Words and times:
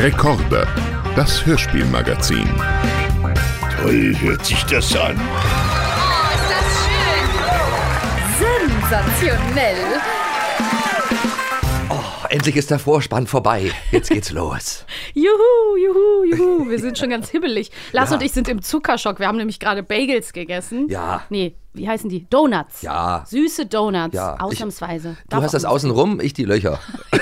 Rekorde, 0.00 0.66
das 1.14 1.44
Hörspielmagazin. 1.44 2.48
Toll 3.76 4.16
hört 4.20 4.44
sich 4.46 4.62
das 4.64 4.96
an. 4.96 5.14
Oh, 5.20 6.26
ist 6.34 6.50
das 6.50 6.66
schön! 6.86 8.48
Sensationell! 8.80 10.00
Endlich 12.30 12.54
ist 12.56 12.70
der 12.70 12.78
Vorspann 12.78 13.26
vorbei. 13.26 13.72
Jetzt 13.90 14.08
geht's 14.10 14.30
los. 14.32 14.86
Juhu, 15.14 15.76
juhu, 15.76 16.24
juhu. 16.24 16.70
Wir 16.70 16.78
sind 16.78 16.96
schon 16.96 17.10
ganz 17.10 17.28
hibbelig. 17.28 17.72
Lars 17.90 18.10
Ja. 18.10 18.16
und 18.16 18.22
ich 18.22 18.30
sind 18.32 18.48
im 18.48 18.62
Zuckerschock. 18.62 19.18
Wir 19.18 19.26
haben 19.26 19.36
nämlich 19.36 19.58
gerade 19.58 19.82
Bagels 19.82 20.32
gegessen. 20.32 20.88
Ja. 20.88 21.24
Nee, 21.28 21.56
wie 21.72 21.88
heißen 21.88 22.08
die? 22.10 22.28
Donuts. 22.28 22.82
Ja. 22.82 23.24
Süße 23.26 23.66
Donuts. 23.66 24.14
Ja, 24.14 24.34
ich- 24.34 24.40
Ausnahmsweise. 24.40 25.10
Du 25.10 25.16
Darf 25.28 25.44
hast 25.44 25.54
das 25.54 25.64
außenrum, 25.64 26.20
ich 26.20 26.32
die 26.32 26.44
Löcher. 26.44 26.78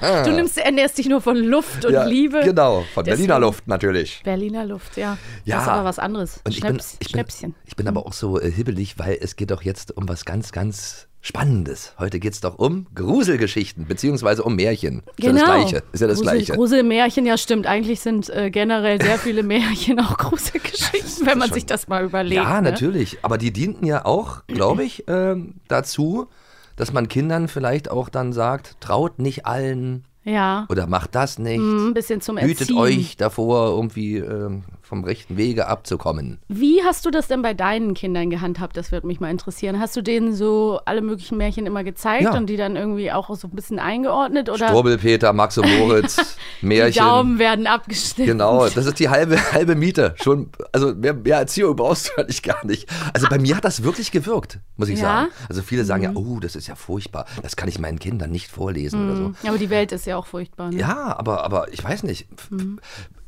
mal- 0.00 0.22
Du 0.24 0.30
nimmst, 0.34 0.58
ernährst 0.58 0.98
dich 0.98 1.06
nur 1.06 1.20
von 1.20 1.36
Luft 1.36 1.84
und 1.84 1.94
Liebe. 2.08 2.40
Genau, 2.44 2.84
von 2.94 3.04
Deswegen- 3.04 3.28
Berliner 3.28 3.38
Luft 3.46 3.66
natürlich. 3.68 4.22
Berliner 4.24 4.64
Luft, 4.64 4.96
ja. 4.96 5.18
Ja. 5.44 5.56
Das 5.56 5.64
ist 5.64 5.68
aber 5.70 5.84
was 5.84 5.98
anderes. 5.98 6.40
Und 6.44 6.54
ich 6.54 6.60
bin, 6.60 6.76
ich 6.76 6.98
bin, 6.98 7.08
Schnäpschen. 7.08 7.54
ich 7.64 7.76
bin 7.76 7.88
aber 7.88 8.06
auch 8.06 8.12
so 8.12 8.40
äh, 8.40 8.50
hibbelig, 8.50 8.98
weil 8.98 9.18
es 9.20 9.36
geht 9.36 9.50
doch 9.50 9.62
jetzt 9.62 9.96
um 9.96 10.08
was 10.08 10.24
ganz, 10.24 10.52
ganz 10.52 11.08
Spannendes. 11.26 11.92
Heute 11.98 12.20
geht's 12.20 12.40
doch 12.40 12.56
um 12.56 12.86
Gruselgeschichten, 12.94 13.86
beziehungsweise 13.86 14.44
um 14.44 14.54
Märchen. 14.54 15.02
Ist 15.16 15.24
ja 15.26 15.32
das 15.32 15.42
Gleiche. 15.42 15.82
Ist 15.90 16.00
ja 16.00 16.06
das 16.06 16.18
Grusel, 16.18 16.32
Gleiche. 16.32 16.52
Gruselmärchen, 16.52 17.26
ja 17.26 17.36
stimmt. 17.36 17.66
Eigentlich 17.66 17.98
sind 17.98 18.30
äh, 18.30 18.48
generell 18.48 19.02
sehr 19.02 19.18
viele 19.18 19.42
Märchen 19.42 19.98
auch 19.98 20.18
Gruselgeschichten, 20.18 21.26
wenn 21.26 21.38
man 21.38 21.50
sich 21.50 21.66
das 21.66 21.88
mal 21.88 22.04
überlegt. 22.04 22.36
Ja, 22.36 22.60
ne? 22.60 22.70
natürlich. 22.70 23.18
Aber 23.22 23.38
die 23.38 23.52
dienten 23.52 23.84
ja 23.84 24.04
auch, 24.04 24.46
glaube 24.46 24.84
ich, 24.84 25.02
ähm, 25.08 25.54
dazu, 25.66 26.28
dass 26.76 26.92
man 26.92 27.08
Kindern 27.08 27.48
vielleicht 27.48 27.90
auch 27.90 28.08
dann 28.08 28.32
sagt, 28.32 28.76
traut 28.80 29.18
nicht 29.18 29.46
allen 29.46 30.04
Ja, 30.26 30.66
oder 30.68 30.86
macht 30.88 31.14
das 31.14 31.38
nicht. 31.38 31.60
ein 31.60 31.94
bisschen 31.94 32.20
zum 32.20 32.36
Hütet 32.36 32.62
Erziehen. 32.62 32.78
euch 32.78 33.16
davor, 33.16 33.68
irgendwie 33.76 34.16
ähm, 34.16 34.64
vom 34.82 35.04
rechten 35.04 35.36
Wege 35.36 35.68
abzukommen. 35.68 36.38
Wie 36.48 36.82
hast 36.82 37.06
du 37.06 37.10
das 37.10 37.28
denn 37.28 37.42
bei 37.42 37.54
deinen 37.54 37.94
Kindern 37.94 38.28
gehandhabt? 38.30 38.76
Das 38.76 38.90
würde 38.90 39.06
mich 39.06 39.20
mal 39.20 39.30
interessieren. 39.30 39.78
Hast 39.78 39.94
du 39.96 40.02
denen 40.02 40.34
so 40.34 40.80
alle 40.84 41.00
möglichen 41.00 41.38
Märchen 41.38 41.64
immer 41.66 41.84
gezeigt 41.84 42.24
Ja. 42.24 42.36
und 42.36 42.46
die 42.48 42.56
dann 42.56 42.74
irgendwie 42.74 43.12
auch 43.12 43.32
so 43.36 43.46
ein 43.46 43.52
bisschen 43.52 43.78
eingeordnet? 43.78 44.48
Oder 44.50 44.66
Strubbelpeter, 44.68 45.32
Max 45.32 45.58
und 45.58 45.68
Moritz, 45.78 46.16
die 46.60 46.66
Märchen. 46.66 47.04
Daumen 47.04 47.38
werden 47.38 47.68
abgeschnitten? 47.68 48.26
Genau, 48.26 48.64
das 48.68 48.84
ist 48.84 48.98
die 48.98 49.08
halbe, 49.08 49.38
halbe 49.52 49.76
Miete. 49.76 50.14
Schon, 50.22 50.50
also 50.72 50.92
mehr, 50.94 51.14
mehr 51.14 51.36
Erziehung 51.38 51.76
brauchst 51.76 52.08
du 52.08 52.20
eigentlich 52.20 52.42
gar 52.42 52.66
nicht. 52.66 52.88
Also 53.14 53.28
bei 53.28 53.38
mir 53.38 53.56
hat 53.56 53.64
das 53.64 53.84
wirklich 53.84 54.10
gewirkt, 54.10 54.58
muss 54.76 54.88
ich 54.88 54.98
Ja? 54.98 55.06
Mhm. 55.06 55.24
sagen. 55.26 55.32
Also 55.48 55.62
viele 55.62 55.84
sagen 55.84 56.02
ja, 56.02 56.10
oh, 56.14 56.40
das 56.40 56.56
ist 56.56 56.66
ja 56.66 56.74
furchtbar. 56.74 57.26
Das 57.42 57.54
kann 57.54 57.68
ich 57.68 57.78
meinen 57.78 58.00
Kindern 58.00 58.30
nicht 58.32 58.50
vorlesen 58.50 59.04
oder 59.08 59.16
so. 59.16 59.48
Aber 59.48 59.58
die 59.58 59.70
Welt 59.70 59.92
ist 59.92 60.06
ja 60.06 60.15
auch 60.16 60.26
furchtbar. 60.26 60.70
Ne? 60.70 60.78
Ja, 60.78 61.16
aber, 61.18 61.44
aber 61.44 61.72
ich 61.72 61.82
weiß 61.82 62.02
nicht. 62.02 62.26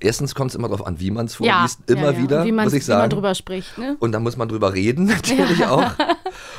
Erstens 0.00 0.34
kommt 0.34 0.50
es 0.53 0.55
immer 0.55 0.69
darauf 0.69 0.86
an, 0.86 1.00
wie 1.00 1.11
man 1.11 1.27
es 1.27 1.39
Ja, 1.41 1.55
vorliest. 1.55 1.81
immer 1.91 2.03
ja, 2.03 2.11
ja. 2.12 2.22
wieder, 2.22 2.44
wie 2.44 2.53
man, 2.53 2.64
muss 2.67 2.72
ich 2.75 2.86
Wie 2.86 2.91
man 2.91 2.98
sagen. 3.00 3.11
drüber 3.11 3.34
spricht. 3.34 3.78
Ne? 3.78 3.97
Und 3.98 4.12
dann 4.12 4.22
muss 4.22 4.36
man 4.36 4.48
drüber 4.48 4.72
reden, 4.75 5.05
natürlich 5.06 5.66
auch. 5.66 5.91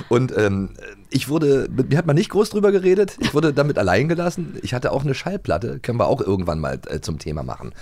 Und 0.10 0.36
ähm, 0.38 0.72
ich 1.10 1.30
wurde, 1.30 1.68
mit 1.72 1.90
mir 1.90 1.98
hat 1.98 2.06
man 2.06 2.16
nicht 2.16 2.30
groß 2.30 2.50
drüber 2.50 2.72
geredet. 2.72 3.18
Ich 3.20 3.34
wurde 3.34 3.54
damit 3.54 3.78
allein 3.78 4.08
gelassen. 4.10 4.58
Ich 4.62 4.74
hatte 4.74 4.92
auch 4.92 5.04
eine 5.04 5.14
Schallplatte, 5.14 5.80
können 5.80 6.00
wir 6.00 6.08
auch 6.08 6.22
irgendwann 6.22 6.60
mal 6.60 6.80
äh, 6.88 7.00
zum 7.00 7.18
Thema 7.18 7.44
machen. 7.44 7.74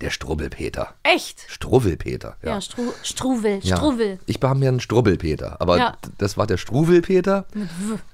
Der 0.00 0.10
Strubbelpeter. 0.10 0.94
Echt? 1.04 1.44
Struwwelpeter. 1.48 2.36
Ja, 2.42 2.60
Stru 2.60 2.92
Struwel, 3.02 3.60
Ja. 3.62 3.76
Struwel. 3.76 4.18
Ich 4.26 4.42
war 4.42 4.54
mir 4.54 4.68
ein 4.70 4.80
Strubbelpeter, 4.80 5.60
aber 5.60 5.78
Ja. 5.78 5.96
das 6.18 6.36
war 6.36 6.46
der 6.46 6.56
Struwwelpeter. 6.56 7.46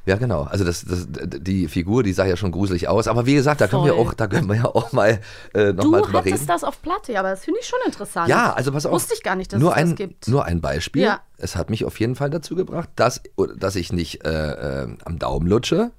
Ja, 0.05 0.17
genau. 0.17 0.43
Also 0.45 0.65
das, 0.65 0.85
das, 0.85 1.07
die 1.09 1.69
Figur, 1.69 2.03
die 2.03 2.13
sah 2.13 2.27
ja 2.27 2.37
schon 2.37 2.53
gruselig 2.53 2.87
aus. 2.89 3.09
Aber 3.09 3.25
wie 3.27 3.35
gesagt, 3.35 3.61
da 3.61 3.67
können 3.67 3.85
wir 3.85 3.95
Voll. 3.95 4.07
auch, 4.09 4.15
da 4.15 4.27
können 4.27 4.47
wir 4.49 4.57
ja 4.57 4.67
auch 4.67 4.93
mal 4.93 5.21
äh, 5.55 5.73
noch 5.73 5.85
Du 5.85 5.91
mal 5.91 6.03
drüber 6.03 6.19
hattest 6.19 6.35
reden. 6.35 6.47
das 6.47 6.65
auf 6.65 6.83
Platte, 6.83 7.13
ja, 7.13 7.21
aber 7.21 7.31
das 7.31 7.45
finde 7.45 7.61
ich 7.61 7.67
schon 7.67 7.79
interessant. 7.87 8.29
Ja, 8.29 8.53
also 8.53 8.73
pass 8.73 8.85
auf. 8.87 8.93
Wusste 8.93 9.15
ich 9.15 9.23
gar 9.23 9.35
nicht, 9.37 9.53
dass 9.53 9.61
nur 9.61 9.71
es 9.73 9.77
ein, 9.79 9.89
das 9.91 9.97
gibt. 9.97 10.29
Nur 10.29 10.45
ein 10.45 10.61
Beispiel. 10.61 11.03
Ja. 11.03 11.21
Es 11.39 11.57
hat 11.57 11.71
mich 11.71 11.85
auf 11.87 11.99
jeden 11.99 12.15
Fall 12.15 12.29
dazu 12.29 12.55
gebracht, 12.55 12.91
dass, 12.97 13.23
dass 13.57 13.75
ich 13.77 13.93
nicht 13.93 14.25
äh, 14.27 14.83
äh, 14.83 14.89
am 15.05 15.19
Daumen 15.19 15.47
lutsche. 15.47 15.91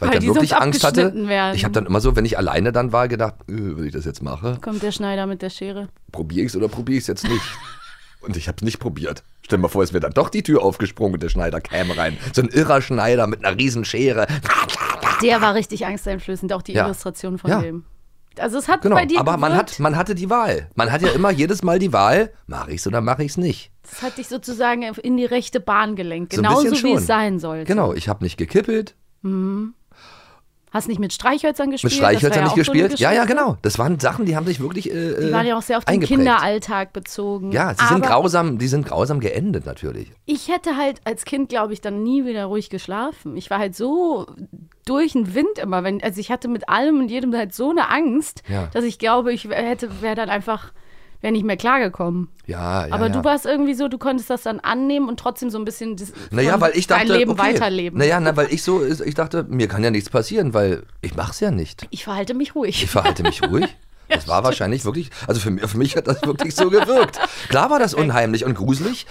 Weil, 0.00 0.08
Weil 0.10 0.18
ich 0.18 0.24
dann 0.26 0.34
wirklich 0.34 0.56
Angst 0.56 0.84
hatte. 0.84 1.12
werden. 1.28 1.54
Ich 1.56 1.64
habe 1.64 1.72
dann 1.72 1.86
immer 1.86 2.00
so, 2.00 2.16
wenn 2.16 2.24
ich 2.24 2.36
alleine 2.36 2.72
dann 2.72 2.92
war, 2.92 3.08
gedacht, 3.08 3.34
äh, 3.48 3.52
wenn 3.52 3.84
ich 3.84 3.92
das 3.92 4.04
jetzt 4.04 4.22
mache, 4.22 4.58
Kommt 4.60 4.82
der 4.82 4.92
Schneider 4.92 5.26
mit 5.26 5.40
der 5.42 5.50
Schere. 5.50 5.88
probiere 6.12 6.42
ich 6.46 6.48
es 6.52 6.56
oder 6.56 6.68
probiere 6.68 6.96
ich 6.98 7.02
es 7.04 7.08
jetzt 7.08 7.24
nicht. 7.28 7.42
Und 8.20 8.36
ich 8.38 8.48
habe 8.48 8.56
es 8.56 8.62
nicht 8.62 8.78
probiert. 8.80 9.22
Stell 9.42 9.58
dir 9.58 9.62
mal 9.62 9.68
vor, 9.68 9.82
es 9.82 9.92
wäre 9.92 10.00
dann 10.00 10.14
doch 10.14 10.30
die 10.30 10.42
Tür 10.42 10.62
aufgesprungen 10.62 11.12
und 11.12 11.22
der 11.22 11.28
Schneider 11.28 11.60
käme 11.60 11.94
rein. 11.94 12.16
So 12.32 12.40
ein 12.40 12.48
irrer 12.48 12.80
Schneider 12.80 13.26
mit 13.26 13.44
einer 13.44 13.58
riesen 13.58 13.84
Schere. 13.84 14.26
Der 15.22 15.42
war 15.42 15.54
richtig 15.54 15.84
angsteinflößend, 15.84 16.50
auch 16.54 16.62
die 16.62 16.72
Ja. 16.72 16.86
Illustration 16.86 17.36
von 17.36 17.50
Ja. 17.50 17.60
dem. 17.60 17.84
Also 18.38 18.56
es 18.56 18.66
hat 18.66 18.80
Genau. 18.80 18.96
bei 18.96 19.04
dir 19.04 19.20
Aber 19.20 19.36
man, 19.36 19.54
hat, 19.54 19.78
man 19.78 19.94
hatte 19.96 20.14
die 20.14 20.30
Wahl. 20.30 20.70
Man 20.74 20.90
hat 20.90 21.02
ja 21.02 21.10
immer 21.10 21.30
jedes 21.30 21.62
Mal 21.62 21.78
die 21.78 21.92
Wahl, 21.92 22.32
mache 22.46 22.70
ich 22.70 22.76
es 22.80 22.86
oder 22.86 23.02
mache 23.02 23.22
ich 23.24 23.32
es 23.32 23.36
nicht. 23.36 23.70
Das 23.82 24.00
hat 24.00 24.16
dich 24.16 24.28
sozusagen 24.28 24.82
in 24.82 25.18
die 25.18 25.26
rechte 25.26 25.60
Bahn 25.60 25.94
gelenkt. 25.94 26.32
So 26.32 26.40
Genauso 26.40 26.70
bisschen 26.70 26.88
wie 26.88 26.94
es 26.94 27.06
sein 27.06 27.38
sollte. 27.38 27.66
Genau, 27.66 27.92
ich 27.92 28.08
habe 28.08 28.24
nicht 28.24 28.38
gekippelt, 28.38 28.94
Hast 30.74 30.88
nicht 30.88 30.98
mit 30.98 31.12
Streichhölzern 31.12 31.68
mit 31.68 31.74
gespielt? 31.80 31.92
Das 31.92 31.96
Streichhölzern 31.96 32.38
ja 32.40 32.42
nicht 32.42 32.50
auch 32.52 32.56
so 32.66 32.72
gespielt. 32.72 32.98
ja, 32.98 33.12
ja, 33.12 33.24
genau. 33.24 33.56
Das 33.62 33.78
waren 33.78 33.98
Sachen, 34.00 34.26
die 34.26 34.36
haben 34.36 34.44
sich 34.44 34.60
wirklich 34.60 34.90
äh, 34.90 35.26
Die 35.28 35.32
waren 35.32 35.46
ja 35.46 35.56
auch 35.56 35.62
sehr 35.62 35.78
auf 35.78 35.84
den. 35.84 36.00
Kinderalltag 36.00 36.92
bezogen. 36.92 37.52
Ja, 37.52 37.72
sie 37.74 37.86
sind 37.86 38.04
grausam, 38.04 38.58
die 38.58 38.68
sind 38.68 38.84
grausam 38.84 39.20
geendet 39.20 39.64
natürlich. 39.66 40.10
Ich 40.26 40.48
hätte 40.48 40.76
halt 40.76 41.00
als 41.04 41.24
Kind, 41.24 41.48
glaube 41.48 41.72
ich, 41.72 41.80
dann 41.80 42.02
nie 42.02 42.24
wieder 42.26 42.46
ruhig 42.46 42.68
geschlafen. 42.68 43.36
Ich 43.36 43.48
war 43.50 43.58
halt 43.60 43.74
so 43.76 44.26
durch 44.84 45.12
den 45.12 45.34
Wind 45.34 45.58
immer. 45.62 45.84
Wenn, 45.84 46.02
also 46.02 46.20
ich 46.20 46.30
hatte 46.30 46.48
mit 46.48 46.68
allem 46.68 46.98
und 47.00 47.08
jedem 47.08 47.34
halt 47.34 47.54
so 47.54 47.70
eine 47.70 47.88
Angst, 47.88 48.42
Ja. 48.48 48.68
dass 48.72 48.84
ich 48.84 48.98
glaube, 48.98 49.32
ich 49.32 49.44
hätte, 49.44 50.02
wäre 50.02 50.16
dann 50.16 50.28
einfach, 50.28 50.72
wäre 51.24 51.32
nicht 51.32 51.44
mehr 51.44 51.56
klargekommen. 51.56 52.28
Ja, 52.46 52.86
ja. 52.86 52.94
Aber 52.94 53.06
ja. 53.06 53.12
du 53.12 53.24
warst 53.24 53.46
irgendwie 53.46 53.74
so, 53.74 53.88
du 53.88 53.96
konntest 53.96 54.28
das 54.28 54.42
dann 54.42 54.60
annehmen 54.60 55.08
und 55.08 55.18
trotzdem 55.18 55.48
so 55.48 55.58
ein 55.58 55.64
bisschen 55.64 55.96
das, 55.96 56.12
Naja, 56.30 56.60
weil 56.60 56.72
ich 56.76 56.86
dachte, 56.86 57.08
dein 57.08 57.18
Leben 57.18 57.30
okay. 57.32 57.54
weiterleben. 57.54 57.98
Naja, 57.98 58.20
na, 58.20 58.36
weil 58.36 58.52
ich 58.52 58.62
so, 58.62 58.84
ich 58.84 59.14
dachte, 59.14 59.42
mir 59.44 59.66
kann 59.66 59.82
ja 59.82 59.90
nichts 59.90 60.10
passieren, 60.10 60.52
weil 60.52 60.82
ich 61.00 61.16
mach's 61.16 61.40
ja 61.40 61.50
nicht. 61.50 61.86
Ich 61.90 62.04
verhalte 62.04 62.34
mich 62.34 62.54
ruhig. 62.54 62.84
Ich 62.84 62.90
verhalte 62.90 63.24
mich 63.24 63.42
ruhig. 63.42 63.66
Das 64.06 64.28
war 64.28 64.44
wahrscheinlich 64.44 64.84
wirklich, 64.84 65.08
also 65.26 65.40
für 65.40 65.50
mich, 65.50 65.66
für 65.66 65.78
mich 65.78 65.96
hat 65.96 66.06
das 66.06 66.22
wirklich 66.24 66.54
so 66.54 66.68
gewirkt. 66.68 67.18
Klar 67.48 67.70
war 67.70 67.78
das 67.78 67.94
unheimlich 67.94 68.44
und 68.44 68.54
gruselig, 68.54 69.06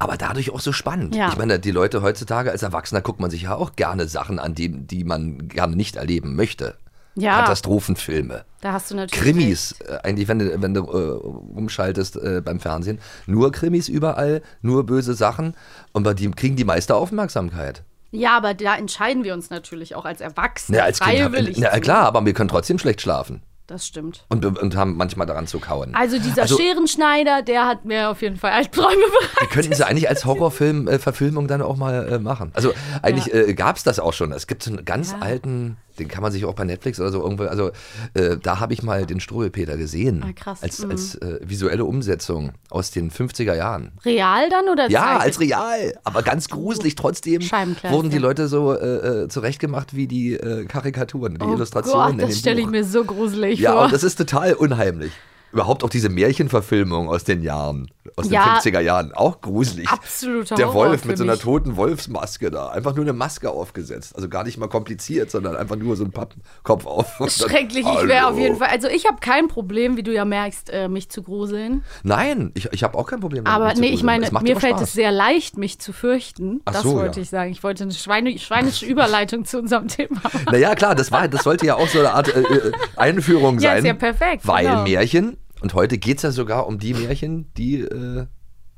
aber 0.00 0.16
dadurch 0.16 0.50
auch 0.50 0.58
so 0.58 0.72
spannend. 0.72 1.14
Ja. 1.14 1.28
Ich 1.28 1.38
meine, 1.38 1.60
die 1.60 1.70
Leute 1.70 2.02
heutzutage 2.02 2.50
als 2.50 2.64
Erwachsener 2.64 3.00
guckt 3.00 3.20
man 3.20 3.30
sich 3.30 3.42
ja 3.42 3.54
auch 3.54 3.76
gerne 3.76 4.08
Sachen 4.08 4.40
an, 4.40 4.56
die, 4.56 4.70
die 4.70 5.04
man 5.04 5.46
gerne 5.46 5.76
nicht 5.76 5.94
erleben 5.94 6.34
möchte. 6.34 6.74
Ja. 7.20 7.40
Katastrophenfilme. 7.40 8.44
Da 8.60 8.72
hast 8.72 8.90
du 8.90 8.96
natürlich. 8.96 9.22
Krimis, 9.22 9.72
äh, 9.86 9.98
eigentlich, 10.02 10.28
wenn 10.28 10.38
du, 10.38 10.62
wenn 10.62 10.74
du 10.74 10.80
äh, 10.84 11.10
umschaltest 11.58 12.16
äh, 12.16 12.40
beim 12.44 12.60
Fernsehen, 12.60 12.98
nur 13.26 13.52
Krimis 13.52 13.88
überall, 13.88 14.42
nur 14.62 14.84
böse 14.86 15.14
Sachen 15.14 15.54
und 15.92 16.02
bei 16.02 16.14
die 16.14 16.30
kriegen 16.30 16.56
die 16.56 16.64
meiste 16.64 16.94
Aufmerksamkeit. 16.94 17.82
Ja, 18.10 18.36
aber 18.36 18.54
da 18.54 18.76
entscheiden 18.76 19.22
wir 19.24 19.34
uns 19.34 19.50
natürlich 19.50 19.94
auch 19.94 20.04
als 20.06 20.20
Erwachsene. 20.20 20.78
Ja, 20.78 20.84
als 20.84 20.98
Kind 21.00 21.18
freiwillig. 21.18 21.58
na 21.58 21.72
zu. 21.72 21.80
klar, 21.80 22.06
aber 22.06 22.24
wir 22.24 22.32
können 22.32 22.48
trotzdem 22.48 22.78
schlecht 22.78 23.02
schlafen 23.02 23.42
Das 23.66 23.86
stimmt. 23.86 24.24
und, 24.30 24.46
und 24.46 24.76
haben 24.76 24.96
manchmal 24.96 25.26
daran 25.26 25.46
zu 25.46 25.58
kauen. 25.60 25.94
Also 25.94 26.18
dieser 26.18 26.42
Also- 26.42 26.56
Scherenschneider, 26.56 27.42
der 27.42 27.66
hat 27.66 27.84
mir 27.84 28.08
auf 28.08 28.22
jeden 28.22 28.36
Fall 28.36 28.52
Albträume 28.52 28.88
bereitet. 28.96 29.38
Die 29.42 29.46
könnten 29.48 29.74
sie 29.74 29.86
eigentlich 29.86 30.08
als 30.08 30.24
Horrorfilm 30.24 30.88
äh, 30.88 30.98
Verfilmung 30.98 31.48
dann 31.48 31.60
auch 31.60 31.76
mal 31.76 32.08
äh, 32.12 32.18
machen. 32.18 32.50
Also 32.54 32.72
eigentlich 33.02 33.26
Ja. 33.26 33.40
äh, 33.42 33.52
gab 33.54 33.76
es 33.76 33.82
das 33.82 33.98
auch 34.00 34.14
schon. 34.14 34.32
Es 34.32 34.46
gibt 34.46 34.62
so 34.62 34.70
einen 34.70 34.86
ganz 34.86 35.12
Ja. 35.12 35.18
alten, 35.18 35.76
den 35.98 36.08
kann 36.08 36.22
man 36.22 36.32
sich 36.32 36.44
auch 36.44 36.54
bei 36.54 36.64
Netflix 36.64 36.98
oder 37.00 37.10
so 37.10 37.22
irgendwo, 37.22 37.44
also 37.44 37.70
äh, 38.14 38.36
da 38.42 38.60
habe 38.60 38.72
ich 38.72 38.82
mal 38.82 39.06
den 39.06 39.20
Struwelpeter 39.20 39.76
gesehen. 39.76 40.24
Ah, 40.26 40.32
krass. 40.34 40.62
Als, 40.62 40.78
Mhm. 40.84 40.90
als 40.90 41.14
äh, 41.16 41.38
visuelle 41.42 41.84
Umsetzung 41.84 42.52
aus 42.70 42.90
den 42.90 43.10
50er 43.10 43.54
Jahren. 43.54 43.92
Real 44.04 44.48
dann 44.50 44.68
oder 44.68 44.88
Ja, 44.90 45.02
Zeichen? 45.02 45.20
als 45.22 45.40
real, 45.40 45.94
aber 46.04 46.22
ganz 46.22 46.48
gruselig. 46.48 46.94
Trotzdem 46.94 47.42
wurden 47.90 48.10
die 48.10 48.18
Leute 48.18 48.48
so 48.48 48.72
äh, 48.74 49.24
äh, 49.24 49.28
zurechtgemacht 49.28 49.94
wie 49.94 50.06
die 50.06 50.34
äh, 50.34 50.64
Karikaturen, 50.66 51.38
die 51.38 51.44
Oh 51.46 51.52
Illustrationen. 51.54 52.18
Gott, 52.18 52.28
das 52.30 52.38
stelle 52.38 52.60
ich 52.60 52.66
mir 52.66 52.84
so 52.84 53.04
gruselig 53.04 53.58
Ja, 53.60 53.72
vor. 53.72 53.84
und 53.84 53.92
das 53.92 54.02
ist 54.04 54.16
total 54.16 54.54
unheimlich. 54.54 55.12
Überhaupt 55.52 55.82
auch 55.82 55.88
diese 55.88 56.08
Märchenverfilmung 56.10 57.08
aus 57.08 57.24
den 57.24 57.42
Jahren, 57.42 57.90
aus 58.16 58.28
Ja. 58.28 58.44
den 58.60 58.72
50er 58.72 58.80
Jahren, 58.80 59.12
auch 59.12 59.40
gruselig. 59.40 59.88
Absoluter 59.88 60.56
Der 60.56 60.72
Horror 60.74 60.90
Wolf 60.90 61.04
mit 61.06 61.16
so 61.16 61.24
einer 61.24 61.32
mich. 61.32 61.42
toten 61.42 61.76
Wolfsmaske 61.76 62.50
da. 62.50 62.68
Einfach 62.68 62.94
nur 62.94 63.04
eine 63.04 63.14
Maske 63.14 63.50
aufgesetzt. 63.50 64.14
Also 64.14 64.28
gar 64.28 64.44
nicht 64.44 64.58
mal 64.58 64.68
kompliziert, 64.68 65.30
sondern 65.30 65.56
einfach 65.56 65.76
nur 65.76 65.96
so 65.96 66.04
ein 66.04 66.10
Pappkopf 66.12 66.84
auf. 66.86 67.18
Und 67.20 67.40
dann, 67.40 67.48
Schrecklich, 67.50 67.86
ich 67.86 68.08
wäre 68.08 68.26
auf 68.26 68.36
jeden 68.38 68.56
Fall. 68.56 68.68
Also 68.68 68.88
ich 68.88 69.06
habe 69.06 69.18
kein 69.20 69.48
Problem, 69.48 69.96
wie 69.96 70.02
du 70.02 70.12
ja 70.12 70.26
merkst, 70.26 70.68
äh, 70.70 70.88
mich 70.88 71.08
zu 71.08 71.22
gruseln. 71.22 71.82
Nein, 72.02 72.50
ich, 72.54 72.68
ich 72.72 72.82
habe 72.84 72.98
auch 72.98 73.06
kein 73.06 73.20
Problem. 73.20 73.46
Aber 73.46 73.72
nee, 73.72 73.88
ich 73.88 74.02
meine, 74.02 74.28
mir 74.42 74.56
fällt 74.60 74.74
Spaß. 74.76 74.82
es 74.88 74.92
sehr 74.92 75.12
leicht, 75.12 75.56
mich 75.56 75.78
zu 75.78 75.94
fürchten. 75.94 76.60
Ach 76.66 76.74
das 76.74 76.82
so, 76.82 76.94
wollte 76.94 77.20
ja. 77.20 77.22
ich 77.22 77.30
sagen. 77.30 77.50
Ich 77.50 77.62
wollte 77.62 77.84
eine 77.84 77.92
Schweine, 77.94 78.38
schweinische 78.38 78.84
Überleitung 78.86 79.46
zu 79.46 79.58
unserem 79.58 79.88
Thema. 79.88 80.20
Naja, 80.50 80.74
klar, 80.74 80.94
das, 80.94 81.10
war, 81.10 81.26
das 81.26 81.42
sollte 81.44 81.64
ja 81.64 81.76
auch 81.76 81.88
so 81.88 82.00
eine 82.00 82.12
Art 82.12 82.28
äh, 82.28 82.40
äh, 82.42 82.72
Einführung 82.96 83.58
Ja, 83.60 83.70
sein. 83.70 83.78
ist 83.78 83.84
ja 83.86 83.94
perfekt, 83.94 84.46
Weil 84.46 84.66
genau. 84.66 84.82
Märchen, 84.82 85.37
und 85.60 85.74
heute 85.74 85.98
geht 85.98 86.18
es 86.18 86.22
ja 86.22 86.30
sogar 86.30 86.66
um 86.66 86.78
die 86.78 86.94
Märchen, 86.94 87.52
die 87.54 87.80
äh, 87.80 88.26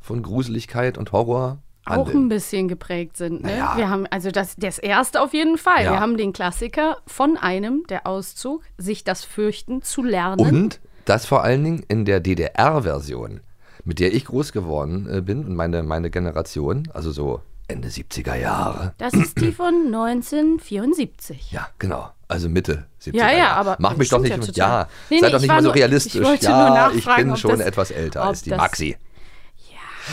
von 0.01 0.23
Gruseligkeit 0.23 0.99
und 0.99 1.13
Horror 1.13 1.63
auch 1.87 1.91
handeln. 1.91 2.25
ein 2.25 2.29
bisschen 2.29 2.69
geprägt 2.69 3.17
sind. 3.17 3.43
Ne? 3.43 3.53
Naja. 3.53 3.75
Wir 3.77 3.89
haben 3.89 4.07
also 4.11 4.31
das, 4.31 4.57
das 4.57 4.79
erste 4.79 5.21
auf 5.21 5.33
jeden 5.33 5.59
Fall. 5.59 5.85
Ja. 5.85 5.93
Wir 5.93 6.01
haben 6.01 6.17
den 6.17 6.33
Klassiker 6.33 6.99
von 7.07 7.37
einem, 7.37 7.85
der 7.89 8.07
Auszug, 8.07 8.63
sich 8.77 9.05
das 9.05 9.25
Fürchten 9.25 9.83
zu 9.83 10.03
lernen. 10.03 10.41
Und 10.41 10.81
das 11.05 11.27
vor 11.27 11.43
allen 11.43 11.65
Dingen 11.65 11.85
in 11.89 12.05
der 12.05 12.21
DDR-Version, 12.21 13.41
mit 13.85 13.99
der 13.99 14.15
ich 14.15 14.27
groß 14.27 14.53
geworden 14.53 15.09
äh, 15.11 15.21
bin 15.21 15.45
und 15.45 15.55
meine, 15.55 15.83
meine 15.83 16.11
Generation, 16.11 16.89
also 16.93 17.11
so 17.11 17.41
Ende 17.69 17.89
70er 17.89 18.35
Jahre. 18.35 18.95
Das 18.99 19.15
ist 19.15 19.41
die 19.41 19.53
von 19.53 19.75
1974. 19.87 21.53
Ja, 21.53 21.69
genau. 21.79 22.11
Also 22.31 22.49
Mitte 22.49 22.87
70er 23.03 23.17
Ja, 23.17 23.31
ja, 23.33 23.53
aber 23.55 23.77
Mach 23.81 23.97
mich 23.97 24.09
doch 24.09 24.21
nicht, 24.21 24.57
ja 24.57 24.69
ja. 24.83 24.89
Nee, 25.11 25.19
sei 25.21 25.27
nee, 25.27 25.33
doch 25.33 25.37
ich 25.39 25.43
nicht 25.43 25.49
mal 25.49 25.59
so 25.63 25.69
nur- 25.69 25.75
ich 25.77 25.81
realistisch. 25.83 26.23
wollte 26.25 26.45
ja, 26.47 26.91
ich 26.95 27.05
bin 27.05 27.37
schon 27.37 27.51
das- 27.59 27.61
etwas 27.61 27.91
älter 27.91 28.23
als 28.25 28.43
die 28.43 28.51
Maxi. 28.51 28.97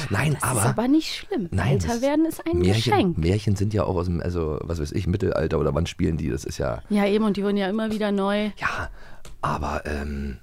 Nein, 0.10 0.34
Das 0.40 0.44
aber 0.44 0.60
ist 0.60 0.66
aber 0.68 0.88
nicht 0.88 1.16
schlimm. 1.16 1.48
Nein, 1.52 1.74
Älter 1.74 1.88
das- 1.88 2.02
werden 2.02 2.26
ist 2.26 2.46
ein 2.46 2.60
Märchen, 2.60 2.74
Geschenk. 2.92 3.18
Märchen 3.18 3.56
sind 3.56 3.74
ja 3.74 3.84
auch 3.84 3.96
aus 3.96 4.06
dem, 4.06 4.22
also 4.22 4.60
was 4.62 4.80
weiß 4.80 4.92
ich, 4.92 5.08
Mittelalter 5.08 5.58
oder 5.60 5.74
wann 5.74 5.88
spielen 5.88 6.18
die? 6.18 6.30
Das 6.30 6.44
ist 6.44 6.58
ja, 6.60 6.82
Ja, 6.90 7.06
eben, 7.06 7.24
und 7.26 7.38
die 7.38 7.44
wurden 7.44 7.58
ja 7.58 7.68
immer 7.70 7.90
wieder 7.92 8.12
neu. 8.12 8.52
ja, 8.58 8.90
aber 9.42 9.84
ähm, 9.86 10.38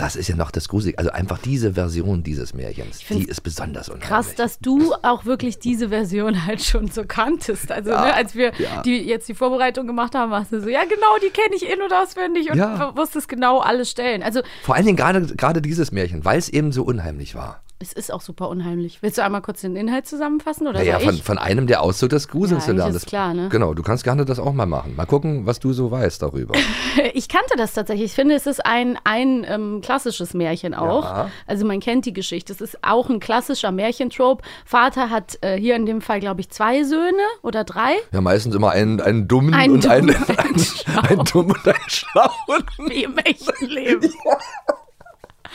das 0.00 0.16
ist 0.16 0.28
ja 0.28 0.36
noch 0.36 0.50
das 0.50 0.68
Gruselige. 0.68 0.98
Also 0.98 1.10
einfach 1.10 1.38
diese 1.38 1.74
Version 1.74 2.22
dieses 2.22 2.54
Märchens, 2.54 3.00
die 3.10 3.24
ist 3.24 3.42
besonders 3.42 3.88
unheimlich. 3.88 4.08
Krass, 4.08 4.34
dass 4.34 4.58
du 4.58 4.94
auch 5.02 5.24
wirklich 5.26 5.58
diese 5.58 5.90
Version 5.90 6.46
halt 6.46 6.62
schon 6.62 6.88
so 6.88 7.04
kanntest. 7.04 7.70
Also, 7.70 7.90
Ja, 7.90 8.04
ne, 8.06 8.14
als 8.14 8.34
wir 8.34 8.52
ja. 8.58 8.82
die, 8.82 8.96
jetzt 8.98 9.28
die 9.28 9.34
Vorbereitung 9.34 9.86
gemacht 9.86 10.14
haben, 10.14 10.30
warst 10.30 10.52
du 10.52 10.60
so, 10.60 10.68
ja 10.68 10.84
genau, 10.84 11.18
die 11.22 11.30
kenne 11.30 11.54
ich 11.54 11.68
in- 11.70 11.82
und 11.82 11.92
auswendig 11.92 12.50
und 12.50 12.56
Ja. 12.56 12.96
wusstest 12.96 13.28
genau 13.28 13.58
alle 13.60 13.84
Stellen. 13.84 14.22
Also, 14.22 14.40
Vor 14.62 14.74
allen 14.74 14.86
Dingen 14.86 14.96
gerade 14.96 15.60
dieses 15.62 15.92
Märchen, 15.92 16.24
weil 16.24 16.38
es 16.38 16.48
eben 16.48 16.72
so 16.72 16.82
unheimlich 16.82 17.34
war. 17.34 17.60
Es 17.82 17.94
ist 17.94 18.12
auch 18.12 18.20
super 18.20 18.50
unheimlich. 18.50 18.98
Willst 19.02 19.16
du 19.16 19.24
einmal 19.24 19.40
kurz 19.40 19.62
den 19.62 19.74
Inhalt 19.74 20.06
zusammenfassen? 20.06 20.66
Oder 20.68 20.80
Naja, 20.80 20.98
von, 20.98 21.14
von 21.16 21.38
einem, 21.38 21.66
der 21.66 21.82
Auszug 21.82 22.10
des 22.10 22.28
Grusels 22.28 22.64
Ja, 22.66 22.72
zu 22.72 22.76
lernen. 22.76 22.94
ist 22.94 23.06
klar, 23.06 23.32
ne? 23.32 23.48
Genau, 23.50 23.72
du 23.72 23.82
kannst 23.82 24.04
gerne 24.04 24.26
das 24.26 24.38
auch 24.38 24.52
mal 24.52 24.66
machen. 24.66 24.94
Mal 24.96 25.06
gucken, 25.06 25.46
was 25.46 25.60
du 25.60 25.72
so 25.72 25.90
weißt 25.90 26.22
darüber. 26.22 26.54
Ich 27.14 27.28
kannte 27.28 27.54
das 27.56 27.72
tatsächlich. 27.74 28.06
Ich 28.10 28.14
finde, 28.14 28.34
es 28.34 28.46
ist 28.46 28.64
ein, 28.66 28.98
ein 29.04 29.44
ähm, 29.48 29.80
klassisches 29.82 30.34
Märchen 30.34 30.74
auch. 30.74 31.04
Ja. 31.04 31.30
Also 31.46 31.64
man 31.66 31.80
kennt 31.80 32.04
die 32.04 32.12
Geschichte. 32.12 32.52
Es 32.52 32.60
ist 32.60 32.78
auch 32.82 33.08
ein 33.08 33.20
klassischer 33.20 33.72
Märchentrope. 33.72 34.42
Vater 34.64 35.08
hat 35.10 35.38
äh, 35.40 35.56
hier 35.58 35.76
in 35.76 35.86
dem 35.86 36.00
Fall, 36.02 36.20
glaube 36.20 36.40
ich, 36.40 36.50
zwei 36.50 36.82
Söhne 36.84 37.22
oder 37.42 37.64
drei. 37.64 37.94
Ja, 38.12 38.20
meistens 38.20 38.54
immer 38.54 38.70
einen, 38.70 39.00
einen 39.00 39.28
dummen 39.28 39.54
Einen 39.54 39.74
und 39.74 39.86
einen, 39.86 40.08
dummen, 40.08 40.28
einen 40.28 40.38
einen, 40.38 40.58
schlauen. 40.58 41.06
einen 41.08 41.24
dummen 41.24 41.52
und 41.56 41.66
einen 41.68 41.88
schlauen. 41.88 42.64
Wie 42.88 43.04
im 43.04 43.16
echten 43.18 43.66
Leben. 43.66 44.12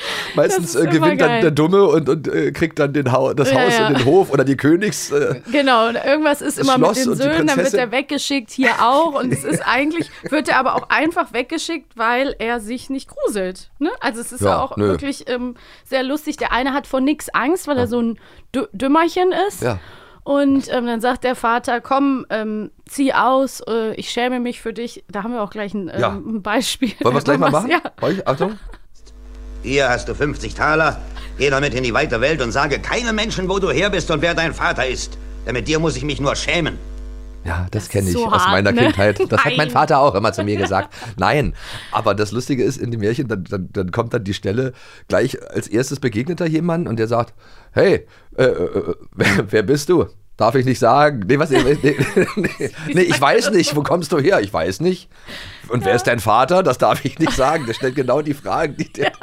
Meistens 0.36 0.76
äh, 0.76 0.86
gewinnt 0.88 1.22
dann 1.22 1.30
geil. 1.30 1.42
der 1.42 1.52
Dumme 1.52 1.86
und, 1.86 2.10
und 2.10 2.28
äh, 2.28 2.52
kriegt 2.52 2.80
dann 2.80 2.94
den 2.94 3.12
Hau 3.12 3.34
das 3.34 3.52
Ja, 3.52 3.62
Haus 3.62 3.78
ja. 3.78 3.88
und 3.88 3.98
den 3.98 4.06
Hof 4.06 4.32
oder 4.32 4.44
die 4.44 4.58
Königs. 4.58 5.12
Äh, 5.12 5.42
Genau, 5.52 5.88
und 5.88 5.96
irgendwas 5.96 6.42
ist 6.42 6.60
immer 6.60 6.78
mit 6.78 6.86
Schloss 6.88 6.98
den 7.00 7.10
und 7.10 7.18
die 7.20 7.24
Söhnen, 7.24 7.48
dann 7.48 7.58
wird 7.58 7.74
er 7.74 7.92
weggeschickt, 7.92 8.52
hier 8.52 8.72
auch. 8.82 9.20
Und 9.22 9.32
es 9.32 9.44
ist 9.44 9.62
eigentlich, 9.66 10.10
wird 10.30 10.50
er 10.50 10.60
aber 10.60 10.76
auch 10.76 10.90
einfach 10.90 11.34
weggeschickt, 11.34 11.96
weil 11.98 12.36
er 12.40 12.60
sich 12.60 12.90
nicht 12.90 13.10
gruselt. 13.10 13.70
Ne? 13.80 13.90
Also 14.02 14.22
es 14.22 14.32
ist 14.32 14.42
ja, 14.42 14.48
Ja, 14.52 14.62
auch 14.62 14.76
nö. 14.78 14.88
wirklich 14.90 15.30
ähm, 15.30 15.56
sehr 15.86 16.04
lustig. 16.04 16.38
Der 16.38 16.52
eine 16.52 16.74
hat 16.74 16.88
vor 16.88 17.02
nichts 17.02 17.34
Angst, 17.34 17.68
weil 17.68 17.78
er 17.78 17.88
so 17.88 18.02
ein 18.02 18.20
Dü 18.54 18.66
Dümmerchen 18.74 19.32
ist. 19.48 19.62
Ja. 19.64 19.80
Und 20.24 20.74
ähm, 20.74 20.88
dann 20.88 21.02
sagt 21.02 21.24
der 21.24 21.36
Vater, 21.36 21.82
komm, 21.82 22.26
ähm, 22.32 22.72
zieh 22.88 23.14
aus, 23.14 23.62
äh, 23.70 23.94
ich 23.94 24.10
schäme 24.10 24.40
mich 24.40 24.60
für 24.60 24.74
dich. 24.74 25.04
Da 25.08 25.22
haben 25.22 25.34
wir 25.34 25.42
auch 25.44 25.52
gleich 25.52 25.74
ein, 25.76 25.88
ähm, 25.94 26.00
Ja. 26.02 26.10
ein 26.10 26.42
Beispiel. 26.42 26.94
wollen 27.02 27.14
wir 27.14 27.20
es 27.20 27.24
gleich 27.26 27.38
mal 27.38 27.52
machen? 27.52 27.70
Ja. 27.70 27.82
Achtung. 28.26 28.58
Hier 29.66 29.90
hast 29.90 30.08
du 30.08 30.14
50 30.14 30.54
Taler. 30.54 31.02
Geh 31.40 31.50
damit 31.50 31.74
in 31.74 31.84
die 31.84 31.94
weite 31.94 32.22
Welt 32.22 32.40
und 32.40 32.52
sage 32.52 32.78
keinem 32.78 33.16
Menschen, 33.16 33.50
wo 33.50 33.58
du 33.58 33.72
her 33.72 33.90
bist 33.90 34.12
und 34.12 34.22
wer 34.22 34.36
dein 34.36 34.54
Vater 34.54 34.86
ist. 34.86 35.18
Denn 35.44 35.54
mit 35.54 35.68
dir 35.68 35.80
muss 35.80 35.98
ich 35.98 36.04
mich 36.04 36.22
nur 36.22 36.36
schämen. 36.36 36.78
Ja, 37.44 37.66
das 37.72 37.90
kenne 37.90 38.08
ich 38.08 38.14
so 38.14 38.28
aus 38.28 38.44
hart, 38.44 38.52
meiner 38.52 38.72
ne? 38.72 38.82
Kindheit. 38.84 39.20
Das 39.28 39.44
hat 39.44 39.58
mein 39.58 39.68
Nein. 39.68 39.72
Vater 39.72 40.00
auch 40.00 40.14
immer 40.14 40.34
zu 40.34 40.44
mir 40.44 40.58
gesagt. 40.58 40.94
Nein, 41.18 41.56
aber 41.92 42.14
das 42.14 42.32
Lustige 42.32 42.64
ist, 42.64 42.78
in 42.78 42.92
dem 42.92 43.00
Märchen, 43.00 43.28
dann, 43.28 43.44
dann, 43.44 43.70
dann 43.74 43.92
kommt 43.92 44.14
dann 44.14 44.24
die 44.24 44.36
Stelle, 44.36 44.74
gleich 45.08 45.38
als 45.50 45.68
erstes 45.68 46.00
begegnet 46.00 46.42
er 46.42 46.48
jemand 46.48 46.88
und 46.88 46.98
der 46.98 47.08
sagt, 47.08 47.34
hey, 47.72 48.06
äh, 48.38 48.44
äh, 48.44 48.94
wer, 49.16 49.52
wer 49.52 49.64
bist 49.64 49.90
du? 49.90 50.06
Darf 50.38 50.56
ich 50.56 50.66
nicht 50.66 50.80
sagen. 50.80 51.22
Nee, 51.28 51.40
was, 51.40 51.50
nee, 51.50 51.64
nee, 51.64 51.96
nee, 52.36 52.72
nee, 52.94 53.02
ich 53.02 53.20
weiß 53.22 53.52
nicht. 53.52 53.76
Wo 53.76 53.84
kommst 53.84 54.12
du 54.12 54.20
her? 54.20 54.42
Ich 54.42 54.52
weiß 54.54 54.82
nicht. 54.82 55.10
Und 55.70 55.86
wer 55.86 55.96
ist 55.96 56.04
dein 56.08 56.20
Vater? 56.20 56.62
Das 56.62 56.78
darf 56.78 57.06
ich 57.06 57.20
nicht 57.20 57.32
sagen. 57.32 57.66
Der 57.66 57.74
stellt 57.74 57.96
genau 57.96 58.22
die 58.22 58.34
Fragen, 58.34 58.76
die 58.76 58.92
der. 58.92 59.14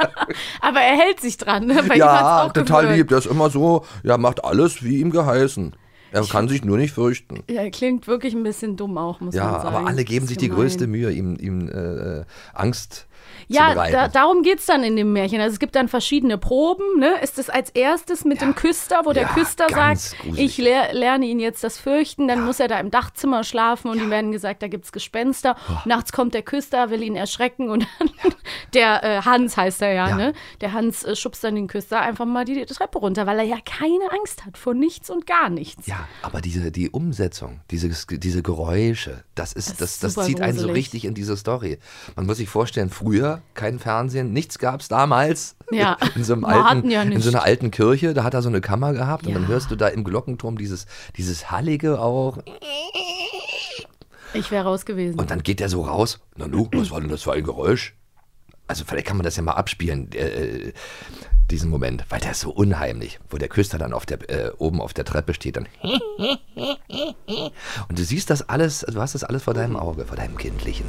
Aber 0.63 0.81
er 0.81 0.97
hält 0.97 1.21
sich 1.21 1.37
dran. 1.37 1.67
Ne? 1.67 1.83
Bei 1.87 1.97
Ja, 1.97 2.49
total 2.49 2.85
gewirkt. 2.85 2.97
lieb. 2.99 3.09
Der 3.09 3.19
ist 3.19 3.27
immer 3.27 3.51
so, 3.51 3.85
ja, 4.03 4.17
macht 4.17 4.43
alles 4.45 4.83
wie 4.83 5.01
ihm 5.01 5.11
geheißen. 5.11 5.77
Er 6.13 6.25
kann 6.27 6.49
sich 6.49 6.65
nur 6.65 6.77
nicht 6.77 6.93
fürchten. 6.93 7.43
Ja, 7.49 7.63
er 7.63 7.71
klingt 7.71 8.07
wirklich 8.07 8.35
ein 8.35 8.43
bisschen 8.43 8.77
dumm 8.77 8.99
auch, 8.99 9.21
muss 9.21 9.35
man 9.35 9.45
Ja, 9.45 9.61
sagen. 9.61 9.75
aber 9.77 9.87
alle 9.87 10.05
geben 10.05 10.27
sich 10.27 10.37
die 10.37 10.49
gemein. 10.49 10.63
größte 10.65 10.87
Mühe, 10.87 11.11
ihm, 11.11 11.37
ihm 11.37 11.69
äh, 11.71 12.25
Angst 12.55 12.93
zu 12.93 13.05
Ja, 13.49 13.75
da, 13.91 14.09
darum 14.09 14.43
geht 14.43 14.59
es 14.61 14.67
dann 14.67 14.83
in 14.83 14.97
dem 14.97 15.13
Märchen. 15.13 15.41
Also 15.41 15.53
es 15.55 15.59
gibt 15.59 15.75
dann 15.75 15.89
verschiedene 15.89 16.39
Proben. 16.39 16.99
Ne? 16.99 17.21
Ist 17.23 17.39
es 17.39 17.51
als 17.51 17.71
erstes 17.71 18.25
mit 18.25 18.41
dem 18.41 18.55
Küster, 18.55 19.03
wo 19.05 19.13
der 19.13 19.25
Ja, 19.25 19.29
Küster 19.35 19.67
ganz 19.67 20.11
sagt, 20.11 20.23
gruselig. 20.23 20.45
ich 20.45 20.59
lehr, 20.59 20.93
lerne 20.93 21.27
ihn 21.27 21.41
jetzt 21.41 21.63
das 21.65 21.79
Fürchten, 21.79 22.29
dann 22.29 22.45
muss 22.45 22.61
er 22.61 22.69
da 22.69 22.79
im 22.81 22.91
Dachzimmer 22.91 23.45
schlafen 23.45 23.91
und 23.91 23.99
ihm 23.99 24.11
werden 24.11 24.33
gesagt, 24.33 24.63
da 24.63 24.69
gibt 24.69 24.85
es 24.87 24.93
Gespenster. 24.93 25.57
Nachts 25.85 26.13
kommt 26.13 26.35
der 26.35 26.43
Küster, 26.43 26.91
will 26.91 27.03
ihn 27.03 27.17
erschrecken 27.17 27.69
und 27.71 27.87
dann 27.99 28.09
der 28.75 29.03
äh, 29.05 29.23
Hans 29.23 29.57
heißt 29.57 29.83
er 29.83 29.93
ja, 29.93 30.09
Ja. 30.09 30.17
ne? 30.17 30.33
Der 30.61 30.73
Hans 30.73 31.05
äh, 31.05 31.15
schubst 31.17 31.45
dann 31.45 31.55
den 31.55 31.67
Küster 31.69 32.01
einfach 32.01 32.25
mal 32.27 32.45
die 32.45 32.65
Treppe 32.67 32.99
runter, 32.99 33.27
weil 33.27 33.39
er 33.39 33.45
ja 33.45 33.59
keine 33.65 34.11
Angst 34.19 34.45
hat 34.47 34.57
vor 34.59 34.75
nichts 34.75 35.11
und 35.11 35.27
gar 35.27 35.51
nichts. 35.51 35.87
Ja, 35.87 36.09
aber 36.23 36.41
diese, 36.41 36.71
die 36.73 36.91
Umsetzung, 36.91 37.61
diese, 37.71 37.91
diese 38.19 38.43
Geräusche, 38.43 39.25
das 39.35 39.53
ist, 39.53 39.81
Das 39.81 39.99
das, 39.99 40.15
das, 40.15 40.27
zieht 40.27 40.41
einen 40.41 40.55
so 40.55 40.67
gruselig. 40.67 40.77
richtig 40.87 41.05
in 41.05 41.15
diese 41.15 41.37
Story. 41.37 41.79
Man 42.17 42.27
muss 42.27 42.39
sich 42.39 42.49
vorstellen, 42.49 42.91
früher 42.91 43.22
kein 43.55 43.79
Fernsehen, 43.79 44.33
nichts 44.33 44.59
gab 44.59 44.81
es 44.81 44.89
damals. 44.89 45.57
Ja, 45.73 45.97
In 46.15 46.23
so, 46.23 46.35
einem 46.35 46.45
alten, 46.45 46.91
ja 46.91 47.01
in 47.01 47.19
so 47.23 47.31
einer 47.31 47.45
alten 47.45 47.71
Kirche, 47.71 48.13
da 48.13 48.25
hat 48.25 48.35
er 48.35 48.43
so 48.43 48.51
eine 48.51 48.61
Kammer 48.61 48.93
gehabt 48.93 49.27
und 49.27 49.33
Ja. 49.33 49.39
dann 49.39 49.49
hörst 49.49 49.71
du 49.71 49.77
da 49.77 49.89
im 49.89 50.05
Glockenturm 50.05 50.59
dieses, 50.59 50.85
dieses 51.17 51.51
Hallige 51.51 51.99
auch. 51.99 52.37
Ich 54.35 54.51
wäre 54.51 54.65
raus 54.65 54.85
gewesen. 54.85 55.19
Und 55.19 55.31
dann 55.31 55.43
geht 55.43 55.61
der 55.61 55.71
so 55.71 55.81
raus. 55.83 56.21
Na 56.37 56.47
nu, 56.47 56.69
was 56.73 56.91
war 56.91 57.01
denn 57.01 57.09
das 57.09 57.23
für 57.23 57.33
ein 57.33 57.43
Geräusch? 57.45 57.95
Also 58.67 58.85
vielleicht 58.87 59.07
kann 59.07 59.17
man 59.17 59.25
das 59.25 59.37
ja 59.37 59.43
mal 59.43 59.53
abspielen, 59.53 60.13
äh, 60.13 60.73
diesen 61.51 61.69
Moment, 61.71 62.05
weil 62.11 62.21
der 62.21 62.31
ist 62.33 62.41
so 62.41 62.51
unheimlich, 62.51 63.19
wo 63.31 63.37
der 63.39 63.49
Küster 63.49 63.77
dann 63.79 63.93
auf 63.95 64.05
der, 64.07 64.29
äh, 64.31 64.51
oben 64.59 64.81
auf 64.81 64.93
der 64.95 65.05
Treppe 65.07 65.33
steht 65.35 65.57
und 65.59 65.69
und 67.89 67.99
du 67.99 68.05
siehst 68.05 68.31
das 68.31 68.49
alles, 68.49 68.81
du 68.81 69.01
hast 69.01 69.15
das 69.15 69.25
alles 69.25 69.43
vor 69.43 69.55
deinem 69.55 69.77
Auge, 69.77 70.05
vor 70.07 70.17
deinem 70.17 70.37
Kindlichen. 70.39 70.85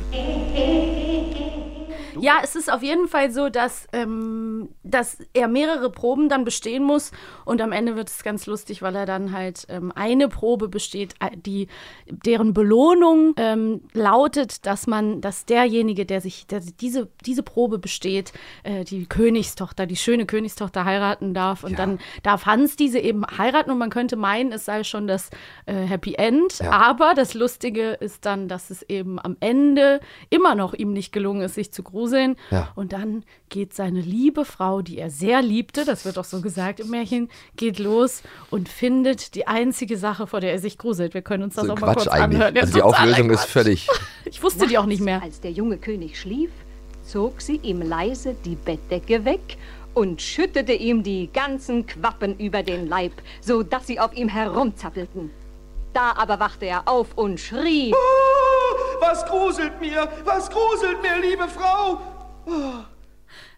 Ja, 2.19 2.35
es 2.43 2.55
ist 2.55 2.71
auf 2.71 2.83
jeden 2.83 3.07
Fall 3.07 3.31
so, 3.31 3.49
dass, 3.49 3.87
ähm, 3.93 4.69
dass 4.83 5.17
er 5.33 5.47
mehrere 5.47 5.89
Proben 5.89 6.29
dann 6.29 6.43
bestehen 6.45 6.83
muss 6.83 7.11
und 7.45 7.61
am 7.61 7.71
Ende 7.71 7.95
wird 7.95 8.09
es 8.09 8.23
ganz 8.23 8.45
lustig, 8.45 8.81
weil 8.81 8.95
er 8.95 9.05
dann 9.05 9.31
halt 9.31 9.65
ähm, 9.69 9.91
eine 9.95 10.27
Probe 10.29 10.67
besteht, 10.67 11.15
äh, 11.19 11.29
die 11.35 11.67
deren 12.07 12.53
Belohnung 12.53 13.33
ähm, 13.37 13.81
lautet, 13.93 14.65
dass 14.65 14.87
man, 14.87 15.21
dass 15.21 15.45
derjenige, 15.45 16.05
der 16.05 16.21
sich, 16.21 16.47
der 16.47 16.61
diese, 16.81 17.09
diese 17.25 17.43
Probe 17.43 17.79
besteht, 17.79 18.33
äh, 18.63 18.83
die 18.83 19.05
Königstochter, 19.05 19.85
die 19.85 19.95
schöne 19.95 20.25
Königstochter 20.25 20.85
heiraten 20.85 21.33
darf 21.33 21.63
und 21.63 21.71
Ja. 21.71 21.77
dann 21.77 21.99
darf 22.23 22.45
Hans 22.45 22.75
diese 22.75 22.99
eben 22.99 23.23
heiraten 23.25 23.71
und 23.71 23.77
man 23.77 23.89
könnte 23.89 24.15
meinen, 24.15 24.51
es 24.51 24.65
sei 24.65 24.83
schon 24.83 25.07
das 25.07 25.29
äh, 25.65 25.73
Happy 25.73 26.15
End, 26.15 26.59
Ja. 26.59 26.71
aber 26.71 27.13
das 27.15 27.33
Lustige 27.33 27.91
ist 27.91 28.25
dann, 28.25 28.47
dass 28.47 28.69
es 28.69 28.83
eben 28.83 29.19
am 29.19 29.37
Ende 29.39 29.99
immer 30.29 30.55
noch 30.55 30.73
ihm 30.73 30.93
nicht 30.93 31.11
gelungen 31.11 31.41
ist, 31.41 31.55
sich 31.55 31.71
zu 31.71 31.81
gruseln. 31.83 32.02
Ja. 32.51 32.71
Und 32.75 32.93
dann 32.93 33.23
geht 33.49 33.73
seine 33.73 34.01
liebe 34.01 34.45
Frau, 34.45 34.81
die 34.81 34.97
er 34.97 35.09
sehr 35.09 35.41
liebte, 35.41 35.85
das 35.85 36.05
wird 36.05 36.17
auch 36.17 36.23
so 36.25 36.41
gesagt 36.41 36.79
im 36.79 36.89
Märchen, 36.89 37.29
geht 37.55 37.79
los 37.79 38.23
und 38.49 38.69
findet 38.69 39.35
die 39.35 39.47
einzige 39.47 39.97
Sache, 39.97 40.27
vor 40.27 40.39
der 40.41 40.51
er 40.51 40.59
sich 40.59 40.77
gruselt. 40.77 41.13
Wir 41.13 41.21
können 41.21 41.43
uns 41.43 41.55
das 41.55 41.65
So 41.65 41.73
auch 41.73 41.79
mal 41.79 41.87
Quatsch 41.93 42.03
kurz 42.03 42.07
eigentlich. 42.07 42.41
anhören. 42.41 42.57
Also 42.57 42.73
die 42.73 42.81
Auflösung 42.81 43.29
ist 43.29 43.45
völlig. 43.45 43.87
Ich 44.25 44.41
wusste 44.41 44.65
die 44.67 44.77
auch 44.77 44.85
nicht 44.85 45.01
mehr. 45.01 45.21
Als 45.21 45.41
der 45.41 45.51
junge 45.51 45.77
König 45.77 46.19
schlief, 46.19 46.49
zog 47.03 47.41
sie 47.41 47.57
ihm 47.57 47.81
leise 47.81 48.35
die 48.45 48.55
Bettdecke 48.55 49.25
weg 49.25 49.57
und 49.93 50.21
schüttete 50.21 50.73
ihm 50.73 51.03
die 51.03 51.29
ganzen 51.31 51.85
Quappen 51.85 52.39
über 52.39 52.63
den 52.63 52.87
Leib, 52.87 53.11
so 53.41 53.61
dass 53.61 53.85
sie 53.85 53.99
auf 53.99 54.15
ihm 54.15 54.29
herumzappelten. 54.29 55.29
Da 55.93 56.13
aber 56.17 56.39
wachte 56.39 56.65
er 56.65 56.87
auf 56.87 57.15
und 57.15 57.39
schrie. 57.39 57.93
Was 59.05 59.25
gruselt 59.25 59.81
mir? 59.81 60.07
Was 60.23 60.49
gruselt 60.49 61.01
mir, 61.01 61.19
liebe 61.29 61.43
Frau? 61.49 61.99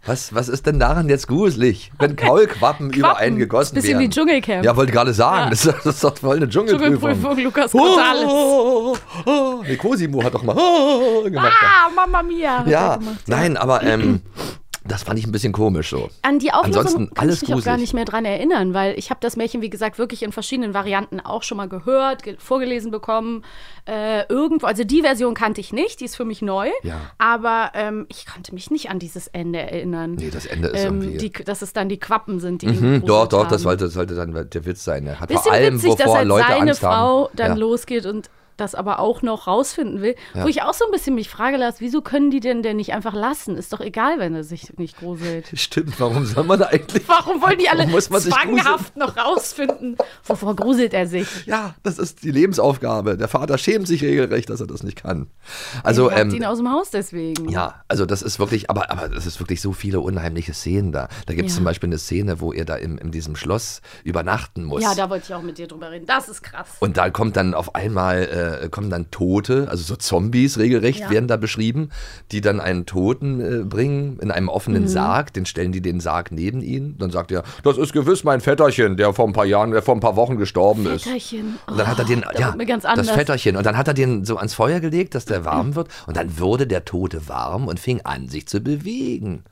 Was, 0.05 0.33
was 0.35 0.49
ist 0.49 0.65
denn 0.65 0.79
daran 0.79 1.07
jetzt 1.09 1.27
gruselig, 1.27 1.91
wenn 1.99 2.15
Kaulquappen 2.15 2.91
über 2.91 3.17
einen 3.17 3.37
gegossen 3.37 3.75
Bisschen 3.75 3.99
werden? 3.99 4.03
wie 4.03 4.09
Dschungelcamp. 4.09 4.63
Ja, 4.65 4.75
wollte 4.75 4.91
gerade 4.91 5.13
sagen, 5.13 5.45
Ja. 5.45 5.49
das, 5.51 5.65
ist- 5.65 5.77
das 5.85 5.95
ist 5.95 6.03
doch 6.03 6.17
voll 6.17 6.37
eine 6.37 6.47
Dschungelprüfung. 6.49 6.99
Dschungelprüfung, 6.99 7.43
Lukas 7.43 7.71
Cordalis. 7.71 8.25
Oh, 8.27 8.95
oh, 9.25 9.29
oh. 9.29 9.63
Nee, 9.63 9.75
Cosimo 9.77 10.23
hat 10.23 10.33
doch 10.33 10.43
mal 10.43 10.55
oh, 10.57 11.23
gemacht. 11.23 11.53
Ah, 11.61 11.89
Mamma 11.95 12.21
Mia. 12.23 12.63
Ja, 12.67 12.97
gemacht, 12.97 13.17
nein, 13.27 13.57
aber 13.57 13.81
ähm, 13.83 14.21
Das 14.87 15.01
fand 15.03 15.17
ich 15.17 15.25
ein 15.25 15.31
bisschen 15.31 15.51
komisch 15.51 15.89
so. 15.89 16.09
An 16.21 16.37
die 16.37 16.51
Auflösung 16.53 16.81
Ansonsten 16.85 17.13
kann 17.15 17.27
alles 17.27 17.41
ich 17.41 17.49
mich 17.49 17.57
auch 17.57 17.63
gar 17.63 17.73
gruselig. 17.73 17.81
nicht 17.81 17.93
mehr 17.95 18.05
dran 18.05 18.23
erinnern, 18.23 18.73
weil 18.75 18.97
ich 18.99 19.09
habe 19.09 19.19
das 19.19 19.35
Märchen, 19.35 19.61
wie 19.63 19.71
gesagt, 19.71 19.97
wirklich 19.97 20.21
in 20.21 20.31
verschiedenen 20.31 20.73
Varianten 20.75 21.19
auch 21.19 21.41
schon 21.41 21.57
mal 21.57 21.67
gehört, 21.67 22.21
ge 22.21 22.35
vorgelesen 22.37 22.91
bekommen. 22.91 23.43
Äh, 23.87 24.27
irgendwo, 24.29 24.67
also 24.67 24.83
die 24.83 25.01
Version 25.01 25.33
kannte 25.33 25.59
ich 25.59 25.73
nicht, 25.73 26.01
die 26.01 26.05
ist 26.05 26.15
für 26.15 26.25
mich 26.25 26.41
neu. 26.43 26.69
Ja. 26.83 27.01
Aber 27.17 27.71
ähm, 27.73 28.05
ich 28.09 28.27
konnte 28.27 28.53
mich 28.53 28.69
nicht 28.69 28.89
an 28.91 28.99
dieses 28.99 29.27
Ende 29.27 29.59
erinnern. 29.59 30.15
Nee, 30.15 30.29
das 30.29 30.45
Ende 30.45 30.67
ist 30.67 30.83
ähm, 30.83 31.01
irgendwie- 31.01 31.17
Die, 31.29 31.31
dass 31.43 31.61
es 31.63 31.73
dann 31.73 31.89
die 31.89 31.97
Quappen 31.99 32.39
sind, 32.39 32.61
die 32.61 32.67
Mhm, 32.67 33.05
doch, 33.05 33.27
doch, 33.27 33.43
das 33.43 33.53
haben. 33.53 33.59
sollte, 33.59 33.87
sollte 33.87 34.13
dann 34.15 34.33
der 34.49 34.65
Witz 34.65 34.83
sein. 34.83 35.07
Er 35.07 35.19
hat 35.19 35.29
Bisschen 35.29 35.43
vor 35.43 35.51
allem, 35.53 35.75
witzig, 35.75 35.95
dass 35.95 36.05
wovor 36.05 36.17
halt 36.17 36.27
Leute 36.27 36.47
seine 36.47 36.61
Angst 36.61 36.79
Frau 36.81 36.89
haben. 37.25 37.29
dann 37.35 37.51
ja. 37.53 37.57
losgeht 37.57 38.05
und 38.05 38.29
das 38.57 38.75
aber 38.75 38.99
auch 38.99 39.21
noch 39.21 39.47
rausfinden 39.47 40.01
will. 40.01 40.15
Ja. 40.33 40.43
Wo 40.43 40.47
ich 40.47 40.61
auch 40.61 40.73
so 40.73 40.85
ein 40.85 40.91
bisschen 40.91 41.15
mich 41.15 41.29
frage, 41.29 41.57
Lars, 41.57 41.75
wieso 41.79 42.01
können 42.01 42.31
die 42.31 42.39
denn 42.39 42.63
denn 42.63 42.77
nicht 42.77 42.93
einfach 42.93 43.13
lassen? 43.13 43.55
Ist 43.57 43.73
doch 43.73 43.79
egal, 43.81 44.19
wenn 44.19 44.35
er 44.35 44.43
sich 44.43 44.77
nicht 44.77 44.97
gruselt. 44.97 45.47
Stimmt, 45.53 45.99
warum 45.99 46.25
soll 46.25 46.43
man 46.43 46.61
eigentlich. 46.63 47.07
Warum 47.07 47.41
wollen 47.41 47.57
die 47.59 47.69
alle 47.69 47.87
muss 47.87 48.09
man 48.09 48.21
zwanghaft 48.21 48.95
noch 48.97 49.17
rausfinden? 49.17 49.97
Wovor 50.23 50.55
gruselt 50.55 50.93
er 50.93 51.07
sich? 51.07 51.45
Ja, 51.45 51.75
das 51.83 51.97
ist 51.99 52.23
die 52.23 52.31
Lebensaufgabe. 52.31 53.17
Der 53.17 53.27
Vater 53.27 53.57
schämt 53.57 53.87
sich 53.87 54.03
regelrecht, 54.03 54.49
dass 54.49 54.61
er 54.61 54.67
das 54.67 54.83
nicht 54.83 55.01
kann. 55.01 55.27
Also, 55.83 56.09
ihn 56.11 56.31
ähm, 56.33 56.43
aus 56.43 56.57
dem 56.57 56.71
Haus 56.71 56.89
deswegen. 56.91 57.49
ja, 57.49 57.83
also 57.87 58.05
das 58.05 58.21
ist 58.21 58.39
wirklich, 58.39 58.69
aber, 58.69 58.89
aber 58.91 59.09
das 59.09 59.25
ist 59.25 59.39
wirklich 59.39 59.61
so 59.61 59.73
viele 59.73 59.99
unheimliche 59.99 60.53
Szenen 60.53 60.91
da. 60.91 61.07
Da 61.25 61.33
gibt 61.33 61.47
es 61.49 61.53
Ja. 61.55 61.57
zum 61.57 61.65
Beispiel 61.65 61.87
eine 61.89 61.97
Szene, 61.97 62.39
wo 62.39 62.53
er 62.53 62.65
da 62.65 62.75
in, 62.75 62.97
in 62.97 63.11
diesem 63.11 63.35
Schloss 63.35 63.81
übernachten 64.03 64.63
muss. 64.63 64.81
Ja, 64.83 64.95
da 64.95 65.09
wollte 65.09 65.25
ich 65.27 65.33
auch 65.35 65.41
mit 65.41 65.57
dir 65.57 65.67
drüber 65.67 65.91
reden. 65.91 66.05
Das 66.05 66.29
ist 66.29 66.41
krass. 66.41 66.67
Und 66.79 66.97
da 66.97 67.09
kommt 67.09 67.35
dann 67.35 67.53
auf 67.53 67.75
einmal, 67.75 68.23
äh, 68.23 68.44
kommen 68.71 68.89
dann 68.89 69.11
Tote, 69.11 69.67
also 69.69 69.83
so 69.83 69.95
Zombies 69.95 70.57
regelrecht 70.57 70.99
Ja. 71.01 71.09
werden 71.09 71.27
da 71.27 71.37
beschrieben, 71.37 71.89
die 72.31 72.41
dann 72.41 72.59
einen 72.59 72.85
Toten 72.85 73.39
äh, 73.39 73.63
bringen 73.63 74.19
in 74.19 74.31
einem 74.31 74.49
offenen 74.49 74.83
Mhm. 74.83 74.87
Sarg, 74.87 75.33
den 75.33 75.45
stellen 75.45 75.71
die 75.71 75.81
den 75.81 75.99
Sarg 75.99 76.31
neben 76.31 76.61
ihn, 76.61 76.95
dann 76.97 77.11
sagt 77.11 77.31
er, 77.31 77.43
das 77.63 77.77
ist 77.77 77.93
gewiss 77.93 78.23
mein 78.23 78.41
Vetterchen, 78.41 78.97
der 78.97 79.13
vor 79.13 79.27
ein 79.27 79.33
paar 79.33 79.45
Jahren, 79.45 79.71
der 79.71 79.81
vor 79.81 79.95
ein 79.95 79.99
paar 79.99 80.15
Wochen 80.15 80.37
gestorben 80.37 80.85
ist. 80.87 81.03
Vetterchen. 81.05 81.57
Und 81.67 81.77
dann 81.77 81.87
hat 81.87 81.99
er 81.99 82.05
den, 82.05 82.23
Oh, 82.25 82.39
ja, 82.39 82.55
das. 82.95 83.09
Vetterchen. 83.09 83.55
Und 83.57 83.65
dann 83.65 83.77
hat 83.77 83.87
er 83.87 83.93
den 83.93 84.25
so 84.25 84.37
ans 84.37 84.53
Feuer 84.53 84.79
gelegt, 84.79 85.15
dass 85.15 85.25
der 85.25 85.45
warm 85.45 85.75
wird. 85.75 85.89
Und 86.07 86.17
dann 86.17 86.39
wurde 86.39 86.67
der 86.67 86.85
Tote 86.85 87.27
warm 87.27 87.67
und 87.67 87.79
fing 87.79 88.01
an, 88.03 88.27
sich 88.27 88.47
zu 88.47 88.59
bewegen. 88.61 89.43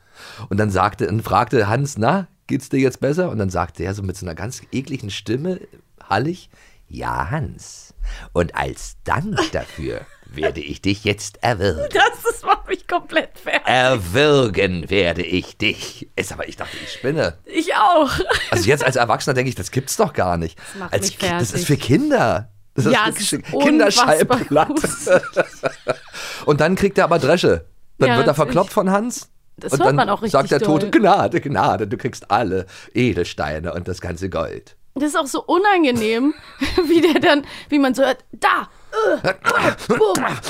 Und 0.48 0.58
dann 0.58 0.70
sagte, 0.70 1.08
und 1.08 1.22
fragte 1.22 1.66
Hans, 1.68 1.96
na, 1.98 2.28
geht's 2.46 2.68
dir 2.68 2.78
jetzt 2.80 3.00
besser? 3.00 3.30
Und 3.30 3.38
dann 3.38 3.50
sagte 3.50 3.82
er 3.82 3.94
so 3.94 4.02
mit 4.02 4.16
so 4.16 4.26
einer 4.26 4.34
ganz 4.34 4.62
ekligen 4.72 5.10
Stimme, 5.10 5.60
hallig, 6.08 6.50
ja, 6.88 7.30
Hans. 7.30 7.93
Und 8.32 8.54
als 8.54 8.96
Dank 9.04 9.38
dafür 9.52 10.02
werde 10.26 10.60
ich 10.60 10.82
dich 10.82 11.04
jetzt 11.04 11.42
erwürgen. 11.42 11.86
Das 11.92 12.32
ist, 12.34 12.44
macht 12.44 12.68
mich 12.68 12.86
komplett 12.88 13.38
fertig. 13.38 13.62
Erwürgen 13.66 14.90
werde 14.90 15.22
ich 15.22 15.56
dich. 15.56 16.08
Ist 16.16 16.32
aber, 16.32 16.48
ich 16.48 16.56
dachte, 16.56 16.76
ich 16.82 16.92
spinne. 16.92 17.38
Ich 17.44 17.74
auch. 17.74 18.10
Also 18.50 18.68
jetzt 18.68 18.84
als 18.84 18.96
Erwachsener 18.96 19.34
denke 19.34 19.48
ich, 19.48 19.54
das 19.54 19.70
gibt's 19.70 19.96
doch 19.96 20.12
gar 20.12 20.36
nicht. 20.36 20.58
Das 20.58 20.74
macht 20.80 20.92
als 20.92 21.06
mich 21.06 21.18
Kind, 21.18 21.32
das 21.32 21.42
ist 21.52 21.66
fertig. 21.66 21.66
für 21.66 21.76
Kinder. 21.76 22.50
Das 22.74 22.84
Ja, 22.86 23.06
ist 23.06 23.32
ist 23.32 23.42
Kinderschallplatt. 23.44 24.70
Und 26.46 26.60
dann 26.60 26.74
kriegt 26.74 26.98
er 26.98 27.04
aber 27.04 27.18
Dresche. 27.18 27.66
Dann 27.98 28.08
Ja, 28.08 28.16
wird 28.16 28.26
er 28.26 28.34
verkloppt 28.34 28.72
von 28.72 28.90
Hans. 28.90 29.30
Das 29.56 29.72
und 29.72 29.78
hört 29.78 29.90
dann 29.90 29.96
man 29.96 30.08
auch 30.10 30.20
richtig 30.22 30.32
sagt 30.32 30.50
der 30.50 30.58
Tote, 30.60 30.90
doll. 30.90 31.00
Gnade, 31.00 31.40
Gnade, 31.40 31.86
du 31.86 31.96
kriegst 31.96 32.28
alle 32.32 32.66
Edelsteine 32.92 33.72
und 33.72 33.86
das 33.86 34.00
ganze 34.00 34.28
Gold. 34.28 34.76
Das 34.94 35.04
ist 35.04 35.16
auch 35.16 35.26
so 35.26 35.42
unangenehm, 35.42 36.34
wie 36.86 37.00
der 37.00 37.20
dann, 37.20 37.44
wie 37.68 37.78
man 37.80 37.94
so 37.94 38.04
hört, 38.04 38.24
da, 38.32 38.68
äh, 39.24 39.34
bum, 39.88 39.98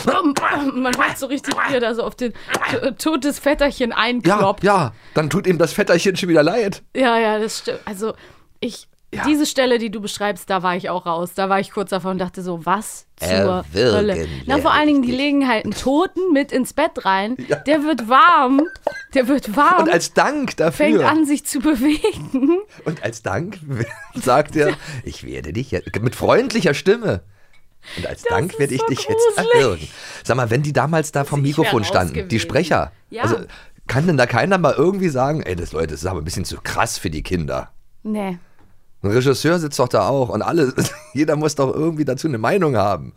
bum, 0.04 0.34
bum. 0.34 0.82
Man 0.82 0.94
hört 0.98 1.16
so 1.16 1.26
richtig, 1.26 1.54
wie 1.68 1.74
er 1.74 1.80
da 1.80 1.94
so 1.94 2.02
auf 2.02 2.14
den 2.14 2.34
äh, 2.82 2.92
totes 2.92 3.38
Vetterchen 3.38 3.90
Ja, 3.90 3.96
einkloppt. 3.96 4.62
ja, 4.62 4.92
dann 5.14 5.30
tut 5.30 5.46
ihm 5.46 5.56
das 5.56 5.72
Vetterchen 5.72 6.16
schon 6.16 6.28
wieder 6.28 6.42
leid. 6.42 6.82
Ja, 6.94 7.18
ja, 7.18 7.38
das 7.38 7.60
stimmt. 7.60 7.80
Also 7.86 8.12
ich, 8.60 8.86
diese 9.26 9.46
Stelle, 9.46 9.78
die 9.78 9.90
du 9.90 10.00
beschreibst, 10.00 10.48
da 10.50 10.62
war 10.62 10.76
ich 10.76 10.90
auch 10.90 11.06
raus. 11.06 11.30
Da 11.34 11.48
war 11.48 11.60
ich 11.60 11.70
kurz 11.70 11.90
davor 11.90 12.10
und 12.10 12.18
dachte 12.18 12.42
so, 12.42 12.64
was 12.66 13.06
zur 13.18 13.28
Erwürgen 13.28 13.96
Hölle. 13.96 14.28
Na, 14.46 14.58
vor 14.58 14.72
allen 14.72 14.86
Dingen, 14.88 15.02
die 15.02 15.12
legen 15.12 15.48
halt 15.48 15.64
einen 15.64 15.74
Toten 15.74 16.32
mit 16.32 16.52
ins 16.52 16.72
Bett 16.72 17.04
rein. 17.04 17.36
Der 17.66 17.82
wird 17.84 18.08
warm. 18.08 18.62
Der 19.14 19.28
wird 19.28 19.56
warm. 19.56 19.82
Und 19.84 19.90
als 19.90 20.12
Dank 20.14 20.50
fängt 20.50 20.60
dafür. 20.60 21.08
an, 21.08 21.24
sich 21.26 21.44
zu 21.44 21.60
bewegen. 21.60 22.58
Und 22.84 23.02
als 23.02 23.22
Dank 23.22 23.58
sagt 24.14 24.56
er, 24.56 24.74
ich 25.04 25.24
werde 25.24 25.52
dich 25.52 25.70
jetzt, 25.70 26.00
mit 26.00 26.14
freundlicher 26.14 26.74
Stimme. 26.74 27.22
Und 27.98 28.06
als 28.06 28.22
Dank 28.22 28.52
ist 28.52 28.58
werde 28.58 28.74
ich 28.74 28.80
so 28.80 28.86
dich 28.86 29.00
jetzt 29.08 29.26
gruselig. 29.36 29.54
erwürgen. 29.54 29.88
Sag 30.24 30.36
mal, 30.36 30.50
wenn 30.50 30.62
die 30.62 30.72
damals 30.72 31.12
da 31.12 31.24
vom 31.24 31.42
Mikrofon 31.42 31.84
standen, 31.84 32.28
die. 32.28 32.40
Sprecher, 32.40 32.92
Ja. 33.10 33.22
also 33.24 33.36
kann 33.86 34.06
denn 34.06 34.16
da 34.16 34.24
keiner 34.24 34.56
mal 34.56 34.72
irgendwie 34.72 35.10
sagen, 35.10 35.42
ey, 35.42 35.54
das 35.54 35.72
Leute, 35.72 35.88
das 35.88 36.00
ist 36.00 36.06
aber 36.06 36.20
ein 36.22 36.24
bisschen 36.24 36.46
zu 36.46 36.56
krass 36.62 36.96
für 36.96 37.10
die 37.10 37.22
Kinder. 37.22 37.70
Nee. 38.02 38.38
Ein 39.04 39.10
Regisseur 39.10 39.58
sitzt 39.58 39.78
doch 39.78 39.88
da 39.88 40.08
auch 40.08 40.30
und 40.30 40.40
alle, 40.40 40.72
jeder 41.12 41.36
muss 41.36 41.54
doch 41.54 41.72
irgendwie 41.74 42.06
dazu 42.06 42.26
eine 42.26 42.38
Meinung 42.38 42.76
haben. 42.76 43.12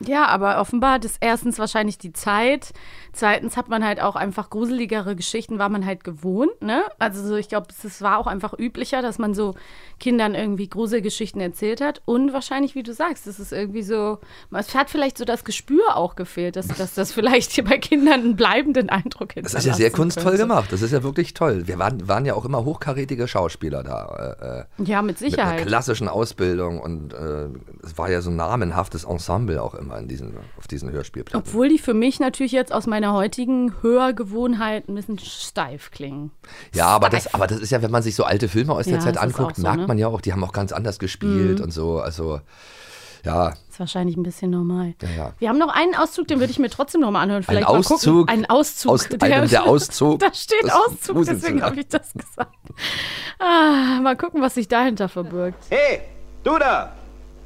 Ja, 0.00 0.26
aber 0.26 0.60
offenbar 0.60 1.02
ist 1.02 1.18
erstens 1.20 1.58
wahrscheinlich 1.58 1.98
die 1.98 2.12
Zeit. 2.12 2.72
Zweitens 3.14 3.56
hat 3.56 3.68
man 3.68 3.84
halt 3.84 4.00
auch 4.02 4.16
einfach 4.16 4.50
gruseligere 4.50 5.16
Geschichten, 5.16 5.58
war 5.58 5.68
man 5.68 5.86
halt 5.86 6.04
gewohnt, 6.04 6.60
ne? 6.60 6.82
Also 6.98 7.26
so, 7.26 7.36
ich 7.36 7.48
glaube, 7.48 7.68
es 7.82 8.02
war 8.02 8.18
auch 8.18 8.26
einfach 8.26 8.54
üblicher, 8.58 9.02
dass 9.02 9.18
man 9.18 9.34
so 9.34 9.54
Kindern 10.00 10.34
irgendwie 10.34 10.68
Gruselgeschichten 10.68 11.40
erzählt 11.40 11.80
hat. 11.80 12.02
Und 12.04 12.32
wahrscheinlich, 12.32 12.74
wie 12.74 12.82
du 12.82 12.92
sagst, 12.92 13.26
das 13.26 13.38
ist 13.40 13.52
irgendwie 13.52 13.82
so, 13.82 14.18
es 14.52 14.74
hat 14.74 14.90
vielleicht 14.90 15.16
so 15.16 15.24
das 15.24 15.44
Gespür 15.44 15.96
auch 15.96 16.16
gefehlt, 16.16 16.56
dass, 16.56 16.66
dass 16.68 16.94
das 16.94 17.12
vielleicht 17.12 17.52
hier 17.52 17.64
bei 17.64 17.78
Kindern 17.78 18.20
einen 18.20 18.36
bleibenden 18.36 18.90
Eindruck 18.90 19.28
Das 19.28 19.34
hinterlassen 19.34 19.56
ist 19.58 19.64
ja 19.66 19.74
sehr 19.74 19.90
kunstvoll 19.90 20.32
könnte. 20.32 20.38
gemacht. 20.46 20.72
Das 20.72 20.82
ist 20.82 20.90
ja 20.92 21.02
wirklich 21.02 21.34
toll. 21.34 21.66
Wir 21.66 21.78
waren, 21.78 22.06
waren 22.08 22.26
ja 22.26 22.34
auch 22.34 22.44
immer 22.44 22.64
hochkarätige 22.64 23.28
Schauspieler 23.28 23.82
da. 23.82 24.66
Äh, 24.78 24.82
äh, 24.82 24.84
Ja, 24.84 25.02
mit 25.02 25.14
mit 25.20 25.22
einer 25.22 25.30
Sicherheit. 25.30 25.66
klassischen 25.66 26.08
Ausbildung 26.08 26.80
und 26.80 27.12
äh, 27.14 27.48
es 27.84 27.96
war 27.96 28.10
ja 28.10 28.20
so 28.20 28.30
ein 28.30 28.36
namenhaftes 28.36 29.04
Ensemble 29.04 29.62
auch 29.62 29.74
immer 29.74 29.98
in 29.98 30.08
diesen, 30.08 30.34
auf 30.58 30.66
diesen 30.66 30.90
Hörspielplatten. 30.90 31.40
Obwohl 31.40 31.68
die 31.68 31.78
für 31.78 31.94
mich 31.94 32.18
natürlich 32.18 32.52
jetzt 32.52 32.72
aus 32.72 32.86
meiner 32.86 33.03
heutigen 33.12 33.74
Hörgewohnheit 33.82 34.88
ein 34.88 34.94
bisschen 34.94 35.18
steif 35.18 35.90
klingen. 35.90 36.30
Ja, 36.74 36.86
aber 36.86 37.08
das, 37.10 37.22
Steif. 37.22 37.34
aber 37.34 37.46
das 37.46 37.58
ist 37.60 37.70
ja, 37.70 37.82
wenn 37.82 37.90
man 37.90 38.02
sich 38.02 38.14
so 38.14 38.24
alte 38.24 38.48
Filme 38.48 38.72
aus 38.72 38.84
der 38.86 38.94
Ja, 38.94 39.00
Zeit 39.00 39.18
anguckt, 39.18 39.56
so, 39.56 39.62
merkt 39.62 39.80
ne? 39.80 39.86
man 39.86 39.98
ja 39.98 40.08
auch, 40.08 40.20
die 40.20 40.32
haben 40.32 40.42
auch 40.44 40.52
ganz 40.52 40.72
anders 40.72 40.98
gespielt 40.98 41.60
und 41.60 41.72
so. 41.72 41.98
Also, 42.00 42.40
ja, 43.24 43.54
ist 43.70 43.80
wahrscheinlich 43.80 44.16
ein 44.16 44.22
bisschen 44.22 44.50
normal. 44.50 44.94
Ja, 45.02 45.08
ja. 45.16 45.32
Wir 45.38 45.48
haben 45.48 45.58
noch 45.58 45.74
einen 45.74 45.94
Auszug, 45.94 46.28
den 46.28 46.38
würde 46.40 46.50
ich 46.50 46.58
mir 46.58 46.70
trotzdem 46.70 47.00
noch 47.00 47.10
mal 47.10 47.22
anhören. 47.22 47.40
ein 47.40 47.44
Vielleicht 47.44 47.68
mal 47.68 47.76
Auszug. 47.78 48.30
Ein 48.30 48.48
Auszug. 48.48 48.92
Aus 48.92 49.10
einem 49.20 49.48
der 49.48 49.64
Auszug. 49.66 50.20
da 50.20 50.32
steht 50.32 50.70
Auszug, 50.72 51.24
deswegen 51.24 51.62
habe 51.62 51.80
ich 51.80 51.88
das 51.88 52.12
gesagt. 52.12 52.54
Ah, 53.38 54.00
mal 54.02 54.16
gucken, 54.16 54.40
was 54.42 54.54
sich 54.54 54.68
dahinter 54.68 55.08
verbirgt. 55.08 55.58
Hey, 55.70 56.00
du 56.44 56.58
da! 56.58 56.92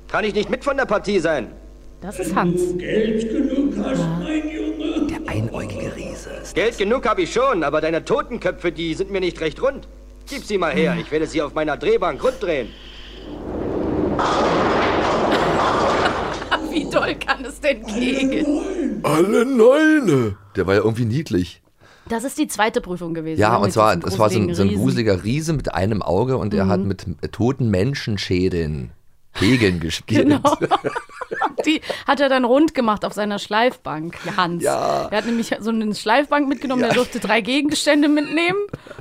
Kann 0.08 0.24
ich 0.24 0.34
nicht 0.34 0.50
mit 0.50 0.64
von 0.64 0.76
der 0.76 0.86
Partie 0.86 1.18
sein? 1.20 1.52
Das 2.00 2.18
ist 2.18 2.34
Hans. 2.34 2.60
Der 2.76 3.18
einäugige 5.28 5.94
Riese. 5.94 6.30
ist- 6.42 6.54
Geld 6.54 6.78
genug 6.78 7.06
habe 7.06 7.22
ich 7.22 7.32
schon, 7.32 7.62
aber 7.62 7.80
deine 7.80 8.04
Totenköpfe, 8.04 8.72
die 8.72 8.94
sind 8.94 9.10
mir 9.10 9.20
nicht 9.20 9.40
recht 9.40 9.60
rund. 9.62 9.88
Gib 10.28 10.44
sie 10.44 10.58
mal 10.58 10.72
her, 10.72 10.96
ich 11.00 11.10
werde 11.10 11.26
sie 11.26 11.40
auf 11.42 11.54
meiner 11.54 11.76
Drehbank 11.76 12.22
runddrehen. 12.22 12.68
Wie 16.70 16.88
doll 16.90 17.14
kann 17.16 17.44
es 17.44 17.60
denn 17.60 17.84
gehen? 17.86 19.00
Alle 19.02 19.44
Neune. 19.44 20.36
Der 20.56 20.66
war 20.66 20.74
ja 20.74 20.80
irgendwie 20.80 21.04
niedlich. 21.06 21.62
Das 22.08 22.24
ist 22.24 22.38
die 22.38 22.48
zweite 22.48 22.80
Prüfung 22.80 23.14
gewesen. 23.14 23.40
Ja, 23.40 23.58
ne, 23.58 23.64
und 23.64 23.72
zwar, 23.72 23.96
das 23.96 24.18
war 24.18 24.30
so 24.30 24.38
ein, 24.38 24.54
so 24.54 24.62
ein. 24.62 24.68
Mhm. 24.68 24.76
gruseliger 24.76 25.24
Riese 25.24 25.52
mit 25.52 25.74
einem 25.74 26.02
Auge 26.02 26.36
und 26.38 26.52
der 26.52 26.66
hat 26.66 26.80
mit 26.80 27.06
äh, 27.20 27.28
toten 27.28 27.70
Menschenschädeln 27.70 28.90
Kegeln 29.34 29.80
gespielt. 29.80 30.28
Genau. 30.28 30.40
Die 31.66 31.80
hat 32.06 32.20
er 32.20 32.28
dann 32.28 32.44
rund 32.44 32.74
gemacht 32.74 33.04
auf 33.04 33.12
seiner 33.12 33.38
Schleifbank, 33.38 34.16
Hans. 34.36 34.62
Ja. 34.62 35.08
Er 35.10 35.18
hat 35.18 35.26
nämlich 35.26 35.54
so 35.60 35.70
eine 35.70 35.94
Schleifbank 35.94 36.48
mitgenommen, 36.48 36.82
der 36.82 36.94
durfte 36.94 37.20
drei 37.20 37.40
Gegenstände 37.40 38.08
mitnehmen 38.08 38.58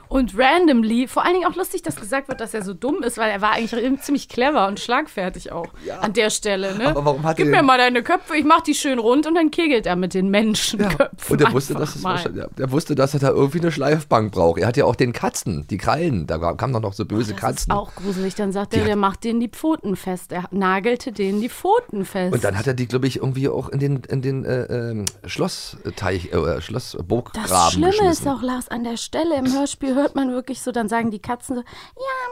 und 0.09 0.33
randomly, 0.37 1.07
vor 1.07 1.23
allen 1.23 1.33
Dingen 1.33 1.45
auch 1.45 1.55
lustig, 1.55 1.81
dass 1.83 1.95
gesagt 1.95 2.27
wird, 2.29 2.39
dass 2.39 2.53
er 2.53 2.63
so 2.63 2.73
dumm 2.73 3.03
ist, 3.03 3.17
weil 3.17 3.29
er 3.29 3.41
war 3.41 3.53
eigentlich 3.53 4.01
ziemlich 4.01 4.29
clever 4.29 4.67
und 4.67 4.79
schlagfertig 4.79 5.51
auch 5.51 5.67
an 6.01 6.13
der 6.13 6.29
Stelle. 6.29 6.77
Ne? 6.77 6.87
Aber 6.87 7.05
warum 7.05 7.23
hat 7.23 7.37
Gib 7.37 7.47
er 7.47 7.51
mir 7.51 7.63
mal 7.63 7.77
deine 7.77 8.03
Köpfe, 8.03 8.35
ich 8.35 8.45
mach 8.45 8.61
die 8.61 8.73
schön 8.75 8.99
rund 8.99 9.27
und 9.27 9.35
dann 9.35 9.51
kegelt 9.51 9.85
er 9.85 9.95
mit 9.95 10.13
den 10.13 10.29
Menschenköpfen. 10.29 11.09
Und 11.29 11.41
er 11.41 11.51
wusste, 11.51 11.73
dass 11.73 11.95
es 11.95 12.03
ja, 12.03 12.47
der 12.57 12.71
wusste, 12.71 12.95
dass 12.95 13.13
er 13.13 13.19
da 13.19 13.29
irgendwie 13.29 13.59
eine 13.59 13.71
Schleifbank 13.71 14.31
braucht. 14.31 14.59
Er 14.59 14.67
hat 14.67 14.77
ja 14.77 14.85
auch 14.85 14.95
den 14.95 15.13
Katzen, 15.13 15.67
die 15.67 15.77
Krallen, 15.77 16.27
da 16.27 16.37
kamen 16.53 16.73
doch 16.73 16.81
noch 16.81 16.93
so 16.93 17.05
böse 17.05 17.31
Das 17.33 17.41
Katzen. 17.41 17.71
ist 17.71 17.77
auch 17.77 17.93
gruselig. 17.95 18.35
Dann 18.35 18.51
sagt 18.51 18.73
er, 18.73 18.85
der 18.85 18.95
macht 18.95 19.23
denen 19.23 19.39
die 19.39 19.49
Pfoten 19.49 19.95
fest. 19.95 20.31
Er 20.31 20.45
nagelte 20.51 21.11
denen 21.11 21.41
die 21.41 21.49
Pfoten 21.49 22.05
fest. 22.05 22.36
Und 22.37 22.43
dann 22.43 22.57
hat 22.57 22.67
er 22.67 22.73
die, 22.73 22.87
glaube 22.87 23.07
ich, 23.07 23.17
irgendwie 23.17 23.49
auch 23.49 23.69
in 23.69 23.79
den, 23.79 23.97
in 24.03 24.21
den 24.21 24.45
äh, 24.45 24.63
ähm, 24.63 25.05
Schlossteich, 25.25 26.31
äh, 26.33 26.61
Schlossburggraben 26.61 27.49
Das 27.49 27.71
Schlimme 27.73 27.87
geschmissen. 27.91 28.11
ist 28.11 28.27
auch, 28.27 28.41
Lars, 28.41 28.69
an 28.69 28.83
der 28.83 28.97
Stelle 28.97 29.35
im 29.37 29.51
Hörspiel 29.53 29.95
hört 29.95 30.15
man 30.15 30.31
wirklich 30.31 30.61
so, 30.61 30.71
dann 30.71 30.87
sagen 30.89 31.11
die 31.11 31.19
Katzen 31.19 31.55
so, 31.55 31.61
ja, 31.61 31.65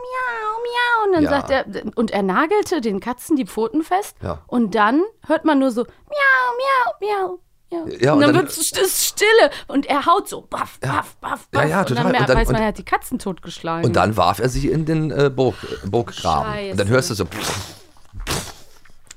miau, 0.02 0.62
miau. 0.64 1.06
Und 1.08 1.14
dann 1.14 1.24
Ja. 1.24 1.30
sagt 1.30 1.50
er, 1.50 1.66
und 1.96 2.12
er 2.12 2.24
nagelte 2.24 2.82
den 2.82 3.00
Katzen 3.00 3.36
die 3.36 3.46
Pfoten 3.46 3.84
fest. 3.84 4.16
Ja. 4.24 4.42
Und 4.48 4.76
dann 4.76 5.02
hört 5.28 5.46
man 5.46 5.60
nur 5.60 5.72
so, 5.72 5.84
miau, 5.84 7.00
miau, 7.00 7.08
miau. 7.28 7.40
Ja. 7.72 7.80
Ja, 8.00 8.12
und 8.14 8.18
und 8.18 8.22
dann, 8.22 8.34
dann- 8.36 8.46
wird 8.46 8.52
es 8.58 9.06
stille 9.08 9.50
und 9.68 9.88
er 9.88 10.06
haut 10.06 10.30
so 10.30 10.42
baff, 10.42 10.80
baff, 10.80 11.16
baff, 11.20 11.48
Ja, 11.52 11.60
baff. 11.62 11.70
ja, 11.70 11.80
und 11.80 11.88
total. 11.90 12.04
dann, 12.04 12.12
mer- 12.12 12.22
Und 12.22 12.30
dann- 12.30 12.38
weiß 12.38 12.48
man, 12.48 12.56
und- 12.58 12.62
er 12.62 12.68
hat 12.68 12.78
die 12.78 12.86
Katzen 12.86 13.18
totgeschlagen. 13.20 13.86
Und 13.86 13.96
dann 13.96 14.16
warf 14.16 14.40
er 14.40 14.50
sich 14.50 14.66
in 14.70 14.86
den 14.86 15.10
äh, 15.12 15.32
Burg, 15.36 15.56
Burggraben. 15.86 16.54
Scheiße. 16.54 16.72
Und 16.72 16.80
dann 16.80 16.88
hörst 16.90 17.10
du 17.10 17.16
so, 17.16 17.26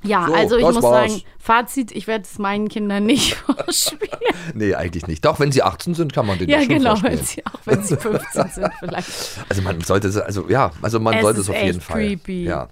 ja, 0.09 0.27
So, 0.27 0.35
also 0.35 0.57
ich 0.57 0.65
muss 0.65 0.83
war's. 0.83 1.11
sagen, 1.13 1.23
Fazit, 1.39 1.93
ich 1.93 2.07
werde 2.07 2.25
es 2.25 2.39
meinen 2.39 2.69
Kindern 2.69 3.05
nicht 3.05 3.35
vorspielen. 3.47 4.09
nee, 4.55 4.75
eigentlich 4.75 5.07
nicht. 5.07 5.25
Doch, 5.25 5.39
wenn 5.41 5.53
sie 5.53 5.63
18 5.63 5.95
sind, 5.95 6.13
kann 6.13 6.27
man 6.27 6.39
den 6.39 6.49
ja, 6.49 6.61
schon 6.61 6.69
genau, 6.69 6.97
vorspielen. 6.97 7.19
wenn 7.19 7.25
sie, 7.25 7.47
auch 7.47 7.61
wenn 7.65 7.83
sie 7.83 7.97
15 8.01 8.49
sind 8.51 8.71
vielleicht. 8.81 9.11
Also 9.49 9.63
man 9.63 9.81
sollte 9.83 10.09
es, 10.09 10.17
also 10.17 10.49
ja, 10.49 10.71
also 10.83 10.99
man 11.01 11.15
Es 11.15 11.23
sollte 11.23 11.41
es 11.41 11.49
auf 11.51 11.57
jeden 11.57 11.79
echt 11.79 11.83
Fall. 11.83 12.01
creepy. 12.01 12.45
Ja. 12.45 12.69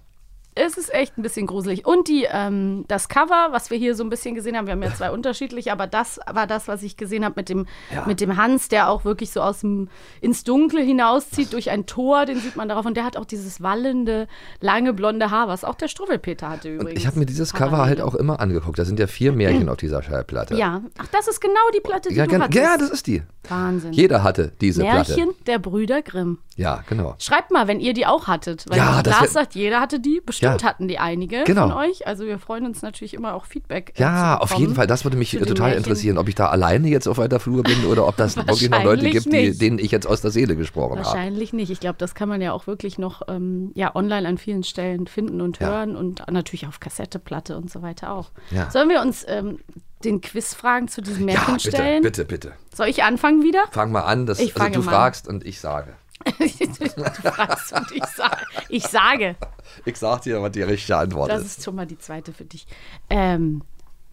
Es 0.59 0.79
ist 0.79 0.93
echt 0.95 1.19
ein 1.19 1.23
bisschen 1.23 1.47
gruselig. 1.47 1.87
Und 1.87 2.09
die, 2.09 2.27
ähm, 2.31 2.87
das 2.89 3.09
Cover, 3.11 3.49
was 3.51 3.71
wir 3.71 3.77
hier 3.77 3.95
so 3.95 4.03
ein 4.03 4.09
bisschen 4.09 4.35
gesehen 4.35 4.57
haben, 4.57 4.67
wir 4.67 4.73
haben 4.73 4.83
ja 4.83 4.95
zwei 4.95 5.11
unterschiedliche, 5.11 5.71
aber 5.71 5.87
das 5.87 6.19
war 6.33 6.47
das, 6.47 6.67
was 6.67 6.83
ich 6.83 6.97
gesehen 6.97 7.25
habe 7.27 7.35
mit 7.37 7.51
dem, 7.51 7.67
Ja. 7.95 8.07
mit 8.07 8.21
dem 8.23 8.39
Hans, 8.39 8.69
der 8.69 8.89
auch 8.89 9.05
wirklich 9.05 9.31
so 9.31 9.43
aus 9.43 9.61
dem 9.61 9.89
ins 10.23 10.45
Dunkle 10.45 10.81
hinauszieht 10.81 11.53
durch 11.53 11.71
ein 11.71 11.85
Tor, 11.85 12.25
den 12.25 12.41
sieht 12.41 12.57
man 12.57 12.69
darauf. 12.71 12.87
Und 12.87 12.97
der 12.97 13.05
hat 13.05 13.19
auch 13.19 13.27
dieses 13.27 13.61
wallende, 13.63 14.29
lange 14.61 14.95
blonde 14.95 15.31
Haar, 15.31 15.47
was 15.49 15.63
auch 15.63 15.75
der 15.75 15.89
Struwwelpeter 15.89 16.49
hatte 16.49 16.71
übrigens. 16.71 16.91
Und 16.93 16.97
ich 16.99 17.07
habe 17.07 17.19
mir 17.19 17.27
dieses 17.27 17.53
Cover 17.53 17.71
Parallel. 17.73 17.89
halt 17.89 18.01
auch 18.01 18.15
immer 18.15 18.41
angeguckt. 18.41 18.79
Da 18.79 18.87
sind 18.87 18.99
ja 18.99 19.07
vier 19.07 19.33
Märchen 19.33 19.69
auf 19.69 19.77
dieser 19.77 20.03
Schallplatte. 20.03 20.57
Ja, 20.57 20.81
ach, 20.97 21.07
das 21.13 21.29
ist 21.29 21.41
genau 21.41 21.55
die 21.75 21.81
Platte, 21.81 22.09
die 22.09 22.15
ja, 22.15 22.25
du 22.25 22.31
gen- 22.31 22.43
hattest. 22.43 22.59
ja, 22.59 22.77
das 22.79 22.89
ist 22.91 23.07
die. 23.07 23.23
Wahnsinn. 23.49 23.93
Jeder 23.93 24.23
hatte 24.25 24.53
diese 24.61 24.83
Märchen 24.83 25.15
Platte. 25.27 25.45
der 25.47 25.59
Brüder 25.61 26.03
Grimm. 26.03 26.39
Ja, 26.57 26.83
genau. 26.89 27.15
Schreibt 27.19 27.51
mal, 27.53 27.69
wenn 27.69 27.79
ihr 27.81 27.93
die 27.93 28.07
auch 28.07 28.27
hattet. 28.27 28.65
Weil 28.69 28.79
Ja, 28.79 29.03
Lars 29.05 29.33
sagt, 29.35 29.55
jeder 29.55 29.79
hatte 29.81 30.01
die. 30.01 30.21
Bestimmt 30.25 30.46
Ja. 30.46 30.46
Hatten 30.63 30.89
die 30.89 30.99
einige 30.99 31.45
Genau. 31.45 31.69
von 31.69 31.73
euch. 31.79 32.07
Also 32.07 32.25
wir 32.27 32.39
freuen 32.39 32.65
uns 32.67 32.83
natürlich 32.83 33.15
immer 33.15 33.35
auch 33.35 33.45
Feedback. 33.45 33.93
äh, 33.97 34.03
Ja, 34.03 34.39
auf 34.39 34.55
jeden 34.55 34.75
Fall. 34.75 34.87
Das 34.87 35.05
würde 35.05 35.17
mich 35.17 35.31
total 35.33 35.73
interessieren, 35.73 36.19
ob 36.19 36.29
ich 36.29 36.35
da 36.35 36.49
alleine 36.49 36.89
jetzt 36.89 37.07
auf 37.07 37.19
weiter 37.19 37.41
Flur 37.41 37.63
bin 37.63 37.85
oder 37.87 38.07
ob 38.07 38.17
das 38.17 38.37
wirklich 38.49 38.71
noch 38.71 38.83
Leute 38.85 39.09
gibt, 39.11 39.27
die, 39.33 39.57
denen 39.57 39.79
ich 39.79 39.91
jetzt 39.91 40.07
aus 40.07 40.21
der 40.21 40.31
Seele 40.31 40.57
gesprochen 40.57 40.99
habe. 40.99 41.05
Wahrscheinlich 41.07 41.53
nicht. 41.53 41.71
Ich 41.71 41.81
glaube, 41.81 41.97
das 41.99 42.15
kann 42.15 42.29
man 42.29 42.41
ja 42.41 42.53
auch 42.53 42.67
wirklich 42.67 42.99
noch 42.99 43.23
ähm, 43.29 43.73
ja, 43.75 43.95
online 43.95 44.27
an 44.29 44.39
vielen 44.39 44.65
Stellen 44.65 45.07
finden 45.07 45.41
und 45.41 45.59
Ja. 45.61 45.69
hören 45.69 45.97
und 45.97 46.23
natürlich 46.31 46.67
auf 46.67 46.81
Kassette, 46.81 47.19
Platte 47.19 47.57
und 47.57 47.71
so 47.71 47.83
weiter 47.83 48.13
auch. 48.13 48.31
Ja. 48.51 48.71
Sollen 48.71 48.89
wir 48.89 49.01
uns 49.01 49.25
ähm, 49.29 49.59
den 50.05 50.21
Quizfragen 50.21 50.89
zu 50.89 51.01
diesem 51.01 51.25
Märchen 51.25 51.45
Ja, 51.49 51.55
bitte, 51.55 51.71
stellen? 51.71 52.03
bitte, 52.03 52.25
bitte. 52.25 52.53
Soll 52.75 52.89
ich 52.89 53.03
anfangen 53.03 53.43
wieder? 53.43 53.61
Fang 53.73 53.91
mal 53.93 54.03
an. 54.03 54.27
Das, 54.27 54.39
Ich 54.39 54.55
also 54.61 54.81
du 54.81 54.85
mal. 54.85 54.93
fragst 54.93 55.27
und 55.27 55.45
ich 55.47 55.59
sage. 55.61 55.95
Ich 56.25 58.05
sage. 58.07 58.45
Ich 58.69 58.85
sage. 58.87 59.37
Ich 59.85 59.97
sag 59.97 60.23
dir, 60.23 60.43
was 60.43 60.53
die 60.53 60.63
richtige 60.63 60.97
Antwort 60.99 61.31
Das 61.31 61.43
ist. 61.43 61.59
ist 61.59 61.65
schon 61.65 61.75
mal 61.77 61.87
die 61.87 61.99
zweite 61.99 62.33
für 62.33 62.45
dich. 62.45 62.67
Ähm, 63.11 63.63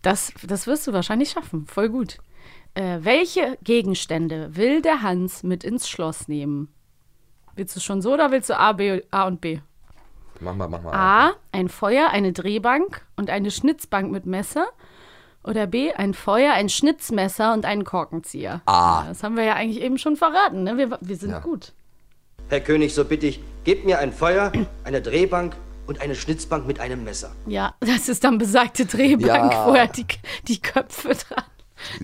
das, 0.01 0.33
das 0.45 0.67
wirst 0.67 0.85
du 0.87 0.93
wahrscheinlich 0.93 1.29
schaffen. 1.31 1.65
Voll 1.67 1.89
gut. 1.89 2.17
Äh, 2.75 2.99
welche 3.01 3.57
Gegenstände 3.63 4.55
will 4.55 4.81
der 4.81 5.01
Hans 5.01 5.43
mit 5.43 5.63
ins 5.63 5.87
Schloss 5.87 6.27
nehmen? 6.27 6.69
Willst 7.55 7.75
du 7.75 7.79
schon 7.79 8.01
so 8.01 8.13
oder 8.13 8.31
willst 8.31 8.49
du 8.49 8.57
A, 8.57 8.73
B, 8.73 9.01
A 9.11 9.27
und 9.27 9.39
B? 9.41 9.59
Mach 10.39 10.55
mal, 10.55 10.67
mach 10.67 10.81
mal. 10.81 10.93
A, 10.93 11.33
ein 11.51 11.69
Feuer, 11.69 12.09
eine 12.09 12.33
Drehbank 12.33 13.05
und 13.15 13.29
eine 13.29 13.51
Schnitzbank 13.51 14.11
mit 14.11 14.25
Messer. 14.25 14.65
Oder 15.43 15.67
B, 15.67 15.93
ein 15.93 16.13
Feuer, 16.13 16.53
ein 16.53 16.69
Schnitzmesser 16.69 17.53
und 17.53 17.65
einen 17.65 17.83
Korkenzieher. 17.83 18.61
A. 18.65 19.01
Ja, 19.03 19.05
das 19.09 19.23
haben 19.23 19.35
wir 19.35 19.43
ja 19.43 19.53
eigentlich 19.55 19.83
eben 19.83 19.97
schon 19.97 20.15
verraten. 20.15 20.63
Ne? 20.63 20.77
Wir, 20.77 20.97
wir 20.99 21.15
sind 21.17 21.31
Ja. 21.31 21.39
gut. 21.39 21.73
Herr 22.49 22.59
König, 22.59 22.93
so 22.93 23.05
bitte 23.05 23.27
ich, 23.27 23.41
gebt 23.63 23.85
mir 23.85 23.99
ein 23.99 24.11
Feuer, 24.11 24.51
eine 24.83 25.01
Drehbank 25.01 25.55
und 25.87 26.01
eine 26.01 26.15
Schnitzbank 26.15 26.67
mit 26.67 26.79
einem 26.79 27.03
Messer. 27.03 27.31
Ja, 27.47 27.73
das 27.79 28.09
ist 28.09 28.23
dann 28.23 28.37
besagte 28.37 28.85
Drehbank, 28.85 29.51
Ja. 29.53 29.67
wo 29.67 29.73
er 29.73 29.87
die, 29.87 30.05
die 30.47 30.61
Köpfe 30.61 31.09
dran. 31.09 31.43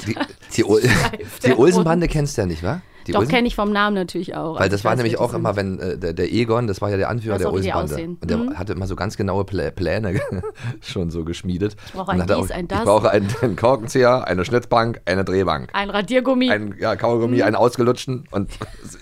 Die, 0.05 0.15
die, 0.55 0.63
die 0.63 1.47
der 1.47 1.59
Ulsenbande 1.59 2.07
kennst 2.07 2.37
du 2.37 2.41
ja 2.41 2.45
nicht, 2.47 2.63
wa? 2.63 2.81
Die 3.07 3.13
Doch, 3.13 3.27
kenne 3.27 3.47
ich 3.47 3.55
vom 3.55 3.71
Namen 3.71 3.95
natürlich 3.95 4.35
auch. 4.35 4.59
Weil 4.59 4.69
das 4.69 4.83
war 4.83 4.95
nämlich 4.95 5.17
auch 5.17 5.33
immer, 5.33 5.55
wenn 5.55 5.79
äh, 5.79 5.97
der, 5.97 6.13
der 6.13 6.31
Egon, 6.31 6.67
das 6.67 6.79
war 6.81 6.89
ja 6.91 6.97
der 6.97 7.09
Anführer 7.09 7.37
der 7.39 7.49
aussehen. 7.49 8.17
Und 8.21 8.29
der 8.29 8.37
Mhm. 8.37 8.59
hatte 8.59 8.73
immer 8.73 8.85
so 8.87 8.95
ganz 8.95 9.17
genaue 9.17 9.45
Plä 9.45 9.71
Pläne 9.71 10.19
schon 10.81 11.09
so 11.09 11.23
geschmiedet. 11.23 11.75
Ich 11.87 11.93
brauche 11.93 12.11
ein 12.11 12.27
dies, 12.27 12.51
ein 12.51 12.67
das. 12.67 12.79
Ich 12.79 12.85
brauche 12.85 13.09
einen, 13.09 13.33
einen 13.41 13.55
Korkenzieher, 13.55 14.27
eine 14.27 14.43
Schnitzbank, 14.45 15.01
eine 15.05 15.23
Drehbank, 15.23 15.69
Ein 15.73 15.89
Radiergummi. 15.89 16.51
ein 16.51 16.75
ja, 16.77 16.95
Kaugummi, 16.97 17.41
einen 17.41 17.55
ausgelutschten 17.55 18.25
und 18.31 18.51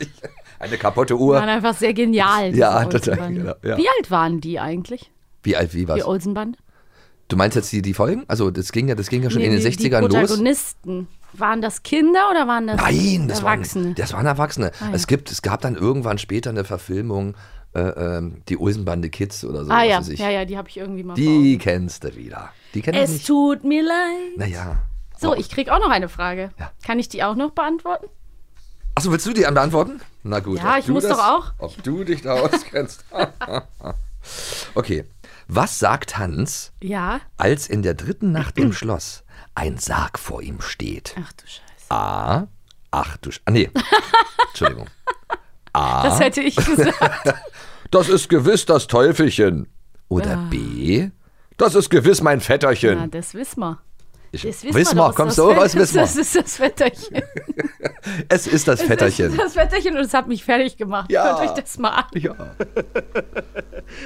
eine 0.60 0.78
kaputte 0.78 1.18
Uhr. 1.18 1.36
waren 1.36 1.50
einfach 1.50 1.76
sehr 1.76 1.94
genial. 1.94 2.56
Ja, 2.56 2.84
total, 2.86 3.20
Olsenbande. 3.20 3.40
genau, 3.42 3.54
ja. 3.64 3.78
Wie 3.78 3.88
alt 3.90 4.12
waren 4.12 4.42
die 4.42 4.60
eigentlich, 4.60 5.12
Wie 5.44 5.56
alt, 5.56 5.74
wie 5.74 5.88
was? 5.88 5.96
die 5.98 6.04
Olsenband? 6.04 6.58
Du 7.28 7.36
meinst 7.36 7.56
jetzt 7.56 7.72
die, 7.74 7.82
die 7.82 7.94
Folgen? 7.94 8.24
Also 8.28 8.52
das 8.52 8.72
ging 8.72 8.88
ja, 8.88 8.96
das 8.96 9.10
ging 9.10 9.22
ja 9.24 9.30
schon 9.30 9.42
Nee, 9.42 9.48
in 9.48 9.52
den 9.54 9.62
die, 9.62 9.68
60ern 9.68 10.08
die 10.08 10.16
los. 10.16 10.28
Protagonisten. 10.30 11.08
Waren 11.34 11.62
das 11.62 11.84
Kinder 11.84 12.30
oder 12.32 12.48
waren 12.48 12.68
das 12.68 12.78
Nein, 12.78 13.28
das 13.28 13.40
Erwachsene? 13.40 13.86
waren, 13.88 13.96
das 13.96 14.14
waren 14.14 14.26
Erwachsene. 14.26 14.72
Ah, 14.80 14.86
ja. 14.88 14.94
es, 14.94 15.08
gibt, 15.08 15.30
es 15.30 15.42
gab 15.42 15.60
dann 15.62 15.76
irgendwann 15.76 16.18
später 16.18 16.50
eine 16.50 16.64
Verfilmung, 16.64 17.36
äh, 17.76 17.82
ähm, 17.82 18.42
die 18.48 18.56
Ulsenbande 18.56 19.10
Kids 19.10 19.44
oder 19.44 19.66
so. 19.66 19.72
ah 19.72 19.84
ja, 19.84 20.00
ich. 20.00 20.18
ja, 20.20 20.30
ja, 20.30 20.46
die 20.46 20.58
habe 20.58 20.70
ich 20.70 20.78
irgendwie 20.78 21.04
mal 21.04 21.16
Die 21.16 21.58
kennst 21.58 22.06
du 22.06 22.16
wieder. 22.16 22.50
Die 22.74 22.82
kenn 22.82 22.96
Es 22.96 23.12
nicht. 23.12 23.28
tut 23.28 23.66
mir 23.66 23.84
leid. 23.84 24.38
Naja. 24.38 24.78
So, 25.20 25.36
ich 25.36 25.50
krieg 25.50 25.70
auch 25.70 25.80
noch 25.80 25.90
eine 25.90 26.08
Frage. 26.08 26.52
Ja. 26.58 26.72
Kann 26.86 26.98
ich 26.98 27.10
die 27.10 27.24
auch 27.24 27.36
noch 27.36 27.52
beantworten? 27.52 28.08
Achso, 28.96 29.12
willst 29.12 29.26
du 29.26 29.34
die 29.34 29.42
beantworten? 29.42 30.00
Na 30.28 30.40
gut. 30.40 30.58
Ja, 30.60 30.78
ich 30.78 30.86
du 30.86 30.94
muss 30.94 31.04
das, 31.04 31.18
doch 31.18 31.26
auch. 31.26 31.54
Ob 31.58 31.82
du 31.84 32.04
dich 32.04 32.22
da 32.22 32.34
auskennst. 32.34 33.06
okay. 34.76 35.06
Was 35.48 35.80
sagt 35.80 36.18
Hans, 36.18 36.74
Ja. 36.82 37.22
als 37.38 37.68
in 37.70 37.82
der 37.82 37.94
dritten 37.94 38.32
Nacht 38.34 38.58
im 38.58 38.74
Schloss 38.74 39.24
ein 39.56 39.78
Sarg 39.78 40.20
vor 40.20 40.42
ihm 40.42 40.60
steht? 40.60 41.16
Ach 41.18 41.32
du 41.34 41.46
Scheiße. 41.48 41.90
A. 41.92 42.48
Ach 42.92 43.18
du 43.18 43.32
Sch 43.32 43.42
Ah, 43.46 43.52
nee. 43.52 43.70
Entschuldigung. 44.50 44.88
A. 45.72 46.04
Das 46.04 46.20
hätte 46.20 46.42
ich 46.42 46.56
gesagt. 46.56 47.34
Das 47.90 48.10
ist 48.10 48.28
gewiss 48.28 48.66
das 48.66 48.88
Teufelchen. 48.88 49.68
Oder 50.10 50.36
B. 50.50 51.10
Das 51.56 51.74
ist 51.74 51.90
gewiss 51.90 52.22
mein 52.22 52.42
Vetterchen. 52.42 52.98
Na, 53.00 53.08
das 53.08 53.34
wissen 53.34 53.62
wir. 53.62 53.80
Ich, 54.32 54.42
Das 54.44 54.64
wissen 54.64 54.76
Wismar, 54.76 55.10
doch, 55.10 55.16
kommst 55.16 55.38
du 55.38 55.44
auch 55.46 55.54
Fett- 55.54 55.64
aus 55.64 55.76
Wismar? 55.76 56.04
Das 56.08 56.16
ist 56.16 56.36
das 56.36 56.60
Wetterchen. 56.60 57.22
Es 58.30 58.48
ist 58.48 58.68
das 58.68 58.82
Vetterchen. 58.82 59.36
Das 59.36 59.48
ist 59.48 59.56
das 59.58 59.64
Wetterchen 59.64 59.98
und 59.98 60.06
es 60.06 60.14
hat 60.14 60.28
mich 60.30 60.44
fertig 60.44 60.78
gemacht. 60.78 61.12
Ja. 61.12 61.40
Hört 61.40 61.50
euch 61.50 61.56
das 61.62 61.78
mal 61.78 61.90
an. 61.90 62.06
Ja. 62.14 62.36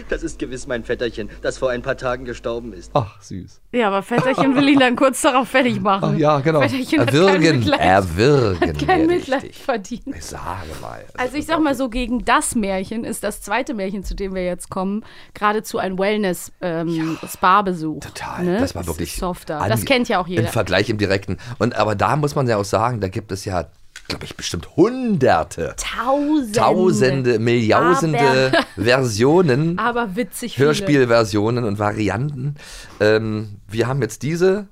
Das 0.09 0.21
ist 0.21 0.37
gewiss 0.37 0.67
mein 0.67 0.83
Vetterchen, 0.83 1.27
das 1.41 1.57
vor 1.57 1.71
ein 1.71 1.81
paar 1.81 1.97
Tagen 1.97 2.23
gestorben 2.23 2.71
ist. 2.71 2.91
Ach, 2.93 3.19
süß. 3.19 3.61
Ja, 3.71 3.87
aber 3.87 4.03
Vetterchen 4.03 4.55
will 4.55 4.69
ihn 4.69 4.79
dann 4.79 4.95
kurz 4.95 5.21
darauf 5.21 5.47
fertig 5.49 5.81
machen. 5.81 6.13
Ach 6.15 6.19
ja, 6.19 6.39
genau. 6.39 6.61
Vetterchen 6.61 6.99
hat 7.01 7.07
kein 7.09 7.17
Erwürgen. 7.17 7.59
Mitleid, 7.61 7.79
Erwürgen. 7.79 8.69
hat 8.69 8.87
kein 8.87 9.07
Mitleid 9.07 9.41
richtig. 9.43 9.63
verdient. 9.63 10.03
Ich 10.15 10.23
sage 10.25 10.67
mal. 10.81 11.03
Also 11.17 11.35
ich 11.35 11.47
sag 11.47 11.59
mal 11.61 11.73
so, 11.73 11.89
gegen 11.89 12.23
das 12.25 12.53
Märchen 12.53 13.05
ist 13.05 13.23
das 13.23 13.41
zweite 13.41 13.73
Märchen, 13.73 14.03
zu 14.03 14.13
dem 14.15 14.35
wir 14.35 14.45
jetzt 14.45 14.69
kommen, 14.69 15.03
geradezu 15.33 15.79
ein 15.79 15.97
Wellness-Spa-Besuch. 15.97 18.01
Total. 18.01 18.43
Ne? 18.45 18.59
Das 18.59 18.75
war 18.75 18.85
wirklich. 18.85 19.15
softer. 19.15 19.65
Das 19.67 19.83
kennt 19.85 20.09
ja 20.11 20.19
auch 20.19 20.27
Im 20.27 20.33
jeder. 20.33 20.47
Vergleich 20.47 20.89
im 20.89 20.97
Direkten. 20.97 21.37
Und 21.59 21.75
aber 21.75 21.95
da 21.95 22.15
muss 22.15 22.35
man 22.35 22.47
ja 22.47 22.57
auch 22.57 22.65
sagen, 22.65 23.01
da 23.01 23.07
gibt 23.07 23.31
es 23.31 23.45
ja, 23.45 23.65
glaube 24.07 24.25
ich, 24.25 24.35
bestimmt 24.35 24.75
hunderte, 24.75 25.75
Tausende. 25.77 26.51
tausende, 26.59 27.39
milliausende 27.39 28.51
Versionen, 28.75 29.79
Aber 29.79 30.15
witzig. 30.15 30.57
Hörspielversionen 30.57 31.63
und 31.63 31.79
Varianten. 31.79 32.55
Ähm, 32.99 33.57
wir 33.67 33.87
haben 33.87 34.01
jetzt 34.01 34.21
diese 34.23 34.67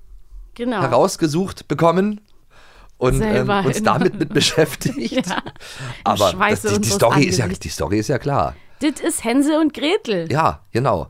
Genau. 0.56 0.82
herausgesucht 0.82 1.67
bekommen. 1.67 2.21
Und 2.97 3.21
ähm, 3.21 3.49
uns 3.49 3.82
damit 3.82 4.19
mit 4.19 4.34
beschäftigt. 4.34 5.25
Ja. 5.25 5.38
Aber 6.04 6.34
das, 6.49 6.63
die, 6.63 6.82
die, 6.82 6.89
Story 6.89 7.23
ist 7.23 7.38
ja, 7.38 7.47
die 7.47 7.69
Story 7.69 7.97
ist 7.99 8.10
ja 8.10 8.19
klar. 8.19 8.56
Das 8.82 8.99
ist 8.99 9.23
Hänsel 9.23 9.56
und 9.58 9.73
Gretel. 9.73 10.30
Ja, 10.30 10.65
genau. 10.71 11.08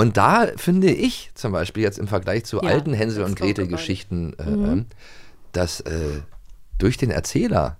Und 0.00 0.16
da 0.16 0.46
finde 0.56 0.90
ich 0.90 1.30
zum 1.34 1.52
Beispiel 1.52 1.82
jetzt 1.82 1.98
im 1.98 2.08
Vergleich 2.08 2.44
zu 2.44 2.56
Ja, 2.62 2.68
alten 2.70 2.92
Hänsel 2.94 3.22
und 3.24 3.36
talk 3.38 3.46
Gretel 3.48 3.64
about 3.64 3.72
it. 3.74 3.78
Geschichten, 3.78 4.32
äh, 4.38 4.42
ähm, 4.44 4.86
dass 5.52 5.80
äh, 5.80 6.20
durch 6.78 6.96
den 6.96 7.10
Erzähler, 7.10 7.76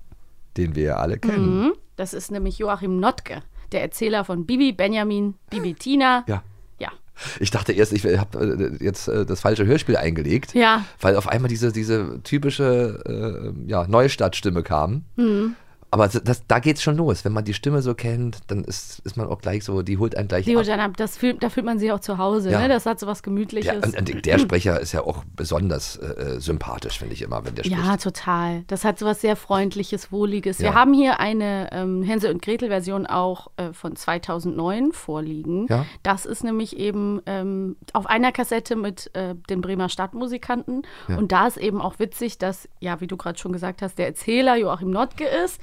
den 0.57 0.75
wir 0.75 0.85
ja 0.85 0.97
alle 0.97 1.19
kennen, 1.19 1.61
Mhm. 1.63 1.73
Das 1.97 2.15
ist 2.15 2.31
nämlich 2.31 2.59
Joachim 2.59 2.99
Notke, 3.01 3.43
der 3.73 3.83
Erzähler 3.83 4.25
von 4.25 4.47
Bibi, 4.47 4.73
Benjamin, 4.73 5.35
Bibi 5.51 5.75
Tina. 5.75 6.25
ja. 6.29 6.43
Ja. 6.79 6.91
Ich 7.41 7.51
dachte 7.51 7.73
erst, 7.73 7.93
ich 7.93 8.05
habe 8.19 8.79
äh, 8.81 8.85
jetzt 8.85 9.07
äh, 9.09 9.27
das 9.27 9.41
falsche 9.41 9.67
Hörspiel 9.67 9.97
eingelegt, 9.99 10.55
Ja. 10.55 10.85
weil 11.01 11.17
auf 11.17 11.29
einmal 11.29 11.49
diese, 11.51 11.73
diese 11.73 12.21
typische 12.23 13.53
äh, 13.67 13.69
ja, 13.71 13.87
Neustadtstimme 13.87 14.63
kam. 14.63 15.05
Mhm. 15.17 15.57
Aber 15.93 16.07
das, 16.09 16.47
da 16.47 16.59
geht's 16.61 16.83
schon 16.83 16.97
los. 16.97 17.25
Wenn 17.25 17.33
man 17.33 17.45
die 17.45 17.53
Stimme 17.55 17.83
so 17.83 17.95
kennt, 17.95 18.39
dann 18.47 18.63
ist, 18.65 19.01
ist 19.01 19.17
man 19.17 19.27
auch 19.27 19.41
gleich 19.41 19.65
so, 19.65 19.83
die 19.83 19.99
holt 19.99 20.17
einen 20.17 20.29
gleich 20.29 20.45
Die 20.45 20.53
ab. 20.53 20.59
holt 20.59 20.69
einen 20.69 20.81
ab. 20.83 20.97
Das 20.97 21.17
fühlt, 21.17 21.43
da 21.43 21.51
fühlt 21.51 21.67
man 21.67 21.79
sich 21.81 21.91
auch 21.91 21.99
zu 22.01 22.17
Hause. 22.19 22.51
Ja. 22.51 22.61
Ne? 22.61 22.69
Das 22.69 22.87
hat 22.87 23.01
so 23.01 23.09
was 23.09 23.23
Gemütliches. 23.25 23.67
Ja, 23.73 23.99
und, 23.99 24.15
und 24.15 24.25
der 24.27 24.39
Sprecher 24.39 24.79
ist 24.81 24.93
ja 24.93 25.01
auch 25.03 25.25
besonders 25.35 25.97
äh, 25.97 26.37
sympathisch, 26.39 26.99
finde 26.99 27.15
ich 27.15 27.23
immer, 27.23 27.45
wenn 27.45 27.57
der 27.57 27.65
spricht. 27.65 27.77
Ja, 27.85 27.97
total. 27.97 28.63
Das 28.69 28.85
hat 28.85 28.99
so 29.01 29.07
was 29.07 29.21
sehr 29.21 29.35
Freundliches, 29.35 30.13
Wohliges. 30.13 30.61
Wir 30.61 30.67
Ja. 30.67 30.75
haben 30.75 30.95
hier 30.95 31.19
eine 31.19 31.71
ähm, 31.73 32.03
Hänsel- 32.05 32.33
und 32.33 32.41
Gretel-Version 32.41 33.07
auch 33.07 33.49
äh, 33.57 33.73
von 33.73 33.97
2009 33.97 34.93
vorliegen. 34.93 35.67
Ja. 35.69 35.87
Das 36.05 36.25
ist 36.25 36.45
nämlich 36.45 36.77
eben 36.77 37.21
ähm, 37.27 37.77
auf 37.95 38.07
einer 38.07 38.31
Kassette 38.31 38.77
mit 38.77 39.11
äh, 39.15 39.35
den 39.49 39.61
Bremer 39.61 39.89
Stadtmusikanten. 39.89 40.83
Und 41.09 41.33
da 41.33 41.49
ist 41.49 41.57
eben 41.57 41.81
auch 41.81 41.99
witzig, 41.99 42.39
dass, 42.39 42.69
ja, 42.79 43.01
wie 43.01 43.07
du 43.09 43.17
gerade 43.17 43.39
schon 43.39 43.53
gesagt 43.53 43.83
hast, 43.83 43.99
der 43.99 44.07
Erzähler 44.07 44.57
Joachim 44.57 44.91
Notke 44.91 45.25
ist. 45.45 45.61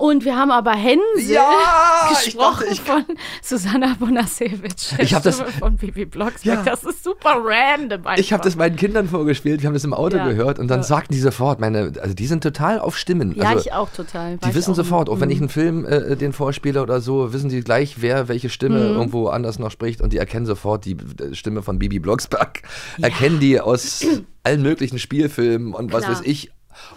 Und 0.00 0.24
wir 0.24 0.34
haben 0.34 0.50
aber 0.50 0.72
Hänsel 0.72 1.02
Ja, 1.30 1.46
ich 2.12 2.24
gesprochen 2.24 2.64
dachte, 2.66 2.72
ich- 2.72 2.80
von 2.80 3.04
Susanna 3.42 3.94
Bonasewicz, 3.98 4.96
der 4.96 5.00
Ich 5.04 5.12
hab 5.12 5.22
das- 5.22 5.42
von 5.58 5.76
Bibi 5.76 6.06
Blocksberg. 6.06 6.58
Ja. 6.58 6.62
Das 6.64 6.84
ist 6.84 7.04
super 7.04 7.36
random 7.44 8.06
einfach. 8.06 8.16
Ich 8.18 8.32
habe 8.32 8.42
das 8.42 8.56
meinen 8.56 8.76
Kindern 8.76 9.08
vorgespielt, 9.08 9.60
wir 9.60 9.66
haben 9.66 9.74
das 9.74 9.84
im 9.84 9.92
Auto 9.92 10.16
Ja. 10.16 10.26
gehört 10.26 10.58
und 10.58 10.68
dann 10.68 10.80
Ja. 10.80 10.84
sagten 10.84 11.12
die 11.12 11.20
sofort, 11.20 11.60
meine, 11.60 11.92
also 12.00 12.14
die 12.14 12.26
sind 12.26 12.42
total 12.42 12.78
auf 12.78 12.96
Stimmen. 12.96 13.34
Ja, 13.36 13.50
also, 13.50 13.60
ich 13.60 13.72
auch 13.74 13.90
total. 13.90 14.38
Die 14.38 14.48
ich 14.48 14.54
wissen 14.54 14.70
auch 14.72 14.76
Mhm. 14.76 14.82
sofort, 14.84 15.08
auch 15.10 15.20
wenn 15.20 15.28
ich 15.28 15.36
im- 15.36 15.42
einen 15.42 15.48
Film 15.50 15.84
äh, 15.84 16.16
den 16.16 16.32
vorspiele 16.32 16.80
oder 16.82 17.02
so, 17.02 17.34
wissen 17.34 17.50
die 17.50 17.60
gleich, 17.60 17.96
wer 18.00 18.28
welche 18.28 18.48
Stimme 18.48 18.78
Mhm. 18.78 18.96
irgendwo 18.96 19.28
anders 19.28 19.58
noch 19.58 19.70
spricht 19.70 20.00
und 20.00 20.14
die 20.14 20.18
erkennen 20.18 20.46
sofort 20.46 20.86
die 20.86 20.92
äh, 21.20 21.34
Stimme 21.34 21.62
von 21.62 21.78
Bibi 21.78 21.98
Blocksberg. 21.98 22.62
Erkennen 23.02 23.38
die 23.38 23.60
aus 23.60 24.02
allen 24.44 24.62
möglichen 24.62 24.98
Spielfilmen 24.98 25.74
und 25.74 25.92
was 25.92 26.04
Klar. 26.04 26.16
weiß 26.16 26.22
ich. 26.24 26.50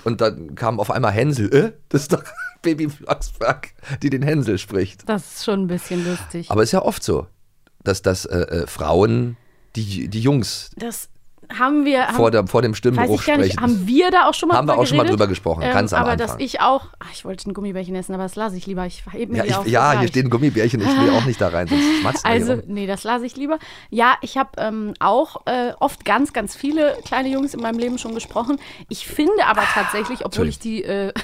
Und 0.06 0.22
dann 0.22 0.56
kam 0.56 0.80
auf 0.80 0.90
einmal 0.92 1.12
Hänsel, 1.12 1.54
äh, 1.54 1.72
das 1.90 2.04
ist 2.04 2.14
doch 2.14 2.24
Bibi 2.64 2.88
Blocksberg, 2.88 3.70
die 4.02 4.10
den 4.10 4.24
Hänsel 4.24 4.58
spricht. 4.58 5.08
Das 5.08 5.36
ist 5.36 5.46
schon 5.46 5.62
ein 5.62 5.68
bisschen 5.68 6.04
lustig. 6.04 6.50
Aber 6.50 6.64
ist 6.64 6.72
ja 6.72 6.82
oft 6.82 7.04
so, 7.04 7.28
dass, 7.84 8.02
dass 8.02 8.26
äh, 8.26 8.38
äh, 8.40 8.68
Frauen 8.68 9.38
die, 9.76 10.08
die 10.08 10.20
Jungs 10.20 10.72
das 10.76 11.10
haben 11.58 11.86
wir. 11.86 12.08
Haben, 12.08 12.16
vor, 12.16 12.32
der, 12.32 12.48
vor 12.48 12.62
dem 12.62 12.74
Stimmbruch 12.74 13.26
gar 13.26 13.38
nicht, 13.38 13.54
sprechen. 13.54 13.62
haben 13.62 13.88
wir 13.88 14.12
da 14.12 14.28
auch 14.28 14.34
schon 14.34 14.50
mal 14.50 14.56
Haben 14.56 14.68
wir 14.68 14.78
auch 14.78 14.86
schon 14.86 14.98
mal 14.98 15.06
drüber 15.06 15.28
gesprochen, 15.28 15.62
ganz 15.62 15.94
am 15.94 16.02
Aber 16.02 16.12
Anfang. 16.12 16.28
dass 16.28 16.38
ich 16.40 16.62
auch. 16.62 16.86
Ach, 17.00 17.12
ich 17.12 17.26
wollte 17.26 17.50
ein 17.50 17.54
Gummibärchen 17.54 17.96
essen, 17.96 18.14
aber 18.14 18.24
das 18.24 18.36
lasse 18.36 18.56
ich 18.56 18.66
lieber. 18.66 18.86
Ich 18.86 19.04
heb 19.12 19.30
mir 19.30 19.40
ja, 19.40 19.44
ich, 19.44 19.56
auf. 19.56 19.68
ja 19.68 20.00
hier 20.00 20.08
stehen 20.08 20.30
Gummibärchen, 20.30 20.82
ich 20.82 20.88
will 20.88 21.10
auch 21.12 21.26
nicht 21.26 21.42
da 21.42 21.50
rein, 21.50 21.68
sonst 21.68 22.26
Also, 22.26 22.62
nee, 22.68 22.88
das 22.88 23.04
lasse 23.04 23.26
ich 23.26 23.36
lieber. 23.36 23.60
Ja, 23.90 24.16
ich 24.22 24.38
habe 24.38 24.52
ähm, 24.58 24.94
auch 25.00 25.46
äh, 25.46 25.74
oft 25.80 26.06
ganz, 26.06 26.34
ganz 26.34 26.56
viele 26.56 26.98
kleine 27.06 27.30
Jungs 27.30 27.54
in 27.54 27.62
meinem 27.62 27.80
Leben 27.80 27.98
schon 27.98 28.14
gesprochen. 28.14 28.58
Ich 28.90 29.06
finde 29.06 29.46
aber 29.46 29.64
tatsächlich, 29.74 30.26
obwohl 30.26 30.48
ich 30.48 30.60
die. 30.60 30.84
Äh, 30.84 31.14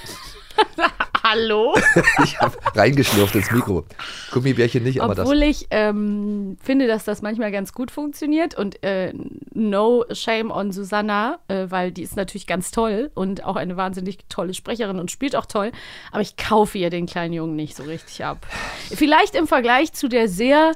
Hallo? 1.30 1.76
Ich 2.24 2.40
habe 2.40 2.58
reingeschlürft 2.76 3.36
ins 3.36 3.52
Mikro. 3.52 3.86
Gummibärchen 4.32 4.84
nicht, 4.84 5.02
aber 5.02 5.14
das. 5.14 5.28
Obwohl 5.28 5.44
ich 5.44 5.68
ähm, 5.70 6.58
finde, 6.62 6.88
dass 6.88 7.04
das 7.06 7.22
manchmal 7.22 7.52
ganz 7.52 7.72
gut 7.74 7.92
funktioniert 7.92 8.56
und 8.56 8.82
äh, 8.84 9.14
no 9.54 10.06
shame 10.12 10.50
on 10.50 10.72
Susanna, 10.72 11.40
äh, 11.48 11.68
weil 11.70 11.92
die 11.92 12.02
ist 12.02 12.16
natürlich 12.16 12.48
ganz 12.48 12.72
toll 12.72 13.12
und 13.14 13.44
auch 13.44 13.58
eine 13.58 13.78
wahnsinnig 13.78 14.18
tolle 14.28 14.56
Sprecherin 14.56 15.00
und 15.00 15.12
spielt 15.12 15.36
auch 15.36 15.46
toll, 15.46 15.72
aber 16.12 16.22
ich 16.22 16.36
kaufe 16.36 16.78
ihr 16.80 16.90
den 16.90 17.06
kleinen 17.06 17.34
Jungen 17.34 17.56
nicht 17.56 17.76
so 17.76 17.84
richtig 17.84 18.26
ab. 18.26 18.48
Vielleicht 18.90 19.36
im 19.36 19.48
Vergleich 19.48 19.94
zu 19.94 20.08
der 20.08 20.28
sehr 20.30 20.72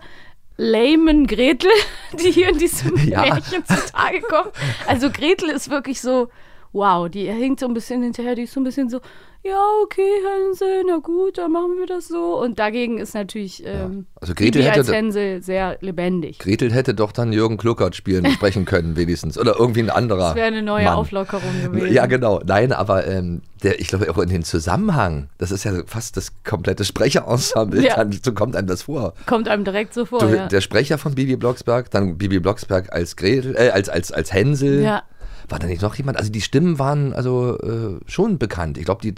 lamen 0.58 1.26
Gretel, 1.26 1.72
die 2.24 2.32
hier 2.32 2.50
in 2.50 2.60
diesem 2.60 2.96
Ja. 3.08 3.22
Märchen 3.22 3.66
zutage 3.66 4.22
kommt. 4.22 4.52
Also 4.88 5.10
Gretel 5.10 5.50
ist 5.50 5.72
wirklich 5.72 6.00
so, 6.00 6.30
wow, 6.74 7.10
die 7.10 7.26
hinkt 7.26 7.60
so 7.60 7.66
ein 7.66 7.74
bisschen 7.74 8.04
hinterher, 8.04 8.36
die 8.36 8.44
ist 8.44 8.54
so 8.54 8.60
ein 8.60 8.64
bisschen 8.64 8.90
so, 8.90 9.02
ja, 9.46 9.60
okay, 9.84 10.10
Hänsel, 10.48 10.84
na 10.88 10.98
gut, 10.98 11.38
dann 11.38 11.52
machen 11.52 11.78
wir 11.78 11.86
das 11.86 12.08
so. 12.08 12.40
Und 12.42 12.60
dagegen 12.60 12.98
ist 12.98 13.14
natürlich 13.14 13.62
ähm, 13.66 14.06
Also 14.22 14.34
Gretel 14.34 14.64
hätte 14.64 14.80
als 14.80 14.92
Hänsel 14.92 15.42
sehr 15.44 15.78
lebendig. 15.82 16.40
Gretel 16.40 16.72
hätte 16.72 16.94
doch 16.94 17.12
dann 17.12 17.34
Jürgen 17.34 17.58
Kluckert 17.58 17.96
spielen, 17.96 18.26
sprechen 18.32 18.64
können, 18.66 18.96
wenigstens. 18.96 19.38
Oder 19.38 19.56
irgendwie 19.60 19.82
ein 19.82 19.90
anderer. 19.90 20.28
Das 20.30 20.36
wäre 20.36 20.48
eine 20.48 20.62
neue 20.62 20.86
Mann. 20.86 20.94
Auflockerung 20.96 21.62
gewesen. 21.62 21.94
Ja, 21.94 22.06
genau. 22.06 22.40
Nein, 22.46 22.72
aber 22.72 23.06
ähm, 23.06 23.42
der, 23.64 23.80
ich 23.82 23.88
glaube 23.90 24.10
auch 24.10 24.18
in 24.18 24.30
den 24.30 24.44
Zusammenhang, 24.44 25.28
das 25.38 25.52
ist 25.52 25.66
ja 25.66 25.74
fast 25.88 26.16
das 26.16 26.32
komplette 26.46 26.86
Sprecherensemble, 26.86 27.84
Ja. 27.84 27.96
dann 27.98 28.12
so 28.14 28.32
kommt 28.34 28.56
einem 28.56 28.68
das 28.68 28.84
vor. 28.84 29.14
Kommt 29.26 29.48
einem 29.50 29.66
direkt 29.66 29.94
so 29.94 30.06
vor. 30.06 30.20
Du, 30.20 30.28
ja. 30.34 30.48
Der 30.48 30.62
Sprecher 30.62 30.98
von 30.98 31.16
Bibi 31.16 31.36
Blocksberg, 31.36 31.92
dann 31.92 32.18
Bibi 32.18 32.40
Blocksberg 32.40 32.94
als 32.94 33.16
Gretel, 33.18 33.56
äh, 33.58 33.70
als, 33.72 33.90
als, 33.90 34.12
als 34.14 34.32
Hänsel. 34.34 34.82
ja. 34.84 35.04
War 35.50 35.60
da 35.60 35.68
nicht 35.68 35.82
noch 35.82 35.96
jemand? 35.96 36.18
Also 36.18 36.32
die 36.32 36.42
Stimmen 36.42 36.80
waren 36.80 37.14
also 37.14 37.58
äh, 37.60 38.00
schon 38.06 38.38
bekannt. 38.38 38.78
Ich 38.78 38.86
glaube, 38.86 39.02
die 39.02 39.14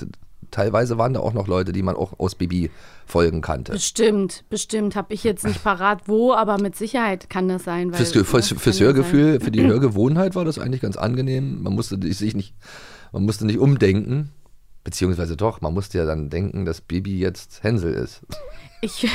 teilweise 0.52 0.98
waren 0.98 1.14
da 1.14 1.20
auch 1.20 1.34
noch 1.34 1.48
Leute, 1.48 1.72
die 1.72 1.84
man 1.84 1.96
auch 1.96 2.20
aus 2.20 2.36
Bibi 2.36 2.72
folgen 3.06 3.42
kannte. 3.42 3.74
Bestimmt, 3.74 4.44
bestimmt. 4.50 4.96
Habe 4.96 5.14
ich 5.14 5.24
jetzt 5.24 5.46
nicht 5.46 5.64
parat 5.64 6.08
wo, 6.08 6.34
aber 6.34 6.58
mit 6.60 6.76
Sicherheit 6.76 7.30
kann 7.30 7.48
das 7.48 7.64
sein. 7.64 7.92
Weil, 7.92 8.06
Fürs, 8.06 8.28
fürs, 8.28 8.62
fürs 8.62 8.80
Hörgefühl, 8.80 9.40
für 9.40 9.52
die 9.52 9.66
Hörgewohnheit 9.66 10.36
war 10.36 10.46
das 10.46 10.58
eigentlich 10.60 10.82
ganz 10.82 10.98
angenehm. 10.98 11.62
Man 11.62 11.74
musste 11.74 12.00
sich 12.02 12.36
nicht, 12.36 12.56
man 13.12 13.24
musste 13.24 13.46
nicht 13.46 13.60
umdenken. 13.60 14.32
Beziehungsweise 14.84 15.36
doch, 15.36 15.62
man 15.62 15.74
musste 15.74 15.98
ja 15.98 16.06
dann 16.06 16.30
denken, 16.30 16.64
dass 16.66 16.80
Bibi 16.80 17.18
jetzt 17.18 17.64
Hänsel 17.64 17.94
ist. 17.94 18.22
Ich, 18.86 19.02
ja, 19.04 19.10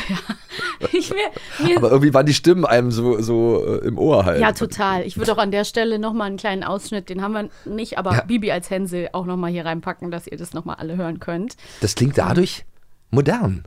ich 0.92 1.11
mir, 1.11 1.66
mir 1.66 1.76
Aber 1.76 1.90
irgendwie 1.90 2.12
waren 2.14 2.26
die 2.26 2.35
Stimmen 2.35 2.64
einem 2.64 2.90
so, 2.90 3.20
so 3.22 3.64
äh, 3.64 3.87
im 3.87 3.98
Ohr 3.98 4.24
halt. 4.24 4.40
Ja, 4.40 4.52
total. 4.52 5.02
Ich 5.06 5.16
würde 5.16 5.33
auch 5.33 5.38
an 5.38 5.50
der 5.50 5.64
Stelle 5.64 5.98
nochmal 5.98 6.26
einen 6.26 6.37
kleinen 6.37 6.64
Ausschnitt, 6.64 7.09
den 7.09 7.22
haben 7.22 7.33
wir 7.33 7.48
nicht, 7.72 7.98
aber 7.98 8.12
Ja. 8.12 8.22
Bibi 8.22 8.50
als 8.52 8.70
Hänsel 8.70 9.09
auch 9.12 9.26
nochmal 9.26 9.50
hier 9.50 9.64
reinpacken, 9.64 10.11
dass 10.11 10.26
ihr 10.26 10.37
das 10.37 10.52
nochmal 10.54 10.76
alle 10.76 10.96
hören 10.96 11.20
könnt. 11.20 11.56
Das 11.80 11.94
klingt 11.94 12.18
dadurch 12.18 12.64
modern. 13.11 13.64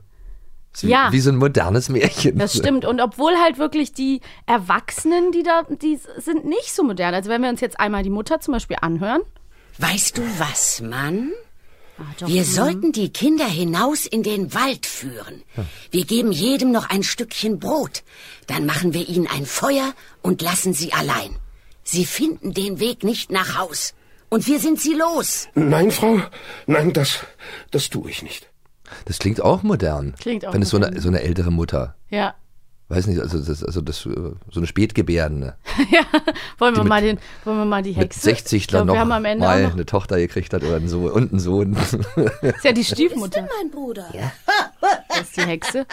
Wie, 0.80 0.88
Ja. 0.88 1.12
wie 1.12 1.20
so 1.20 1.30
ein 1.30 1.36
modernes 1.36 1.88
Märchen. 1.88 2.36
Das 2.38 2.56
stimmt. 2.56 2.84
Und 2.84 3.00
obwohl 3.00 3.32
halt 3.42 3.58
wirklich 3.58 3.92
die 3.92 4.20
Erwachsenen, 4.46 5.30
die 5.32 5.42
da, 5.44 5.62
die 5.68 5.98
sind 6.18 6.44
nicht 6.44 6.74
so 6.74 6.82
modern. 6.82 7.14
Also 7.14 7.30
wenn 7.30 7.42
wir 7.42 7.48
uns 7.48 7.60
jetzt 7.60 7.78
einmal 7.78 8.02
die 8.02 8.10
Mutter 8.10 8.40
zum 8.40 8.52
Beispiel 8.54 8.76
anhören. 8.80 9.20
Weißt 9.78 10.18
du 10.18 10.22
was, 10.38 10.80
Mann? 10.82 11.30
Ah, 11.98 12.26
Wir 12.26 12.42
mhm. 12.42 12.46
sollten 12.46 12.92
die 12.92 13.12
Kinder 13.12 13.46
hinaus 13.46 14.06
in 14.06 14.22
den 14.22 14.52
Wald 14.52 14.84
führen. 14.86 15.42
Wir 15.90 16.04
geben 16.04 16.32
jedem 16.32 16.72
noch 16.72 16.90
ein 16.90 17.02
Stückchen 17.02 17.58
Brot. 17.60 18.02
Dann 18.46 18.66
machen 18.66 18.94
wir 18.94 19.08
ihnen 19.08 19.28
ein 19.28 19.46
Feuer 19.46 19.94
und 20.22 20.42
lassen 20.42 20.74
sie 20.74 20.92
allein. 20.92 21.36
Sie 21.84 22.04
finden 22.04 22.52
den 22.52 22.80
Weg 22.80 23.04
nicht 23.04 23.30
nach 23.30 23.58
Haus. 23.58 23.94
Und 24.28 24.46
wir 24.46 24.58
sind 24.58 24.80
sie 24.80 24.94
los. 24.94 25.46
Nein, 25.54 25.90
Frau, 25.92 26.20
nein, 26.66 26.92
das, 26.92 27.20
das 27.70 27.90
tue 27.90 28.10
ich 28.10 28.22
nicht. 28.22 28.50
Das 29.04 29.18
klingt 29.18 29.40
auch 29.40 29.62
modern. 29.62 30.14
Klingt 30.18 30.44
auch 30.46 30.52
Wenn 30.54 30.62
es 30.62 30.70
so 30.70 30.76
eine, 30.78 31.00
so 31.00 31.08
eine 31.08 31.22
ältere 31.22 31.52
Mutter, 31.52 31.94
Ja. 32.10 32.34
Weiß 32.88 33.06
nicht, 33.06 33.20
also 33.20 33.38
das, 33.38 33.64
also 33.64 33.80
das, 33.80 34.04
äh, 34.06 34.10
so 34.50 34.60
eine 34.60 34.66
Spätgebärende, 34.66 35.56
ja. 35.90 36.00
Wollen 36.58 36.74
wir, 36.76 36.82
mit- 36.82 36.88
mal 36.90 37.00
den, 37.02 37.18
wollen 37.44 37.58
wir 37.58 37.64
mal 37.64 37.82
die 37.82 37.90
mit 37.90 37.98
Hexe. 38.04 38.20
60 38.20 38.62
ich 38.62 38.68
glaub, 38.68 38.80
dann 38.80 38.86
noch 38.88 38.94
wir 38.94 39.00
haben 39.00 39.12
am 39.12 39.24
Ende 39.24 39.44
auch 39.46 39.50
mal 39.50 39.62
noch, 39.62 39.72
eine 39.72 39.86
Tochter 39.86 40.16
gekriegt 40.18 40.52
hat 40.52 40.62
oder 40.62 40.76
einen 40.76 40.88
Sohn 40.88 41.10
und 41.10 41.30
einen 41.32 41.40
Sohn. 41.40 41.76
ist 42.42 42.64
ja 42.64 42.72
die 42.72 42.84
Stiefmutter. 42.84 43.42
Mein 43.60 43.70
Bruder. 43.70 44.08
Das 45.08 45.20
ist 45.22 45.36
die 45.36 45.42
Hexe. 45.42 45.86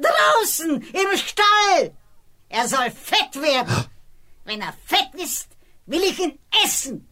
Draußen 0.00 0.70
im 0.80 1.16
Stall. 1.18 1.92
Er 2.48 2.66
soll 2.66 2.90
fett 2.90 3.34
werden. 3.40 3.72
Wenn 4.44 4.60
er 4.60 4.72
fett 4.86 5.10
ist, 5.22 5.48
will 5.86 6.00
ich 6.02 6.18
ihn 6.18 6.38
essen. 6.64 7.06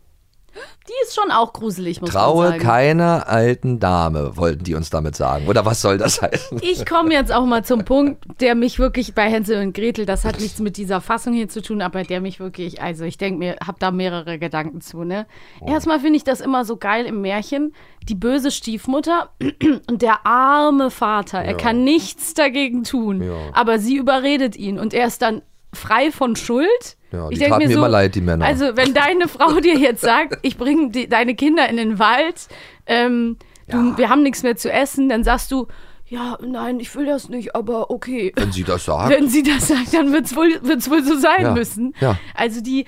Die 0.89 0.93
ist 1.05 1.15
schon 1.15 1.31
auch 1.31 1.53
gruselig, 1.53 2.01
muss 2.01 2.13
man 2.13 2.23
Traue 2.23 2.49
sagen. 2.49 2.59
keiner 2.63 3.29
alten 3.29 3.79
Dame, 3.79 4.37
wollten 4.37 4.65
die 4.65 4.75
uns 4.75 4.89
damit 4.91 5.15
sagen. 5.15 5.47
Oder 5.47 5.65
was 5.67 5.83
soll 5.83 5.99
das 5.99 6.23
heißen? 6.23 6.59
Ich 6.63 6.87
komme 6.87 7.13
jetzt 7.13 7.31
auch 7.33 7.45
mal 7.45 7.65
zum 7.65 7.85
Punkt, 7.85 8.25
der 8.41 8.55
mich 8.55 8.79
wirklich 8.79 9.15
bei 9.15 9.31
Hänsel 9.31 9.63
und 9.63 9.75
Gretel, 9.75 10.07
das 10.07 10.25
hat 10.25 10.41
nichts 10.41 10.59
mit 10.61 10.77
dieser 10.77 11.01
Fassung 11.01 11.35
hier 11.35 11.49
zu 11.49 11.61
tun, 11.63 11.83
aber 11.83 12.03
der 12.03 12.21
mich 12.21 12.41
wirklich, 12.41 12.81
also 12.81 13.05
ich 13.05 13.19
denke 13.19 13.39
mir, 13.39 13.57
habe 13.65 13.79
da 13.79 13.91
mehrere 13.91 14.39
Gedanken 14.39 14.81
zu, 14.81 15.05
ne? 15.05 15.27
Oh. 15.61 15.69
Erstmal 15.69 16.01
finde 16.01 16.17
ich 16.17 16.25
das 16.25 16.41
immer 16.41 16.65
so 16.65 16.77
geil 16.77 17.05
im 17.07 17.21
Märchen, 17.21 17.75
die 18.09 18.15
böse 18.15 18.51
Stiefmutter 18.51 19.29
und 19.89 20.03
der 20.03 20.27
arme 20.27 20.91
Vater, 20.91 21.39
er 21.41 21.55
kann 21.57 21.85
nichts 21.85 22.35
dagegen 22.35 22.83
tun, 22.85 23.23
Ja. 23.23 23.35
aber 23.53 23.79
sie 23.79 23.97
überredet 23.97 24.57
ihn 24.57 24.79
und 24.79 24.95
er 24.95 25.07
ist 25.07 25.23
dann 25.23 25.43
frei 25.75 26.11
von 26.11 26.35
Schuld. 26.35 26.97
Ja, 27.13 27.29
die 27.29 27.35
ich 27.35 27.39
denk 27.39 27.53
taten 27.53 27.67
mir 27.69 27.75
immer 27.75 27.89
leid, 27.89 28.15
die 28.15 28.21
Männer. 28.21 28.45
Also, 28.45 28.77
wenn 28.77 28.93
deine 28.95 29.29
Frau 29.29 29.61
dir 29.61 29.77
jetzt 29.79 30.03
sagt, 30.03 30.39
ich 30.43 30.57
bringe 30.59 30.91
die- 30.91 31.09
deine 31.09 31.35
Kinder 31.35 31.69
in 31.69 31.77
den 31.79 31.99
Wald, 31.99 32.49
ähm, 32.87 33.37
du, 33.69 33.97
wir 33.97 34.09
haben 34.11 34.23
nichts 34.23 34.43
mehr 34.43 34.57
zu 34.57 34.71
essen, 34.71 35.09
dann 35.09 35.25
sagst 35.25 35.51
du, 35.51 35.69
ja, 36.07 36.39
nein, 36.43 36.81
ich 36.81 36.95
will 36.95 37.05
das 37.07 37.29
nicht, 37.29 37.55
aber 37.55 37.91
okay. 37.91 38.33
Wenn 38.35 38.51
sie 38.53 38.65
das 38.65 38.85
sagt. 38.87 39.11
Wenn 39.15 39.29
sie 39.29 39.43
das 39.43 39.69
sagt, 39.69 39.93
dann 39.93 40.13
wird 40.13 40.27
es 40.27 40.37
wohl, 40.37 40.59
wird's 40.63 40.91
wohl 40.91 41.03
so 41.03 41.17
sein 41.19 41.43
Ja, 41.43 41.53
müssen. 41.53 41.95
ja. 42.01 42.19
Also 42.35 42.61
die 42.63 42.87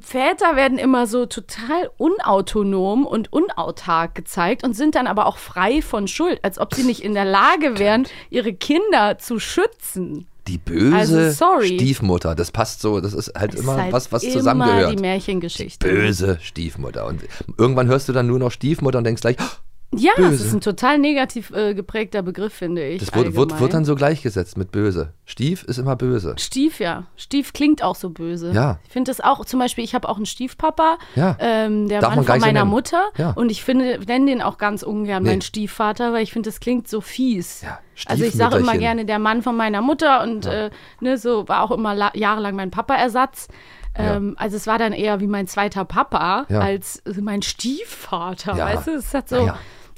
Väter 0.00 0.54
werden 0.56 0.78
immer 0.78 1.06
so 1.06 1.26
total 1.26 1.90
unautonom 1.96 3.04
und 3.06 3.32
unautark 3.32 4.14
gezeigt 4.14 4.62
und 4.62 4.74
sind 4.74 4.94
dann 4.94 5.06
aber 5.06 5.26
auch 5.26 5.36
frei 5.38 5.82
von 5.82 6.06
Schuld, 6.06 6.38
als 6.44 6.58
ob 6.58 6.74
sie 6.74 6.84
nicht 6.84 7.02
in 7.02 7.14
der 7.14 7.24
Lage 7.24 7.78
wären, 7.78 8.06
ihre 8.30 8.52
Kinder 8.52 9.18
zu 9.18 9.38
schützen. 9.40 10.26
Die 10.50 10.58
böse 10.58 10.96
Also, 10.96 11.30
sorry. 11.30 11.76
Stiefmutter, 11.76 12.34
das 12.34 12.50
passt 12.50 12.80
so, 12.80 13.00
das 13.00 13.14
ist 13.14 13.32
halt 13.38 13.54
Ist 13.54 13.60
immer 13.62 13.76
halt 13.76 13.92
was, 13.92 14.10
was 14.10 14.24
immer 14.24 14.32
zusammengehört. 14.32 14.98
die 14.98 15.00
Märchengeschichte. 15.00 15.86
Böse 15.88 16.38
Stiefmutter. 16.42 17.06
Und 17.06 17.22
irgendwann 17.56 17.86
hörst 17.86 18.08
du 18.08 18.12
dann 18.12 18.26
nur 18.26 18.40
noch 18.40 18.50
Stiefmutter 18.50 18.98
und 18.98 19.04
denkst 19.04 19.20
gleich, 19.22 19.36
"Oh, 19.40 19.44
Ja, 19.92 20.12
Böse. 20.16 20.30
das 20.30 20.40
ist 20.42 20.52
ein 20.52 20.60
total 20.60 20.98
negativ 20.98 21.50
äh, 21.50 21.74
geprägter 21.74 22.22
Begriff, 22.22 22.54
finde 22.54 22.86
ich. 22.86 23.00
Das 23.04 23.12
wird, 23.12 23.34
wird, 23.34 23.58
wird 23.58 23.74
dann 23.74 23.84
so 23.84 23.96
gleichgesetzt 23.96 24.56
mit 24.56 24.70
böse. 24.70 25.14
Stief 25.24 25.64
ist 25.64 25.78
immer 25.78 25.96
böse. 25.96 26.36
Stief, 26.38 26.78
ja. 26.78 27.06
Stief 27.16 27.52
klingt 27.52 27.82
auch 27.82 27.96
so 27.96 28.10
böse. 28.10 28.52
Ja. 28.52 28.78
Ich 28.86 28.92
finde 28.92 29.10
das 29.10 29.20
auch, 29.20 29.44
zum 29.44 29.58
Beispiel, 29.58 29.82
ich 29.82 29.92
habe 29.96 30.08
auch 30.08 30.14
einen 30.16 30.26
Stiefpapa, 30.26 30.96
Ja. 31.16 31.36
ähm, 31.40 31.88
der 31.88 32.00
Darf 32.02 32.14
Mann 32.14 32.24
von 32.24 32.38
meiner 32.38 32.60
nennen. 32.60 32.70
Mutter. 32.70 33.08
Ja. 33.16 33.30
Und 33.32 33.50
ich 33.50 33.64
finde, 33.64 33.98
nenne 34.06 34.26
den 34.26 34.42
auch 34.42 34.58
ganz 34.58 34.84
ungern 34.84 35.24
Nee. 35.24 35.30
meinen 35.30 35.42
Stiefvater, 35.42 36.12
weil 36.12 36.22
ich 36.22 36.32
finde, 36.32 36.48
das 36.50 36.60
klingt 36.60 36.86
so 36.86 37.00
fies. 37.00 37.62
Ja, 37.62 37.80
also 38.06 38.22
ich 38.24 38.34
sage 38.34 38.58
immer 38.58 38.78
gerne 38.78 39.04
der 39.04 39.18
Mann 39.18 39.42
von 39.42 39.56
meiner 39.56 39.82
Mutter 39.82 40.22
und 40.22 40.46
äh, 40.46 40.70
ne, 41.00 41.18
so 41.18 41.48
war 41.48 41.62
auch 41.64 41.72
immer 41.72 41.96
la- 41.96 42.12
jahrelang 42.14 42.54
mein 42.54 42.70
Papa-Ersatz. 42.70 43.48
Ähm, 43.96 44.36
Also 44.38 44.56
es 44.56 44.68
war 44.68 44.78
dann 44.78 44.92
eher 44.92 45.18
wie 45.18 45.26
mein 45.26 45.48
zweiter 45.48 45.84
Papa 45.84 46.46
Ja. 46.48 46.60
als 46.60 47.02
mein 47.20 47.42
Stiefvater, 47.42 48.56
Ja. 48.56 48.66
weißt 48.66 48.86
du? 48.86 48.90
Es 48.92 49.12
hat 49.12 49.28
so. 49.28 49.50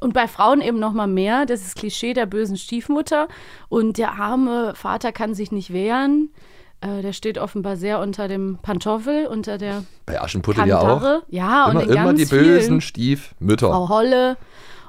Und 0.03 0.15
bei 0.15 0.27
Frauen 0.27 0.61
eben 0.61 0.79
noch 0.81 0.93
mal 0.93 1.07
mehr, 1.07 1.47
das 1.47 1.63
ist 1.63 1.77
Klischee 1.77 2.13
der 2.13 2.27
bösen 2.27 2.57
Stiefmutter. 2.57 3.29
Und 3.69 3.99
der 3.99 4.13
arme 4.13 4.75
Vater 4.75 5.13
kann 5.13 5.35
sich 5.35 5.53
nicht 5.53 5.73
wehren. 5.73 6.31
Äh, 6.81 7.03
der 7.03 7.13
steht 7.13 7.39
offenbar 7.39 7.77
sehr 7.77 8.01
unter 8.01 8.27
dem 8.27 8.59
Pantoffel, 8.61 9.27
unter 9.27 9.59
der 9.59 9.85
Bei 10.05 10.21
Aschenputtel 10.21 10.67
ja 10.67 10.81
auch. 10.81 11.23
Ja, 11.29 11.67
und 11.67 11.73
immer, 11.73 11.83
in 11.83 11.91
immer 11.91 12.05
ganz 12.07 12.19
die 12.19 12.37
bösen. 12.37 12.81
Stiefmütter. 12.81 13.69
Frau 13.69 13.89
Holle. 13.89 14.37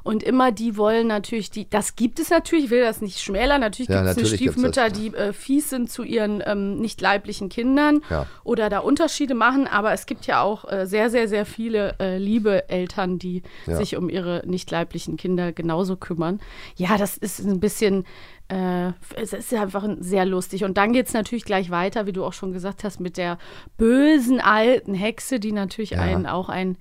Und 0.04 0.22
immer 0.22 0.52
die 0.52 0.76
wollen 0.76 1.08
natürlich, 1.08 1.50
die, 1.50 1.70
das 1.70 1.96
gibt 1.96 2.20
es 2.20 2.30
natürlich, 2.30 2.66
ich 2.66 2.72
will 2.72 2.82
das 2.82 3.00
nicht 3.02 3.22
schmälern, 3.22 3.62
natürlich 3.62 3.88
Ja, 3.90 4.00
gibt 4.02 4.10
es 4.10 4.18
natürlich 4.18 4.36
Stiefmütter, 4.42 4.90
das. 4.90 5.00
die 5.00 5.08
äh, 5.16 5.32
fies 5.34 5.70
sind 5.70 5.90
zu 5.90 6.04
ihren 6.04 6.44
ähm, 6.46 6.76
nicht 6.80 7.00
leiblichen 7.00 7.48
Kindern 7.48 8.02
Ja. 8.10 8.28
oder 8.44 8.70
da 8.70 8.80
Unterschiede 8.80 9.34
machen, 9.34 9.66
aber 9.68 9.94
es 9.94 10.06
gibt 10.06 10.26
ja 10.28 10.42
auch 10.42 10.70
äh, 10.70 10.86
sehr, 10.86 11.10
sehr, 11.10 11.28
sehr 11.30 11.46
viele 11.46 11.96
äh, 12.00 12.18
liebe 12.18 12.68
Eltern, 12.70 13.18
die 13.18 13.44
Ja. 13.66 13.78
sich 13.78 13.96
um 13.96 14.10
ihre 14.10 14.44
nicht 14.46 14.70
leiblichen 14.72 15.16
Kinder 15.16 15.54
genauso 15.54 15.96
kümmern. 15.96 16.42
Ja, 16.76 16.98
das 16.98 17.16
ist 17.16 17.40
ein 17.40 17.62
bisschen, 17.62 18.04
äh, 18.50 18.90
es 19.16 19.32
ist 19.32 19.54
einfach 19.54 19.88
sehr 20.00 20.26
lustig. 20.26 20.66
Und 20.66 20.78
dann 20.78 20.92
geht 20.92 21.08
es 21.08 21.14
natürlich 21.14 21.46
gleich 21.46 21.70
weiter, 21.72 22.06
wie 22.08 22.12
du 22.12 22.26
auch 22.26 22.34
schon 22.34 22.52
gesagt 22.52 22.84
hast, 22.84 23.00
mit 23.00 23.16
der 23.16 23.38
bösen 23.78 24.42
alten 24.42 24.94
Hexe, 24.94 25.40
die 25.40 25.54
natürlich 25.54 25.92
Ja. 25.92 26.00
ein, 26.02 26.26
auch 26.26 26.50
ein 26.50 26.78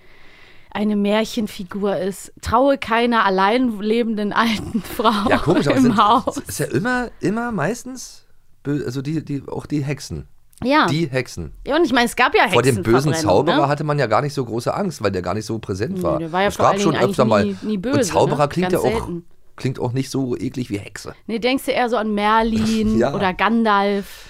eine 0.75 0.97
Märchenfigur 0.97 1.97
ist. 1.97 2.33
Traue 2.41 2.79
keiner 2.79 3.25
allein 3.25 3.79
lebenden 3.81 4.33
alten 4.33 4.83
Frau 4.97 5.29
Ja, 5.29 5.39
komisch, 5.39 5.67
im 5.67 5.83
sind, 5.83 5.97
Haus. 5.97 6.37
ist 6.39 6.59
ja 6.61 6.67
immer, 6.67 7.09
immer 7.21 7.53
meistens, 7.53 8.27
also 8.67 9.03
die, 9.03 9.25
die, 9.25 9.43
auch 9.49 9.67
die 9.67 9.83
Hexen. 9.85 10.29
Ja. 10.65 10.87
Die 10.87 11.09
Hexen. 11.09 11.53
ja, 11.67 11.75
und 11.77 11.85
ich 11.85 11.93
meine, 11.93 12.07
es 12.07 12.15
gab 12.15 12.35
ja 12.37 12.49
Vor 12.49 12.63
dem 12.63 12.77
bösen 12.77 13.13
Hexenverbrennung, 13.13 13.23
Zauberer 13.47 13.67
ne? 13.67 13.69
hatte 13.69 13.83
man 13.85 13.99
ja 13.99 14.07
gar 14.07 14.23
nicht 14.23 14.33
so 14.35 14.45
große 14.45 14.73
Angst, 14.73 15.03
weil 15.03 15.11
der 15.11 15.21
gar 15.23 15.35
nicht 15.35 15.45
so 15.47 15.59
präsent 15.59 16.03
war. 16.05 16.19
der 16.21 16.31
war 16.31 16.43
ja 16.43 16.49
es 16.49 16.57
vor 16.57 16.67
gab 16.67 16.81
schon 16.81 16.97
öfter 16.97 17.25
mal. 17.25 17.45
nie- 17.45 17.57
nie 17.63 17.79
böse, 17.79 17.97
und 17.99 18.05
Zauberer 18.05 18.45
ne? 18.45 18.49
klingt 18.49 18.73
ja 18.73 18.79
auch 18.79 19.09
klingt 19.57 19.79
auch 19.81 19.93
nicht 19.93 20.09
so 20.11 20.37
eklig 20.37 20.71
wie 20.71 20.79
Hexe. 20.79 21.15
Nee, 21.27 21.39
denkst 21.41 21.65
du 21.67 21.73
eher 21.73 21.89
so 21.89 21.97
an 21.97 22.15
Merlin 22.15 22.97
Ja. 22.99 23.13
oder 23.15 23.35
Gandalf. 23.35 24.27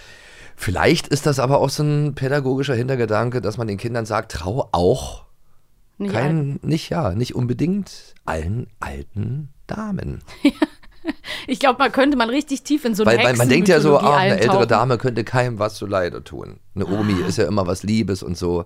Vielleicht 0.57 1.09
ist 1.09 1.27
das 1.27 1.39
aber 1.39 1.59
auch 1.61 1.71
so 1.71 1.83
ein 1.83 2.15
pädagogischer 2.15 2.75
Hintergedanke, 2.75 3.41
dass 3.41 3.57
man 3.59 3.67
den 3.69 3.77
Kindern 3.79 4.07
sagt, 4.07 4.33
trau 4.33 4.69
auch 4.73 5.25
Nicht 5.99 6.13
kein, 6.13 6.59
nicht 6.63 6.91
ja, 6.91 7.15
nicht 7.15 7.35
unbedingt 7.35 8.15
allen 8.25 8.67
alten 8.81 9.51
Damen. 9.67 10.23
Ich 11.47 11.59
glaube, 11.59 11.79
man 11.81 11.91
könnte 11.91 12.17
man 12.17 12.31
richtig 12.31 12.63
tief 12.63 12.85
in 12.85 12.95
so 12.95 13.05
eine 13.05 13.19
Weil, 13.19 13.25
weil 13.25 13.37
man 13.37 13.49
denkt 13.49 13.69
ja 13.69 13.81
so, 13.81 13.99
ah, 13.99 14.17
eine 14.17 14.39
ältere. 14.39 14.67
Dame 14.67 14.99
könnte 14.99 15.25
keinem 15.25 15.59
was 15.59 15.75
zuleide 15.75 16.23
tun. 16.23 16.61
Eine 16.75 16.87
Omi 16.87 17.17
Ah. 17.23 17.27
ist 17.27 17.39
ja 17.39 17.47
immer 17.47 17.67
was 17.67 17.83
Liebes 17.83 18.23
und 18.23 18.37
so. 18.37 18.65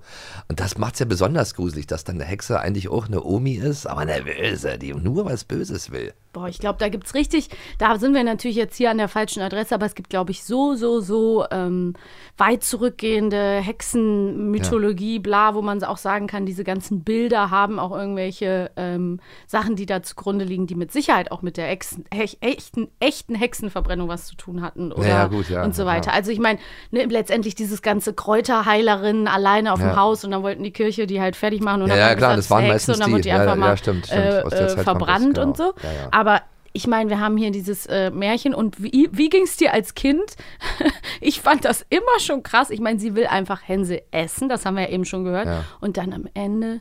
Und 0.48 0.60
das 0.60 0.78
macht 0.78 0.94
es 0.94 1.00
ja 1.00 1.06
besonders 1.06 1.54
gruselig, 1.54 1.86
dass 1.86 2.04
dann 2.04 2.16
eine 2.16 2.24
Hexe 2.24 2.60
eigentlich 2.60 2.88
auch 2.88 3.06
eine 3.06 3.22
Omi 3.24 3.54
ist, 3.54 3.86
aber 3.86 4.02
eine 4.02 4.22
Böse, 4.22 4.78
die 4.78 4.94
nur 4.94 5.24
was 5.24 5.44
Böses 5.44 5.90
will. 5.90 6.12
Boah, 6.32 6.48
ich 6.48 6.58
glaube, 6.58 6.78
da 6.78 6.90
gibt 6.90 7.06
es 7.06 7.14
richtig, 7.14 7.48
da 7.78 7.98
sind 7.98 8.12
wir 8.12 8.22
natürlich 8.22 8.58
jetzt 8.58 8.76
hier 8.76 8.90
an 8.90 8.98
der 8.98 9.08
falschen 9.08 9.40
Adresse, 9.40 9.74
aber 9.74 9.86
es 9.86 9.94
gibt, 9.94 10.10
glaube 10.10 10.32
ich, 10.32 10.44
so, 10.44 10.74
so, 10.74 11.00
so 11.00 11.46
ähm, 11.50 11.94
weit 12.36 12.62
zurückgehende 12.62 13.60
Hexenmythologie, 13.62 15.18
bla, 15.18 15.54
wo 15.54 15.62
man 15.62 15.82
auch 15.82 15.96
sagen 15.96 16.26
kann, 16.26 16.44
diese 16.44 16.62
ganzen 16.62 17.04
Bilder 17.04 17.50
haben 17.50 17.78
auch 17.78 17.96
irgendwelche 17.96 18.70
ähm, 18.76 19.18
Sachen, 19.46 19.76
die 19.76 19.86
da 19.86 20.02
zugrunde 20.02 20.44
liegen, 20.44 20.66
die 20.66 20.74
mit 20.74 20.92
Sicherheit 20.92 21.32
auch 21.32 21.40
mit 21.40 21.56
der 21.56 21.68
Hexen, 21.68 22.04
hech, 22.12 22.36
echten, 22.42 22.88
echten 23.00 23.34
Hexenverbrennung 23.34 24.08
was 24.08 24.26
zu 24.26 24.36
tun 24.36 24.60
hatten 24.60 24.92
oder 24.92 25.08
Ja, 25.08 25.08
ja, 25.08 25.26
gut, 25.28 25.48
ja, 25.48 25.64
und 25.64 25.74
so 25.74 25.82
ja. 25.84 25.88
weiter. 25.88 26.12
Also 26.12 26.30
ich 26.30 26.38
meine, 26.38 26.58
ne, 26.90 27.04
letztendlich 27.06 27.54
dieses 27.54 27.80
ganze 27.80 27.95
Kräuterheilerinnen 28.00 29.28
alleine 29.28 29.72
auf 29.72 29.78
dem 29.78 29.88
Ja. 29.88 29.96
Haus 29.96 30.24
und 30.24 30.30
dann 30.30 30.42
wollten 30.42 30.62
die 30.62 30.72
Kirche 30.72 31.06
die 31.06 31.20
halt 31.20 31.36
fertig 31.36 31.60
machen 31.60 31.82
und 31.82 31.88
Ja, 31.88 31.96
dann 31.96 32.08
ja, 32.08 32.14
klar, 32.14 32.36
das 32.36 32.50
waren 32.50 32.64
eine 32.64 32.72
meistens 32.74 32.96
und 32.96 33.00
dann 33.02 33.10
wurde 33.12 33.22
die. 33.22 33.28
die 33.28 33.34
Ja, 33.34 33.40
einfach 33.40 33.54
ja, 33.54 33.60
mal 33.60 33.76
stimmt, 33.76 34.06
stimmt. 34.06 34.20
äh, 34.22 34.40
äh, 34.42 34.68
verbrannt 34.78 35.34
genau. 35.34 35.46
und 35.48 35.56
so. 35.56 35.74
Ja, 35.82 35.92
ja. 35.92 36.08
Aber 36.12 36.42
ich 36.72 36.86
meine, 36.86 37.08
wir 37.08 37.20
haben 37.20 37.36
hier 37.38 37.50
dieses 37.50 37.86
äh, 37.86 38.10
Märchen 38.10 38.54
und 38.54 38.82
wie, 38.82 39.08
wie 39.10 39.30
ging 39.30 39.44
es 39.44 39.56
dir 39.56 39.72
als 39.72 39.94
Kind? 39.94 40.36
ich 41.20 41.40
fand 41.40 41.64
das 41.64 41.86
immer 41.88 42.20
schon 42.20 42.42
krass. 42.42 42.68
Ich 42.70 42.80
meine, 42.80 42.98
sie 42.98 43.14
will 43.14 43.26
einfach 43.26 43.60
Hänse 43.66 44.02
essen, 44.12 44.48
das 44.48 44.66
haben 44.66 44.76
wir 44.76 44.82
ja 44.82 44.90
eben 44.90 45.04
schon 45.06 45.24
gehört. 45.24 45.46
Ja. 45.46 45.64
Und 45.80 45.96
dann 45.96 46.12
am 46.12 46.26
Ende 46.34 46.80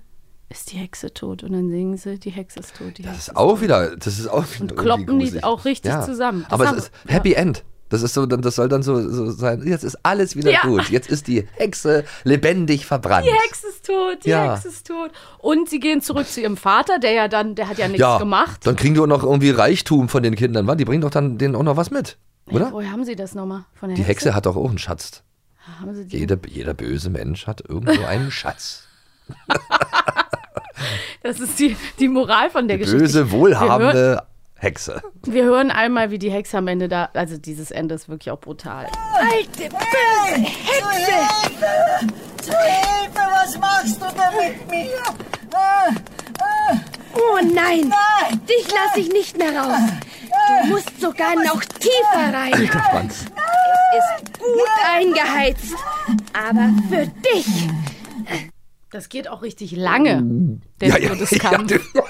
ist 0.49 0.71
die 0.71 0.77
Hexe 0.77 1.13
tot 1.13 1.43
und 1.43 1.53
dann 1.53 1.69
singen 1.69 1.97
sie, 1.97 2.19
die 2.19 2.29
Hexe 2.29 2.59
ist 2.59 2.75
tot. 2.75 2.97
Die 2.97 3.03
Das 3.03 3.13
Hexe 3.13 3.31
ist 3.31 3.37
auch 3.37 3.61
wieder, 3.61 3.95
das 3.95 4.19
ist 4.19 4.27
auch 4.27 4.43
wieder 4.53 4.75
Und 4.75 4.77
kloppen 4.77 5.19
die 5.19 5.43
auch 5.43 5.65
richtig 5.65 5.91
zusammen. 6.01 6.45
Das 6.49 6.59
Aber 6.59 6.65
es 6.71 6.85
ist 6.85 6.91
Happy 7.07 7.33
End. 7.33 7.63
Das 7.89 8.01
ist 8.01 8.13
so, 8.15 8.25
das 8.25 8.55
soll 8.55 8.67
dann 8.67 8.81
so, 8.81 9.09
so 9.09 9.29
sein. 9.29 9.61
Jetzt 9.65 9.83
ist 9.83 9.97
alles 10.03 10.35
wieder 10.35 10.51
Ja. 10.51 10.61
gut. 10.63 10.89
Jetzt 10.89 11.07
ist 11.09 11.27
die 11.27 11.47
Hexe 11.53 12.03
lebendig 12.23 12.85
verbrannt. 12.85 13.27
Die 13.27 13.31
Hexe 13.31 13.67
ist 13.67 13.85
tot, 13.85 14.25
die 14.25 14.29
Ja. 14.29 14.53
Hexe 14.55 14.69
ist 14.69 14.87
tot. 14.87 15.11
Und 15.37 15.69
sie 15.69 15.79
gehen 15.79 16.01
zurück 16.01 16.27
zu 16.27 16.41
ihrem 16.41 16.57
Vater, 16.57 16.97
der 16.97 17.11
ja 17.11 17.27
dann, 17.27 17.53
der 17.53 17.69
hat 17.69 17.77
ja 17.77 17.87
nichts 17.87 18.01
ja, 18.01 18.17
gemacht. 18.17 18.65
dann 18.65 18.75
kriegen 18.75 18.95
die 18.95 18.99
auch 18.99 19.07
noch 19.07 19.23
irgendwie 19.23 19.51
Reichtum 19.51 20.09
von 20.09 20.23
den 20.23 20.35
Kindern. 20.35 20.65
Die 20.77 20.85
bringen 20.85 21.01
doch 21.01 21.11
dann 21.11 21.37
denen 21.37 21.55
auch 21.55 21.63
noch 21.63 21.77
was 21.77 21.91
mit, 21.91 22.17
oder? 22.51 22.71
Woher 22.71 22.91
haben 22.91 23.05
sie 23.05 23.15
das 23.15 23.35
nochmal? 23.35 23.65
Von 23.75 23.89
der 23.89 23.95
Die 23.97 24.03
Hexe 24.03 24.33
hat 24.33 24.45
doch 24.47 24.55
auch 24.55 24.69
einen 24.69 24.79
Schatz. 24.79 25.21
Die? 26.09 26.17
Jeder, 26.17 26.37
jeder 26.47 26.73
böse 26.73 27.09
Mensch 27.09 27.47
hat 27.47 27.61
irgendwo 27.67 28.03
einen 28.05 28.31
Schatz. 28.31 28.87
Das 31.23 31.39
ist 31.39 31.57
die, 31.57 31.75
die 31.99 32.07
Moral 32.07 32.49
von 32.51 32.67
der 32.67 32.77
Geschichte. 32.77 32.99
Böse, 32.99 33.31
wohlhabende 33.31 34.21
Hexe. 34.65 35.01
wir 35.23 35.43
hören 35.45 35.69
einmal, 35.71 36.09
wie 36.11 36.17
die 36.19 36.31
Hexe 36.31 36.57
am 36.57 36.67
Ende 36.67 36.87
da, 36.89 37.09
also 37.13 37.37
dieses 37.37 37.71
Ende 37.71 37.95
ist 37.95 38.09
wirklich 38.09 38.31
auch 38.31 38.39
brutal. 38.39 38.87
Alte 39.13 39.69
böse 39.69 40.41
Hexe! 40.41 42.07
Zu 42.41 42.51
Hilfe, 42.51 43.21
was 43.31 43.57
machst 43.59 44.01
du 44.01 44.05
da 44.15 44.31
mit 44.31 44.69
mir? 44.69 44.89
Ah, 45.53 45.89
ah, 46.39 46.77
Oh 47.13 47.37
nein, 47.41 47.89
nein! 47.89 48.41
dich 48.49 48.67
lasse 48.71 48.99
ich 48.99 49.09
nicht 49.09 49.37
mehr 49.37 49.55
raus. 49.57 49.79
Du 50.63 50.67
musst 50.67 50.99
sogar 50.99 51.35
noch 51.35 51.63
tiefer 51.63 52.33
rein. 52.33 52.53
Alter 52.53 52.79
Franz. 52.91 53.25
Es 53.97 54.21
ist 54.21 54.39
gut 54.39 54.69
eingeheizt, 54.93 55.73
aber 56.33 56.69
für 56.89 57.07
dich. 57.07 57.47
Das 58.91 59.09
geht 59.09 59.27
auch 59.29 59.41
richtig 59.41 59.71
lange, 59.75 60.59
der 60.81 60.89
Ja, 60.89 60.97
ja, 60.97 61.09
Todeskampf. 61.09 61.71
ja, 61.71 61.77
du- 61.77 62.01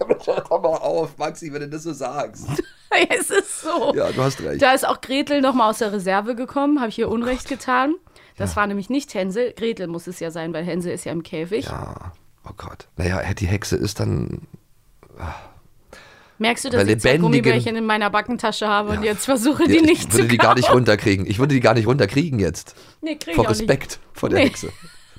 Hör 0.48 0.58
mal 0.60 0.68
auf, 0.78 1.16
Maxi, 1.18 1.52
wenn 1.52 1.60
du 1.62 1.68
das 1.68 1.82
so 1.84 1.92
sagst. 1.92 2.46
es 3.18 3.30
ist 3.30 3.62
so. 3.62 3.92
Ja, 3.94 4.10
du 4.10 4.22
hast 4.22 4.40
recht. 4.42 4.60
Da 4.62 4.72
ist 4.72 4.86
auch 4.86 5.00
Gretel 5.00 5.40
nochmal 5.40 5.70
aus 5.70 5.78
der 5.78 5.92
Reserve 5.92 6.34
gekommen, 6.34 6.80
habe 6.80 6.88
ich 6.88 6.98
ihr 6.98 7.08
Unrecht 7.08 7.48
getan. 7.48 7.94
Das 8.36 8.56
war 8.56 8.66
nämlich 8.66 8.88
nicht 8.88 9.12
Hänsel. 9.12 9.52
Gretel 9.52 9.86
muss 9.86 10.06
es 10.06 10.18
ja 10.18 10.30
sein, 10.30 10.54
weil 10.54 10.64
Hänsel 10.64 10.92
ist 10.92 11.04
ja 11.04 11.12
im 11.12 11.22
Käfig. 11.22 11.66
Ja, 11.66 12.12
oh 12.48 12.52
Gott. 12.56 12.88
Naja, 12.96 13.20
die 13.34 13.46
Hexe 13.46 13.76
ist 13.76 14.00
dann. 14.00 14.46
Merkst 16.38 16.64
du, 16.64 16.70
dass 16.70 16.88
ich 16.88 16.98
zwei 17.00 17.18
Gummibärchen 17.18 17.76
in 17.76 17.84
meiner 17.84 18.08
Backentasche 18.08 18.66
habe 18.66 18.90
und 18.92 19.02
Ja. 19.02 19.12
jetzt 19.12 19.26
versuche, 19.26 19.64
Ja, 19.64 19.68
die 19.68 19.76
ich 19.76 19.82
nicht 19.82 20.10
zu 20.12 20.18
würde 20.18 20.28
die 20.28 20.38
gar 20.38 20.54
nicht 20.54 20.72
runterkriegen. 20.72 21.26
Ich 21.26 21.38
würde 21.38 21.52
die 21.54 21.60
gar 21.60 21.74
nicht 21.74 21.86
runterkriegen 21.86 22.38
jetzt. 22.38 22.74
Nee, 23.02 23.16
krieg 23.16 23.28
ich 23.28 23.34
Vor 23.34 23.44
auch 23.44 23.50
nicht. 23.50 23.60
Respekt 23.60 24.00
vor 24.14 24.30
der 24.30 24.38
Nee. 24.38 24.46
Hexe. 24.46 24.70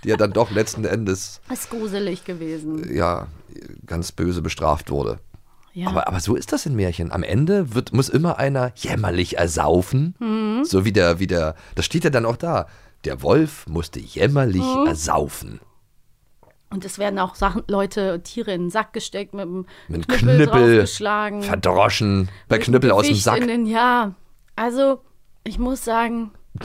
Die 0.04 0.10
ja 0.10 0.17
dann 0.17 0.34
doch 0.34 0.50
letzten 0.50 0.84
Endes, 0.84 1.39
Das 1.48 1.60
ist 1.60 1.70
gruselig 1.70 2.26
gewesen. 2.26 2.91
ja, 2.91 3.28
ganz 3.86 4.12
böse 4.12 4.42
bestraft 4.42 4.90
wurde. 4.90 5.20
Ja. 5.74 5.88
Aber, 5.88 6.08
aber 6.08 6.20
so 6.20 6.36
ist 6.36 6.52
das 6.52 6.66
in 6.66 6.76
Märchen. 6.76 7.12
Am 7.12 7.24
Ende 7.24 7.74
wird, 7.74 7.94
muss 7.94 8.10
immer 8.10 8.38
einer 8.38 8.74
jämmerlich 8.76 9.38
ersaufen. 9.38 10.16
Mhm. 10.20 10.66
So 10.66 10.84
wie 10.84 10.92
der, 10.92 11.20
wie 11.20 11.28
der, 11.28 11.56
das 11.76 11.86
steht 11.86 12.04
ja 12.04 12.10
dann 12.10 12.26
auch 12.26 12.36
da. 12.38 12.68
Der 13.06 13.22
Wolf 13.24 13.66
musste 13.68 14.00
jämmerlich 14.00 14.62
Mhm. 14.62 14.88
ersaufen. 14.88 15.60
Und 16.70 16.86
es 16.86 17.00
werden 17.00 17.20
auch 17.20 17.36
Sachen, 17.36 17.64
Leute, 17.68 18.22
Tiere 18.24 18.54
in 18.54 18.64
den 18.64 18.70
Sack 18.70 18.94
gesteckt, 18.94 19.34
mit 19.34 19.42
einem 19.42 19.66
Mit 19.90 20.08
Knüppel, 20.08 20.86
Knüppel, 20.88 21.42
verdroschen, 21.42 22.30
bei 22.48 22.60
Knüppel 22.60 22.92
aus 22.92 23.08
dem 23.08 23.16
Sack. 23.16 23.42
In 23.42 23.48
den, 23.50 23.66
ja, 23.66 24.14
also 24.56 25.02
ich 25.44 25.58
muss 25.60 25.84
sagen, 25.84 26.32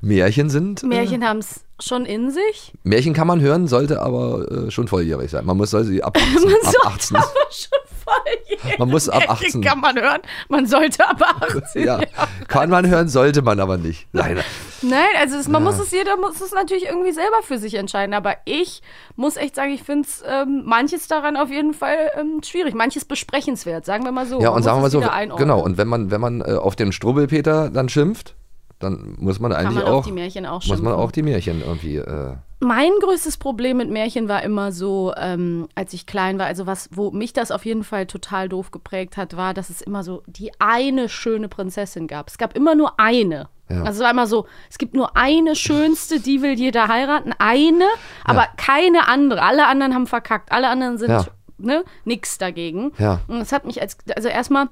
Märchen 0.00 0.50
sind. 0.50 0.82
Märchen 0.82 1.26
haben 1.26 1.38
es 1.38 1.64
schon 1.80 2.04
in 2.04 2.30
sich. 2.30 2.72
Märchen 2.84 3.12
kann 3.14 3.26
man 3.26 3.40
hören, 3.40 3.66
sollte 3.68 4.00
aber 4.02 4.50
äh, 4.50 4.70
schon 4.70 4.88
volljährig 4.88 5.30
sein. 5.30 5.44
Man 5.44 5.56
muss 5.56 5.70
soll 5.70 5.84
sie 5.84 6.02
ab 6.02 6.16
18. 6.36 6.42
Man 6.44 6.54
ab 6.54 6.62
soll 6.62 6.82
18. 6.86 7.16
aber 7.16 7.26
schon 7.50 8.78
Man 8.78 8.88
muss 8.90 9.08
ab 9.08 9.18
Märchen 9.28 9.46
18. 9.46 9.60
kann 9.62 9.80
man 9.80 9.96
hören, 10.00 10.20
man 10.48 10.66
sollte 10.66 11.08
ab 11.08 11.20
18. 11.40 11.84
Ja, 11.84 12.00
kann 12.48 12.70
man 12.70 12.88
hören, 12.88 13.08
sollte 13.08 13.42
man 13.42 13.58
aber 13.58 13.78
nicht. 13.78 14.06
Leider. 14.12 14.42
Nein, 14.82 15.06
also 15.20 15.36
es, 15.36 15.48
man 15.48 15.64
Ja. 15.64 15.70
muss 15.70 15.80
es, 15.80 15.90
jeder 15.92 16.16
muss 16.16 16.40
es 16.40 16.52
natürlich 16.52 16.86
irgendwie 16.86 17.12
selber 17.12 17.42
für 17.42 17.58
sich 17.58 17.74
entscheiden. 17.74 18.14
Aber 18.14 18.34
ich 18.44 18.82
muss 19.16 19.36
echt 19.36 19.54
sagen, 19.56 19.72
ich 19.72 19.82
finde 19.82 20.08
es 20.08 20.22
ähm, 20.28 20.62
manches 20.64 21.06
daran 21.08 21.36
auf 21.36 21.50
jeden 21.50 21.72
Fall 21.74 21.96
ähm, 22.18 22.40
schwierig, 22.44 22.74
manches 22.74 23.04
besprechenswert, 23.04 23.84
sagen 23.84 24.04
wir 24.04 24.12
mal 24.12 24.26
so. 24.26 24.40
Ja, 24.40 24.48
Man 24.50 24.56
und 24.58 24.62
sagen 24.64 24.78
wir 24.78 24.82
mal 24.82 24.90
so, 24.90 25.00
genau, 25.36 25.60
und 25.60 25.78
wenn 25.78 25.88
man, 25.88 26.10
wenn 26.10 26.20
man 26.20 26.40
äh, 26.40 26.54
auf 26.54 26.76
den 26.76 26.92
Strubbelpeter 26.92 27.70
dann 27.70 27.88
schimpft, 27.88 28.34
dann 28.82 29.14
muss 29.18 29.38
man 29.40 29.52
eigentlich 29.52 29.84
man 29.84 29.92
auch, 29.92 30.04
die 30.04 30.12
Märchen 30.12 30.46
auch 30.46 30.66
muss 30.66 30.82
man 30.82 30.92
auch 30.94 31.10
die 31.12 31.22
Märchen 31.22 31.62
irgendwie, 31.62 31.96
äh, 31.96 32.34
Mein 32.60 32.90
größtes 33.00 33.36
Problem 33.36 33.76
mit 33.76 33.90
Märchen 33.90 34.28
war 34.28 34.42
immer 34.42 34.72
so, 34.72 35.12
ähm, 35.16 35.68
als 35.74 35.92
ich 35.92 36.06
klein 36.06 36.38
war, 36.38 36.46
also 36.46 36.66
was, 36.66 36.88
wo 36.92 37.10
mich 37.10 37.32
das 37.32 37.50
auf 37.50 37.64
jeden 37.64 37.84
Fall 37.84 38.06
total 38.06 38.48
doof 38.48 38.70
geprägt 38.70 39.16
hat, 39.16 39.36
war, 39.36 39.54
dass 39.54 39.70
es 39.70 39.80
immer 39.82 40.02
so 40.02 40.22
die 40.26 40.50
eine 40.58 41.08
schöne 41.08 41.48
Prinzessin 41.48 42.06
gab. 42.06 42.28
Es 42.28 42.38
gab 42.38 42.56
immer 42.56 42.74
nur 42.74 42.98
eine. 42.98 43.48
Ja. 43.68 43.82
Also 43.84 44.00
es 44.00 44.04
war 44.04 44.10
immer 44.10 44.26
so, 44.26 44.46
es 44.70 44.78
gibt 44.78 44.94
nur 44.94 45.16
eine 45.16 45.56
schönste, 45.56 46.20
die 46.20 46.42
will 46.42 46.52
jeder 46.58 46.88
heiraten, 46.88 47.32
eine, 47.38 47.86
aber 48.24 48.46
keine 48.56 49.08
andere. 49.08 49.42
Alle 49.42 49.66
anderen 49.66 49.94
haben 49.94 50.06
verkackt, 50.06 50.52
alle 50.52 50.68
anderen 50.68 50.98
sind 50.98 51.10
Ja. 51.10 51.24
ne, 51.58 51.84
nix 52.04 52.36
dagegen. 52.38 52.92
Ja. 52.98 53.20
Und 53.28 53.38
das 53.38 53.52
hat 53.52 53.64
mich 53.64 53.80
als, 53.80 53.96
also 54.14 54.28
erstmal 54.28 54.68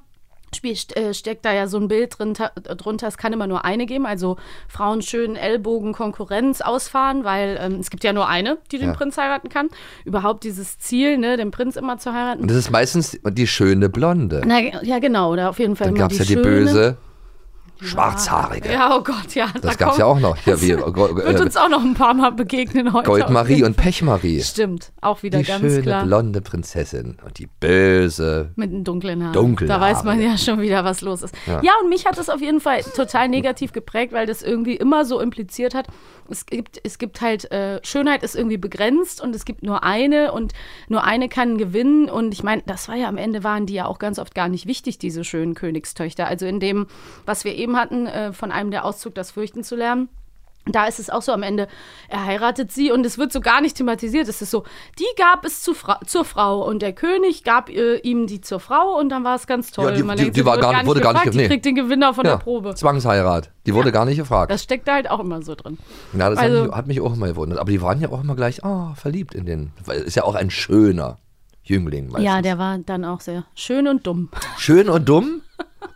Spiel, 0.54 0.76
äh, 0.94 1.14
steckt 1.14 1.44
da 1.44 1.52
ja 1.52 1.66
so 1.68 1.78
ein 1.78 1.88
Bild 1.88 2.18
drin, 2.18 2.34
drunter, 2.34 3.06
es 3.06 3.16
kann 3.16 3.32
immer 3.32 3.46
nur 3.46 3.64
eine 3.64 3.86
geben, 3.86 4.04
also 4.06 4.36
Frauen 4.68 5.00
schön 5.02 5.36
Ellbogen 5.36 5.92
Konkurrenz 5.92 6.60
ausfahren, 6.60 7.24
weil 7.24 7.58
ähm, 7.60 7.74
es 7.80 7.90
gibt 7.90 8.02
ja 8.04 8.12
nur 8.12 8.28
eine, 8.28 8.58
die 8.72 8.78
den 8.78 8.88
Ja. 8.88 8.94
Prinz 8.94 9.16
heiraten 9.16 9.48
kann. 9.48 9.68
Überhaupt 10.04 10.42
dieses 10.44 10.78
Ziel, 10.78 11.18
ne, 11.18 11.36
den 11.36 11.50
Prinz 11.52 11.76
immer 11.76 11.98
zu 11.98 12.12
heiraten. 12.12 12.42
und 12.42 12.50
das 12.50 12.56
ist 12.58 12.70
meistens 12.70 13.18
die 13.24 13.46
schöne 13.46 13.88
Blonde. 13.88 14.42
Na, 14.44 14.58
ja, 14.82 14.98
genau, 14.98 15.32
oder 15.32 15.50
auf 15.50 15.58
jeden 15.58 15.76
Fall 15.76 15.88
Dann 15.88 15.96
gab 15.96 16.10
es 16.12 16.18
ja 16.18 16.24
die 16.24 16.32
schöne. 16.34 16.42
böse 16.42 16.96
Schwarzhaarige. 17.82 18.72
Ja, 18.72 18.96
oh 18.96 19.02
Gott, 19.02 19.34
ja. 19.34 19.48
Das 19.60 19.78
gab's 19.78 19.98
ja 19.98 20.04
auch 20.04 20.20
noch. 20.20 20.36
Ja, 20.46 20.60
wie, 20.60 20.70
Wird 20.76 21.40
äh, 21.40 21.42
uns 21.42 21.56
auch 21.56 21.68
noch 21.68 21.82
ein 21.82 21.94
paar 21.94 22.14
Mal 22.14 22.32
begegnen 22.32 22.92
heute. 22.92 23.06
Goldmarie 23.06 23.64
und 23.64 23.76
Pechmarie. 23.76 24.42
Stimmt, 24.42 24.92
auch 25.00 25.22
wieder 25.22 25.38
Die 25.38 25.44
ganz 25.44 25.60
schöne 25.60 25.82
klar. 25.82 26.04
blonde 26.04 26.40
Prinzessin 26.40 27.18
und 27.24 27.38
die 27.38 27.46
böse. 27.46 28.52
Mit 28.56 28.72
den 28.72 28.84
dunklen 28.84 29.22
Haaren. 29.22 29.32
Dunkle 29.32 29.66
da 29.66 29.80
weiß 29.80 30.04
man 30.04 30.20
ja 30.20 30.36
schon 30.36 30.60
wieder, 30.60 30.84
was 30.84 31.00
los 31.00 31.22
ist. 31.22 31.34
Ja. 31.46 31.62
Ja. 31.62 31.72
und 31.82 31.88
mich 31.88 32.06
hat 32.06 32.18
das 32.18 32.28
auf 32.28 32.40
jeden 32.40 32.60
Fall 32.60 32.82
total 32.82 33.28
negativ 33.28 33.72
geprägt, 33.72 34.12
weil 34.12 34.26
das 34.26 34.42
irgendwie 34.42 34.76
immer 34.76 35.04
so 35.04 35.20
impliziert 35.20 35.74
hat, 35.74 35.86
es 36.30 36.46
gibt, 36.46 36.80
es 36.84 36.98
gibt 36.98 37.20
halt, 37.20 37.50
äh, 37.50 37.80
Schönheit 37.82 38.22
ist 38.22 38.36
irgendwie 38.36 38.56
begrenzt 38.56 39.20
und 39.20 39.34
es 39.34 39.44
gibt 39.44 39.62
nur 39.62 39.82
eine 39.82 40.32
und 40.32 40.52
nur 40.88 41.04
eine 41.04 41.28
kann 41.28 41.58
gewinnen. 41.58 42.08
Und 42.08 42.32
ich 42.32 42.42
meine, 42.42 42.62
das 42.66 42.88
war 42.88 42.96
ja 42.96 43.08
am 43.08 43.16
Ende, 43.16 43.44
waren 43.44 43.66
die 43.66 43.74
ja 43.74 43.86
auch 43.86 43.98
ganz 43.98 44.18
oft 44.18 44.34
gar 44.34 44.48
nicht 44.48 44.66
wichtig, 44.66 44.98
diese 44.98 45.24
schönen 45.24 45.54
Königstöchter. 45.54 46.26
Also 46.26 46.46
in 46.46 46.60
dem, 46.60 46.86
was 47.26 47.44
wir 47.44 47.54
eben 47.54 47.69
hatten, 47.76 48.06
äh, 48.06 48.32
von 48.32 48.52
einem 48.52 48.70
der 48.70 48.84
Auszug, 48.84 49.14
das 49.14 49.30
Fürchten 49.32 49.62
zu 49.64 49.76
lernen. 49.76 50.08
Da 50.66 50.84
ist 50.84 50.98
es 51.00 51.08
auch 51.08 51.22
so 51.22 51.32
am 51.32 51.42
Ende, 51.42 51.68
er 52.10 52.26
heiratet 52.26 52.70
sie 52.70 52.92
und 52.92 53.06
es 53.06 53.16
wird 53.16 53.32
so 53.32 53.40
gar 53.40 53.62
nicht 53.62 53.78
thematisiert. 53.78 54.28
Es 54.28 54.42
ist 54.42 54.50
so, 54.50 54.64
die 54.98 55.06
gab 55.16 55.46
es 55.46 55.62
zu 55.62 55.72
Fra 55.72 55.98
zur 56.06 56.26
Frau 56.26 56.62
und 56.68 56.82
der 56.82 56.92
König 56.92 57.44
gab 57.44 57.70
äh, 57.70 57.96
ihm 58.00 58.26
die 58.26 58.42
zur 58.42 58.60
Frau 58.60 58.98
und 58.98 59.08
dann 59.08 59.24
war 59.24 59.36
es 59.36 59.46
ganz 59.46 59.70
toll. 59.72 59.86
Ja, 59.86 59.96
die- 59.96 60.02
Man 60.02 60.16
die- 60.18 60.24
denkt, 60.24 60.36
die 60.36 60.40
sie 60.40 60.46
war 60.46 60.56
wird 60.56 60.62
gar 60.62 60.72
nicht- 60.74 60.86
wurde 60.86 61.00
gar 61.00 61.12
nicht 61.14 61.22
gefragt, 61.22 61.32
ge- 61.32 61.42
Die 61.42 61.48
nee. 61.48 61.54
kriegt 61.54 61.64
den 61.64 61.74
Gewinner 61.76 62.12
von 62.12 62.26
ja, 62.26 62.32
der 62.32 62.38
Probe. 62.44 62.74
Zwangsheirat. 62.74 63.50
Die 63.66 63.72
wurde 63.74 63.90
gar 63.90 64.04
nicht 64.04 64.18
gefragt. 64.18 64.50
Das 64.52 64.62
steckt 64.62 64.86
da 64.86 64.92
halt 64.94 65.08
auch 65.10 65.20
immer 65.20 65.40
so 65.40 65.54
drin. 65.54 65.78
Ja, 66.12 66.28
das 66.28 66.38
Also- 66.38 66.58
hat, 66.60 66.66
mich, 66.66 66.76
hat 66.76 66.86
mich 66.88 67.00
auch 67.00 67.14
immer 67.14 67.28
gewundert. 67.28 67.58
Aber 67.58 67.70
die 67.70 67.80
waren 67.80 67.98
ja 67.98 68.10
auch 68.10 68.22
immer 68.22 68.36
gleich 68.36 68.62
ah, 68.62 68.92
verliebt 68.96 69.34
in 69.34 69.46
den. 69.46 69.72
Weil 69.86 70.02
ist 70.02 70.14
ja 70.14 70.24
auch 70.24 70.34
ein 70.34 70.50
schöner 70.50 71.16
Jüngling. 71.62 72.08
Meistens. 72.08 72.24
Ja, 72.24 72.42
der 72.42 72.58
war 72.58 72.76
dann 72.78 73.06
auch 73.06 73.20
sehr 73.22 73.44
schön 73.54 73.88
und 73.88 74.06
dumm. 74.06 74.28
Schön 74.58 74.90
und 74.90 75.08
dumm 75.08 75.40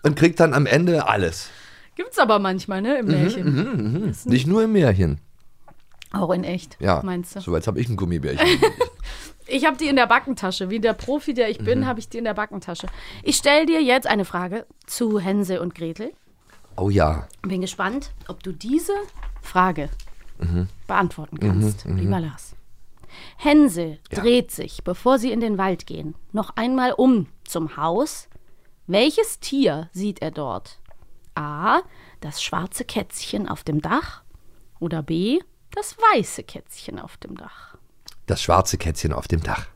und 0.02 0.16
kriegt 0.16 0.40
dann 0.40 0.54
am 0.54 0.64
Ende 0.64 1.06
alles. 1.06 1.50
Gibt's 1.96 2.18
aber 2.18 2.38
manchmal, 2.38 2.82
ne, 2.82 2.98
im 2.98 3.06
Märchen. 3.06 3.44
Mhm, 3.54 3.92
mhm. 4.04 4.14
Nicht 4.24 4.46
nur 4.46 4.64
im 4.64 4.72
Märchen. 4.72 5.20
Auch 6.12 6.30
in 6.30 6.44
echt, 6.44 6.76
Ja. 6.80 7.00
meinst 7.04 7.34
du? 7.36 7.40
So, 7.40 7.54
jetzt 7.56 7.66
habe 7.66 7.80
ich 7.80 7.88
ein 7.88 7.96
Gummibärchen. 7.96 8.46
Ich 9.46 9.66
habe 9.66 9.76
die 9.76 9.88
in 9.88 9.96
der 9.96 10.06
Backentasche. 10.06 10.70
Wie 10.70 10.80
der 10.80 10.94
Profi, 10.94 11.34
der 11.34 11.50
ich 11.50 11.58
bin, 11.58 11.80
Mhm. 11.80 11.86
habe 11.86 12.00
ich 12.00 12.08
die 12.08 12.16
in 12.16 12.24
der 12.24 12.32
Backentasche. 12.32 12.86
Ich 13.22 13.36
stelle 13.36 13.66
dir 13.66 13.82
jetzt 13.82 14.06
eine 14.06 14.24
Frage 14.24 14.64
zu 14.86 15.18
Hänsel 15.20 15.58
und 15.58 15.74
Gretel. 15.74 16.12
oh 16.76 16.88
ja. 16.88 17.28
Bin 17.42 17.60
gespannt, 17.60 18.12
ob 18.26 18.42
du 18.42 18.52
diese 18.52 18.94
Frage 19.42 19.90
Mhm. 20.38 20.68
beantworten 20.86 21.38
kannst, 21.38 21.84
Mhm, 21.84 21.92
mhm. 21.92 21.98
lieber 21.98 22.20
Lars. 22.20 22.56
Hänsel 23.36 23.98
dreht 24.10 24.50
sich, 24.50 24.82
bevor 24.82 25.18
sie 25.18 25.30
in 25.30 25.40
den 25.40 25.58
Wald 25.58 25.86
gehen, 25.86 26.14
noch 26.32 26.56
einmal 26.56 26.92
um 26.92 27.26
zum 27.44 27.76
Haus. 27.76 28.28
Welches 28.86 29.40
Tier 29.40 29.90
sieht 29.92 30.22
er 30.22 30.30
dort? 30.30 30.78
A. 31.34 31.82
Das 32.20 32.42
schwarze 32.42 32.84
Kätzchen 32.84 33.48
auf 33.48 33.64
dem 33.64 33.80
Dach. 33.80 34.22
Oder 34.80 35.02
B. 35.02 35.40
Das 35.74 35.96
weiße 35.98 36.44
Kätzchen 36.44 36.98
auf 36.98 37.16
dem 37.16 37.36
Dach. 37.36 37.76
Das 38.26 38.40
schwarze 38.40 38.78
Kätzchen 38.78 39.12
auf 39.12 39.28
dem 39.28 39.42
Dach. 39.42 39.66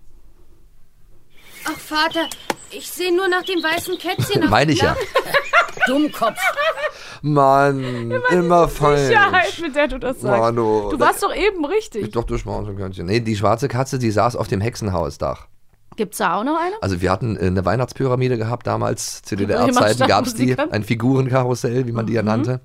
Ach, 1.67 1.79
Vater, 1.79 2.29
ich 2.71 2.91
sehe 2.91 3.15
nur 3.15 3.29
nach 3.29 3.43
dem 3.43 3.63
weißen 3.63 3.99
Kätzchen. 3.99 4.45
auf 4.45 4.51
Meine 4.51 4.73
dem 4.73 4.77
ich 4.77 4.83
ja. 4.83 4.97
Dummkopf. 5.87 6.39
Mann, 7.23 8.11
immer 8.31 8.69
falsch. 8.69 9.09
Sicherheit, 9.09 9.59
mit 9.61 9.75
der 9.75 9.89
du 9.89 9.99
das 9.99 10.21
sagst. 10.21 10.41
Manu, 10.41 10.91
du 10.91 11.01
warst 11.01 11.23
doch 11.23 11.35
eben 11.35 11.65
richtig. 11.65 12.05
Ich 12.05 12.11
doch, 12.13 12.25
das 12.25 12.41
schwarze 12.41 12.75
Kätzchen. 12.75 13.07
Nee, 13.07 13.21
die 13.21 13.37
schwarze 13.37 13.69
Katze, 13.69 13.99
die 13.99 14.11
saß 14.11 14.37
auf 14.37 14.49
dem 14.49 14.61
Hexenhausdach. 14.61 15.49
Gibt's 15.99 16.19
da 16.19 16.37
auch 16.39 16.45
noch 16.45 16.57
eine? 16.59 16.75
Also 16.81 17.01
wir 17.01 17.11
hatten 17.11 17.37
äh, 17.37 17.41
eine 17.41 17.65
Weihnachtspyramide 17.65 18.39
gehabt 18.39 18.67
damals, 18.69 19.21
zu 19.23 19.35
DDR-Zeiten 19.37 20.07
gab 20.07 20.25
es 20.27 20.35
die, 20.35 20.57
ein 20.57 20.85
Figurenkarussell, 20.85 21.87
wie 21.89 21.93
man 21.93 22.07
die 22.07 22.13
ja 22.13 22.23
Mhm. 22.23 22.29
nannte. 22.29 22.61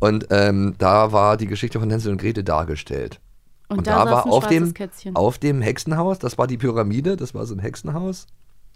Und 0.00 0.26
ähm, 0.30 0.74
da 0.78 1.12
war 1.12 1.36
die 1.36 1.46
Geschichte 1.46 1.78
von 1.78 1.88
Hänsel 1.90 2.10
und 2.12 2.18
Gretel 2.20 2.42
dargestellt. 2.42 3.20
Und 3.68 3.78
Und, 3.78 3.86
da 3.86 4.04
da, 4.04 4.10
war 4.10 4.26
auf 4.26 4.48
dem, 4.48 4.74
Kätzchen. 4.74 5.14
auf 5.16 5.38
dem 5.38 5.62
Hexenhaus, 5.62 6.18
das 6.18 6.36
war 6.38 6.46
die 6.48 6.58
Pyramide, 6.58 7.16
das 7.16 7.34
war 7.34 7.46
so 7.46 7.54
ein 7.54 7.60
Hexenhaus, 7.60 8.26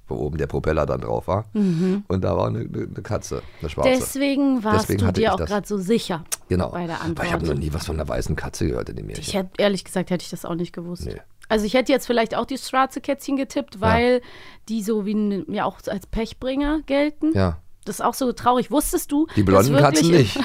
wo 0.09 0.15
oben 0.15 0.39
der 0.39 0.47
Propeller 0.47 0.87
dann 0.87 1.01
drauf 1.01 1.27
war. 1.27 1.45
Mhm. 1.53 2.05
Und 2.07 2.23
da 2.23 2.37
war 2.37 2.47
eine, 2.47 2.61
eine, 2.61 2.87
Katze, 3.03 3.43
eine 3.61 3.69
schwarze. 3.69 3.91
Deswegen 3.91 4.63
warst 4.63 4.89
Deswegen 4.89 5.05
du 5.07 5.13
dir 5.13 5.35
auch 5.35 5.39
gerade 5.39 5.67
so 5.67 5.77
sicher 5.79 6.23
Genau. 6.49 6.71
bei 6.71 6.87
der 6.87 7.01
Aber 7.03 7.11
ich 7.25 7.33
habe 7.33 7.41
Antwort. 7.41 7.57
noch 7.57 7.63
nie 7.65 7.75
was 7.75 7.85
von 7.87 7.97
einer 7.97 8.09
weißen 8.09 8.37
Katze 8.37 8.69
gehört 8.69 8.89
in 8.89 8.97
dem 8.97 9.07
Märchen. 9.07 9.23
Ich 9.23 9.35
hätte, 9.35 9.51
ehrlich 9.59 9.85
gesagt, 9.85 10.11
hätte 10.11 10.23
ich 10.23 10.31
das 10.31 10.45
auch 10.45 10.55
nicht 10.55 10.73
gewusst. 10.73 11.07
Nee. 11.07 11.21
Also 11.49 11.65
ich 11.65 11.75
hätte 11.75 11.93
jetzt 11.93 12.07
vielleicht 12.07 12.35
auch 12.35 12.47
die 12.47 12.59
schwarze 12.59 13.01
Kätzchen 13.01 13.37
getippt, 13.37 13.81
weil 13.81 14.21
die 14.69 14.83
so 14.83 15.07
wie 15.07 15.45
ja 15.49 15.65
auch 15.65 15.79
als 15.87 16.07
Pechbringer 16.07 16.81
gelten. 16.87 17.33
Ja. 17.35 17.59
Das 17.85 17.97
ist 17.97 18.01
auch 18.01 18.15
so 18.15 18.33
traurig. 18.33 18.71
Wusstest 18.71 19.13
du, 19.13 19.27
Die 19.37 19.45
dass 19.45 19.67
blonden 19.67 19.77
Katzen 19.77 20.11
nicht. 20.11 20.39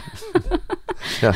ja. 1.21 1.33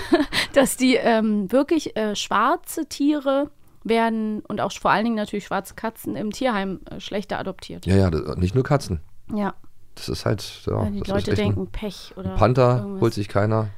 dass 0.53 0.77
die 0.77 0.95
ähm, 0.95 1.51
wirklich 1.51 1.95
äh, 1.97 2.15
schwarze 2.15 2.85
Tiere 2.85 3.49
werden 3.83 4.41
und 4.41 4.61
auch 4.61 4.71
vor 4.71 4.91
allen 4.91 5.05
Dingen 5.05 5.15
natürlich 5.15 5.45
schwarze 5.45 5.73
Katzen 5.73 6.15
im 6.15 6.31
Tierheim 6.31 6.81
äh, 6.89 6.99
schlechter 6.99 7.39
adoptiert. 7.39 7.85
ja, 7.85 7.95
ja, 7.95 8.11
das, 8.11 8.37
nicht 8.37 8.55
nur 8.55 8.63
Katzen. 8.63 9.01
Ja. 9.33 9.55
Das 9.95 10.09
ist 10.09 10.25
halt, 10.25 10.43
ja, 10.67 10.81
Weil 10.81 10.91
die 10.91 11.09
Leute 11.09 11.33
denken 11.33 11.61
ein, 11.61 11.67
Pech 11.67 12.13
oder 12.17 12.35
Panther 12.35 12.79
irgendwas. 12.79 13.01
holt 13.01 13.13
sich 13.13 13.29
keiner. 13.29 13.69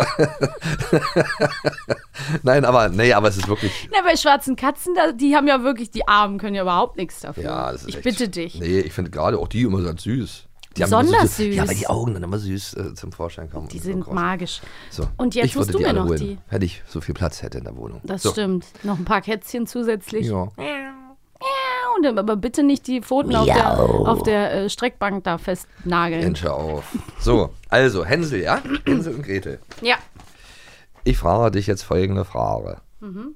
Nein, 2.42 2.64
aber 2.64 2.88
nee, 2.88 3.12
aber 3.12 3.29
es 3.29 3.37
ist 3.37 3.48
wirklich. 3.48 3.88
Na, 3.92 4.03
bei 4.03 4.16
schwarzen 4.16 4.57
Katzen, 4.57 4.94
da, 4.94 5.12
die 5.12 5.37
haben 5.37 5.46
ja 5.46 5.62
wirklich, 5.62 5.90
die 5.90 6.07
Armen 6.09 6.38
können 6.38 6.57
ja 6.57 6.62
überhaupt 6.62 6.96
nichts 6.96 7.20
dafür. 7.20 7.44
Ja, 7.44 7.72
das 7.72 7.83
ist 7.83 7.88
ich 7.88 7.94
echt, 7.96 8.05
bitte 8.05 8.29
dich. 8.29 8.59
Nee, 8.59 8.81
ich 8.81 8.92
finde 8.92 9.11
gerade 9.12 9.38
auch 9.38 9.48
die 9.48 9.62
immer 9.62 9.81
ganz 9.83 10.03
süß. 10.03 10.44
Die 10.77 10.83
Besonders 10.83 11.37
so, 11.37 11.44
süß. 11.44 11.57
Ja, 11.57 11.66
weil 11.66 11.74
die 11.74 11.87
Augen 11.87 12.14
dann 12.14 12.22
immer 12.22 12.38
süß 12.38 12.74
äh, 12.74 12.94
zum 12.94 13.11
Vorschein 13.12 13.51
kommen. 13.51 13.68
Die 13.68 13.79
sind 13.79 14.05
so 14.05 14.12
magisch. 14.12 14.61
So, 14.90 15.09
Und 15.16 15.35
jetzt 15.35 15.46
ich 15.46 15.57
musst 15.57 15.72
du 15.72 15.79
mir 15.79 15.92
noch 15.92 16.07
holen, 16.07 16.18
die. 16.18 16.38
Wenn 16.51 16.62
ich 16.62 16.83
so 16.87 17.01
viel 17.01 17.14
Platz 17.14 17.42
hätte 17.42 17.59
in 17.59 17.64
der 17.64 17.77
Wohnung. 17.77 18.01
Das 18.05 18.22
so. 18.22 18.31
stimmt. 18.31 18.66
Noch 18.83 18.98
ein 18.98 19.05
paar 19.05 19.20
Kätzchen 19.20 19.66
zusätzlich. 19.66 20.27
Ja. 20.27 20.48
Und 21.99 22.05
dann 22.05 22.19
aber 22.19 22.37
bitte 22.37 22.63
nicht 22.63 22.87
die 22.87 23.03
Pfoten 23.03 23.35
auf 23.35 23.47
der, 23.47 23.81
auf 23.81 24.23
der 24.23 24.53
äh, 24.53 24.71
Streckbank 24.71 25.25
da 25.25 25.37
festnageln. 25.37 26.23
Mensch, 26.23 26.45
hör 26.45 26.55
auf. 26.55 26.85
So, 27.19 27.53
also 27.69 28.05
Hänsel, 28.05 28.43
ja? 28.43 28.63
Hänsel 28.87 29.17
und 29.17 29.25
Gretel. 29.25 29.59
Ja. 29.81 29.97
Ich 31.03 31.19
frage 31.19 31.53
dich 31.53 31.67
jetzt 31.67 31.83
folgende 31.83 32.25
Frage. 32.25 32.81
Mhm. 33.01 33.35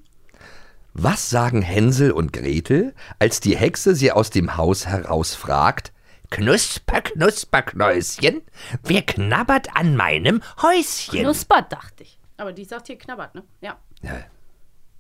Was 0.95 1.29
sagen 1.29 1.61
Hänsel 1.63 2.13
und 2.13 2.33
Gretel, 2.33 2.95
als 3.19 3.41
die 3.41 3.57
Hexe 3.57 3.97
sie 3.97 4.13
aus 4.13 4.31
dem 4.31 4.57
Haus 4.57 4.87
herausfragt? 4.87 5.93
Knusper, 6.31 7.01
knusper, 7.01 7.63
Knäuschen, 7.63 8.43
wer 8.85 9.03
knabbert 9.03 9.75
an 9.77 9.97
meinem 9.97 10.41
Häuschen? 10.63 11.19
Knuspert, 11.19 11.73
dachte 11.73 12.05
ich. 12.05 12.17
Aber 12.37 12.53
die 12.53 12.65
sagt 12.65 12.87
hier 12.87 12.97
knabbert, 12.97 13.35
ne? 13.35 13.43
Ja. 13.61 13.77
Ja, 14.03 14.21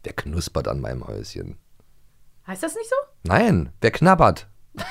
wer 0.03 0.13
knuspert 0.15 0.67
an 0.67 0.81
meinem 0.81 1.07
Häuschen? 1.07 1.59
Heißt 2.47 2.63
das 2.63 2.75
nicht 2.75 2.89
so? 2.89 2.97
Nein, 3.25 3.71
wer 3.81 3.91
knabbert? 3.91 4.49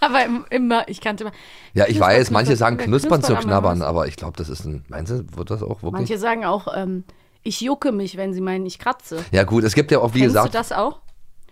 Aber 0.00 0.24
im, 0.24 0.44
immer, 0.50 0.88
ich 0.88 1.00
kannte 1.00 1.24
immer. 1.24 1.32
Ja, 1.74 1.86
ich 1.86 1.98
weiß, 1.98 2.30
manche 2.30 2.50
knuspert, 2.52 2.58
sagen 2.58 2.76
knuspern 2.78 3.22
zu 3.22 3.28
knuspert 3.28 3.30
an 3.30 3.50
meinem 3.50 3.60
knabbern, 3.76 3.82
aber 3.82 4.06
ich 4.06 4.16
glaube, 4.16 4.36
das 4.36 4.48
ist 4.48 4.64
ein. 4.64 4.84
Meinst 4.88 5.10
du, 5.12 5.24
wird 5.36 5.50
das 5.50 5.62
auch 5.62 5.82
wirklich? 5.82 5.92
Manche 5.92 6.18
sagen 6.18 6.44
auch, 6.44 6.68
ähm, 6.74 7.04
ich 7.42 7.60
jucke 7.60 7.92
mich, 7.92 8.16
wenn 8.16 8.32
sie 8.32 8.40
meinen, 8.40 8.64
ich 8.66 8.78
kratze. 8.78 9.24
Ja, 9.30 9.44
gut, 9.44 9.64
es 9.64 9.74
gibt 9.74 9.90
ja 9.90 9.98
auch, 9.98 10.14
wie 10.14 10.20
Kennst 10.20 10.34
gesagt. 10.34 10.54
du 10.54 10.58
das 10.58 10.72
auch? 10.72 11.00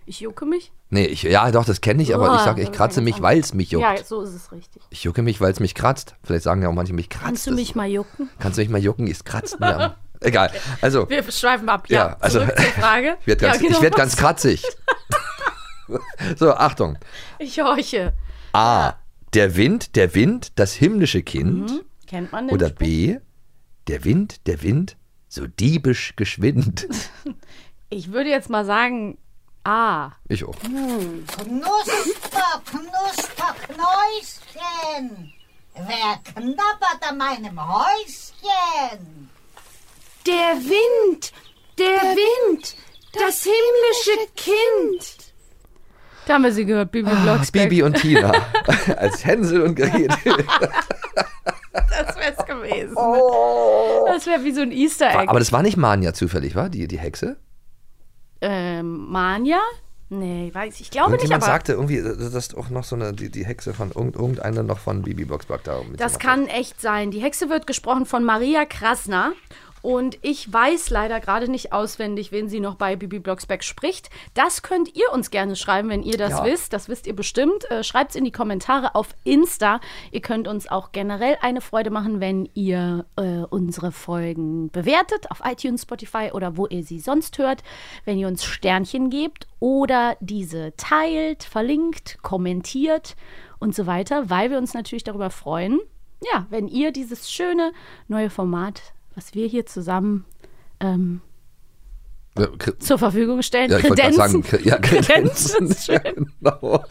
Ich 0.05 0.21
jucke 0.21 0.45
mich? 0.45 0.71
Nee, 0.89 1.05
ich, 1.05 1.23
ja, 1.23 1.51
doch, 1.51 1.65
das 1.65 1.81
kenne 1.81 2.01
ich, 2.01 2.15
aber 2.15 2.27
ich 2.35 2.41
Oh, 2.41 2.45
sage, 2.45 2.61
ich 2.61 2.67
das 2.67 2.73
ist 2.73 2.77
kratze 2.77 3.01
mich, 3.01 3.21
weil 3.21 3.39
es 3.39 3.53
mich 3.53 3.71
juckt. 3.71 3.83
Ja, 3.83 4.01
so 4.03 4.21
ist 4.21 4.33
es 4.33 4.51
richtig. 4.53 4.81
Ich 4.89 5.03
jucke 5.03 5.21
mich, 5.21 5.41
weil 5.41 5.51
es 5.51 5.59
mich 5.59 5.75
kratzt. 5.75 6.15
Vielleicht 6.23 6.43
sagen 6.43 6.61
ja 6.61 6.69
auch 6.69 6.73
manche, 6.73 6.93
mich 6.93 7.09
kratzt 7.09 7.25
Kannst 7.25 7.47
du 7.47 7.51
mich 7.51 7.75
mal 7.75 7.87
jucken? 7.87 8.29
Kannst 8.39 8.57
du 8.57 8.61
mich 8.61 8.69
mal 8.69 8.81
jucken? 8.81 9.07
Es 9.07 9.25
kratzt 9.25 9.59
mir. 9.59 9.75
am- 9.77 9.93
Egal. 10.21 10.49
Also, 10.81 11.07
Wir 11.09 11.29
schweifen 11.29 11.67
ab. 11.69 11.89
Ja, 11.89 12.07
ja, 12.09 12.17
also, 12.21 12.39
Frage. 12.79 13.17
ich 13.21 13.27
werde 13.27 13.41
ganz, 13.45 13.55
ja, 13.57 13.61
genau. 13.61 13.77
ich 13.77 13.81
werd 13.83 13.95
ganz 13.97 14.15
kratzig. 14.15 14.63
So, 16.37 16.53
Achtung. 16.53 16.97
Ich 17.39 17.59
horche. 17.59 18.13
A. 18.53 18.93
Der 19.33 19.55
Wind, 19.55 19.95
der 19.95 20.15
Wind, 20.15 20.53
das 20.55 20.73
himmlische 20.73 21.21
Kind. 21.21 21.71
Mhm. 21.71 21.81
Kennt 22.07 22.31
man 22.31 22.47
den? 22.47 22.53
Oder 22.55 22.69
B. 22.69 23.17
Der 23.87 24.03
Wind, 24.03 24.47
der 24.47 24.63
Wind, 24.63 24.97
so 25.27 25.47
diebisch 25.47 26.15
geschwind. 26.15 26.87
Ich 27.89 28.11
würde 28.11 28.29
jetzt 28.29 28.49
mal 28.49 28.65
sagen, 28.65 29.17
A. 29.63 30.11
Ich 30.27 30.43
auch. 30.43 30.61
Hm, 30.61 31.25
Knusper, 31.25 32.61
Knusper, 32.65 33.55
Knäuschen. 33.65 35.33
Wer 35.73 36.19
knabbert 36.33 37.09
an 37.09 37.17
meinem 37.17 37.57
Häuschen? 37.65 39.29
Der 40.25 40.57
Wind, 40.57 41.31
der 41.77 41.85
Wind, 42.17 42.75
das 43.13 43.43
himmlische 43.43 44.31
Kind. 44.35 45.17
Da 46.25 46.33
haben 46.33 46.43
wir 46.43 46.51
sie 46.51 46.65
gehört, 46.65 46.91
Bibi 46.91 47.09
Ah, 47.09 47.23
Blocksberg. 47.23 47.69
Bibi 47.69 47.83
und 47.83 47.95
Tina. 47.95 48.31
Als 48.97 49.25
Hänsel 49.25 49.61
und 49.61 49.75
Gretel. 49.75 50.17
Das 51.89 52.15
wär's 52.15 52.45
gewesen. 52.45 52.95
Das 54.07 54.25
wäre 54.25 54.43
wie 54.43 54.51
so 54.51 54.61
ein 54.61 54.71
Easter 54.71 55.09
Egg. 55.09 55.27
Aber 55.29 55.39
das 55.39 55.51
war 55.51 55.61
nicht 55.63 55.77
Mania 55.77 56.13
zufällig, 56.13 56.55
war? 56.55 56.69
Die, 56.69 56.87
die 56.87 56.97
Hexe? 56.99 57.37
ähm, 58.41 59.09
Manja? 59.09 59.59
Nee, 60.09 60.51
weiß 60.53 60.75
ich. 60.75 60.81
Ich 60.81 60.91
glaube 60.91 61.13
nicht, 61.17 61.31
aber 61.33 61.45
sagte 61.45 61.73
irgendwie, 61.73 62.01
das 62.01 62.33
ist 62.33 62.55
auch 62.57 62.69
noch 62.69 62.83
so 62.83 62.95
eine, 62.95 63.13
die, 63.13 63.29
die 63.29 63.45
Hexe 63.45 63.73
von 63.73 63.91
irgend, 63.91 64.15
irgendeiner 64.15 64.63
noch 64.63 64.79
von 64.79 65.01
Bibi 65.03 65.25
Blocksberg 65.25 65.63
da. 65.65 65.81
das 65.97 66.17
kann 66.17 66.47
echt 66.47 66.81
sein. 66.81 67.11
Die 67.11 67.19
Hexe 67.21 67.49
wird 67.49 67.67
gesprochen 67.67 68.05
von 68.05 68.23
Maria 68.23 68.65
Krasner. 68.65 69.33
Und 69.87 70.17
ich 70.21 70.51
weiß 70.51 70.89
leider 70.89 71.21
gerade 71.21 71.49
nicht 71.49 71.71
auswendig, 71.71 72.33
wen 72.33 72.49
sie 72.49 72.59
noch 72.59 72.75
bei 72.75 72.97
Bibi 72.97 73.19
Blocksberg 73.19 73.63
spricht. 73.63 74.09
Das 74.33 74.61
könnt 74.61 74.93
ihr 74.97 75.13
uns 75.13 75.31
gerne 75.31 75.55
schreiben, 75.55 75.87
wenn 75.87 76.03
ihr 76.03 76.17
das 76.17 76.31
Ja. 76.31 76.43
wisst. 76.43 76.73
Das 76.73 76.89
wisst 76.89 77.07
ihr 77.07 77.15
bestimmt. 77.15 77.71
Äh, 77.71 77.85
Schreibt 77.85 78.09
es 78.09 78.17
in 78.17 78.25
die 78.25 78.33
Kommentare 78.33 78.95
auf 78.95 79.15
Insta. 79.23 79.79
Ihr 80.11 80.19
könnt 80.19 80.49
uns 80.49 80.67
auch 80.69 80.91
generell 80.91 81.37
eine 81.41 81.61
Freude 81.61 81.89
machen, 81.89 82.19
wenn 82.19 82.49
ihr 82.53 83.05
äh, 83.15 83.43
unsere 83.49 83.93
Folgen 83.93 84.69
bewertet 84.71 85.31
auf 85.31 85.41
iTunes, 85.45 85.83
Spotify 85.83 86.31
oder 86.33 86.57
wo 86.57 86.67
ihr 86.67 86.83
sie 86.83 86.99
sonst 86.99 87.37
hört. 87.37 87.63
Wenn 88.03 88.17
ihr 88.17 88.27
uns 88.27 88.43
Sternchen 88.43 89.09
gebt 89.09 89.47
oder 89.61 90.17
diese 90.19 90.73
teilt, 90.75 91.45
verlinkt, 91.45 92.17
kommentiert 92.23 93.15
und 93.59 93.73
so 93.73 93.87
weiter, 93.87 94.29
weil 94.29 94.51
wir 94.51 94.57
uns 94.57 94.73
natürlich 94.73 95.05
darüber 95.05 95.29
freuen, 95.29 95.79
ja, 96.33 96.45
wenn 96.49 96.67
ihr 96.67 96.91
dieses 96.91 97.31
schöne 97.31 97.71
neue 98.09 98.29
Format, 98.29 98.81
was 99.17 99.33
wir 99.33 99.47
hier 99.47 99.65
zusammen 99.65 100.25
ähm, 100.79 101.21
zur 102.79 102.97
Verfügung 102.97 103.41
stellen, 103.41 103.71
Ja, 103.71 103.77
ich 103.77 103.83
gerade 103.83 104.13
sagen, 104.13 104.43
ja, 104.63 104.77
Kredenzen, 104.81 105.67
Ja, 105.69 105.75
schön. 106.03 106.31
genau. 106.41 106.83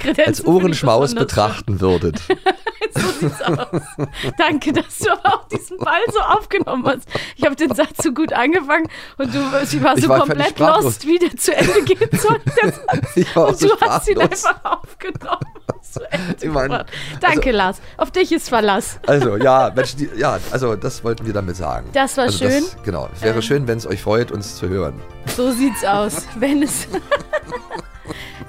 Kredenzen 0.00 0.26
Als 0.26 0.46
Ohrenschmaus 0.46 1.14
betrachten 1.14 1.80
würdet. 1.80 2.20
So 2.94 3.08
sieht's 3.20 3.42
aus. 3.42 3.82
Danke, 4.38 4.72
dass 4.72 4.98
du 5.00 5.10
aber 5.12 5.34
auch 5.34 5.48
diesen 5.48 5.76
Ball 5.76 6.00
so 6.10 6.18
aufgenommen 6.20 6.86
hast. 6.86 7.06
Ich 7.36 7.44
habe 7.44 7.54
den 7.54 7.74
Satz 7.74 8.02
so 8.02 8.12
gut 8.14 8.32
angefangen 8.32 8.88
und 9.18 9.34
du 9.34 9.38
ich 9.38 9.82
war 9.82 9.96
Ich 9.98 10.04
so 10.04 10.08
war 10.08 10.20
komplett 10.20 10.58
lost, 10.58 11.06
wie 11.06 11.18
der 11.18 11.36
zu 11.36 11.54
Ende 11.54 11.82
gehen 11.82 12.08
soll. 12.12 12.40
Und 13.48 13.58
so 13.58 13.68
du 13.68 13.80
hast 13.80 14.08
ihn 14.08 14.18
einfach 14.18 14.64
aufgenommen. 14.64 15.40
und 15.74 15.84
Zu 15.84 16.10
Ende 16.10 16.36
Ich 16.40 16.50
meine, 16.50 16.68
gebracht. 16.68 16.86
Danke, 17.20 17.48
also- 17.48 17.50
Lars. 17.58 17.80
Auf 17.98 18.10
dich 18.12 18.32
ist 18.32 18.48
Verlass. 18.48 18.98
Also, 19.06 19.36
ja, 19.36 19.70
Mensch, 19.74 19.96
die, 19.96 20.08
ja, 20.16 20.38
also 20.50 20.74
das 20.76 21.04
wollten 21.04 21.26
wir 21.26 21.34
damit 21.34 21.56
sagen. 21.56 21.90
Das 21.92 22.16
war 22.16 22.24
also 22.24 22.38
schön. 22.38 22.62
Das, 22.62 22.82
genau. 22.82 23.10
Es 23.14 23.20
wäre 23.20 23.34
Ähm. 23.36 23.42
schön, 23.42 23.68
wenn 23.68 23.76
es 23.78 23.86
euch 23.86 24.00
freut, 24.00 24.30
uns 24.32 24.55
zu 24.56 24.68
hören. 24.68 25.00
So 25.26 25.50
sieht's 25.52 25.84
aus, 25.84 26.26
wenn 26.38 26.62
es. 26.62 26.88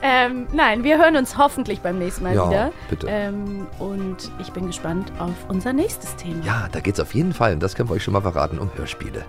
ähm, 0.02 0.48
nein, 0.54 0.84
wir 0.84 0.98
hören 0.98 1.16
uns 1.18 1.38
hoffentlich 1.38 1.82
beim 1.82 1.98
nächsten 2.00 2.24
Mal 2.24 2.36
Ja, 2.36 2.50
wieder. 2.50 2.72
bitte. 2.90 3.08
Ähm, 3.10 3.68
und 3.80 4.32
ich 4.40 4.52
bin 4.52 4.68
gespannt 4.68 5.12
auf 5.20 5.34
unser 5.50 5.74
nächstes 5.74 6.16
Thema. 6.16 6.44
Ja, 6.46 6.68
da 6.72 6.80
geht 6.80 6.96
es 6.96 7.00
auf 7.00 7.14
jeden 7.14 7.34
Fall, 7.34 7.54
und 7.54 7.62
das 7.62 7.76
können 7.76 7.90
wir 7.90 7.96
euch 7.96 8.04
schon 8.04 8.14
mal 8.14 8.22
verraten, 8.22 8.58
um 8.60 8.70
Hörspiele. 8.76 9.26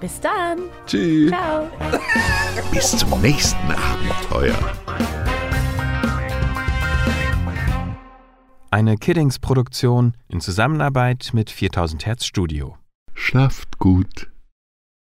Bis 0.00 0.18
dann. 0.20 0.58
Tschüss. 0.86 1.30
Ciao. 1.30 1.66
Bis 2.72 2.96
zum 2.96 3.20
nächsten 3.20 3.58
Abenteuer. 3.70 4.56
Eine 8.70 8.96
Kiddings-Produktion 8.96 10.14
in 10.28 10.40
Zusammenarbeit 10.40 11.30
mit 11.32 11.50
4000 11.50 12.06
Hertz 12.06 12.24
Studio. 12.24 12.76
Schlaft 13.14 13.78
gut. 13.78 14.30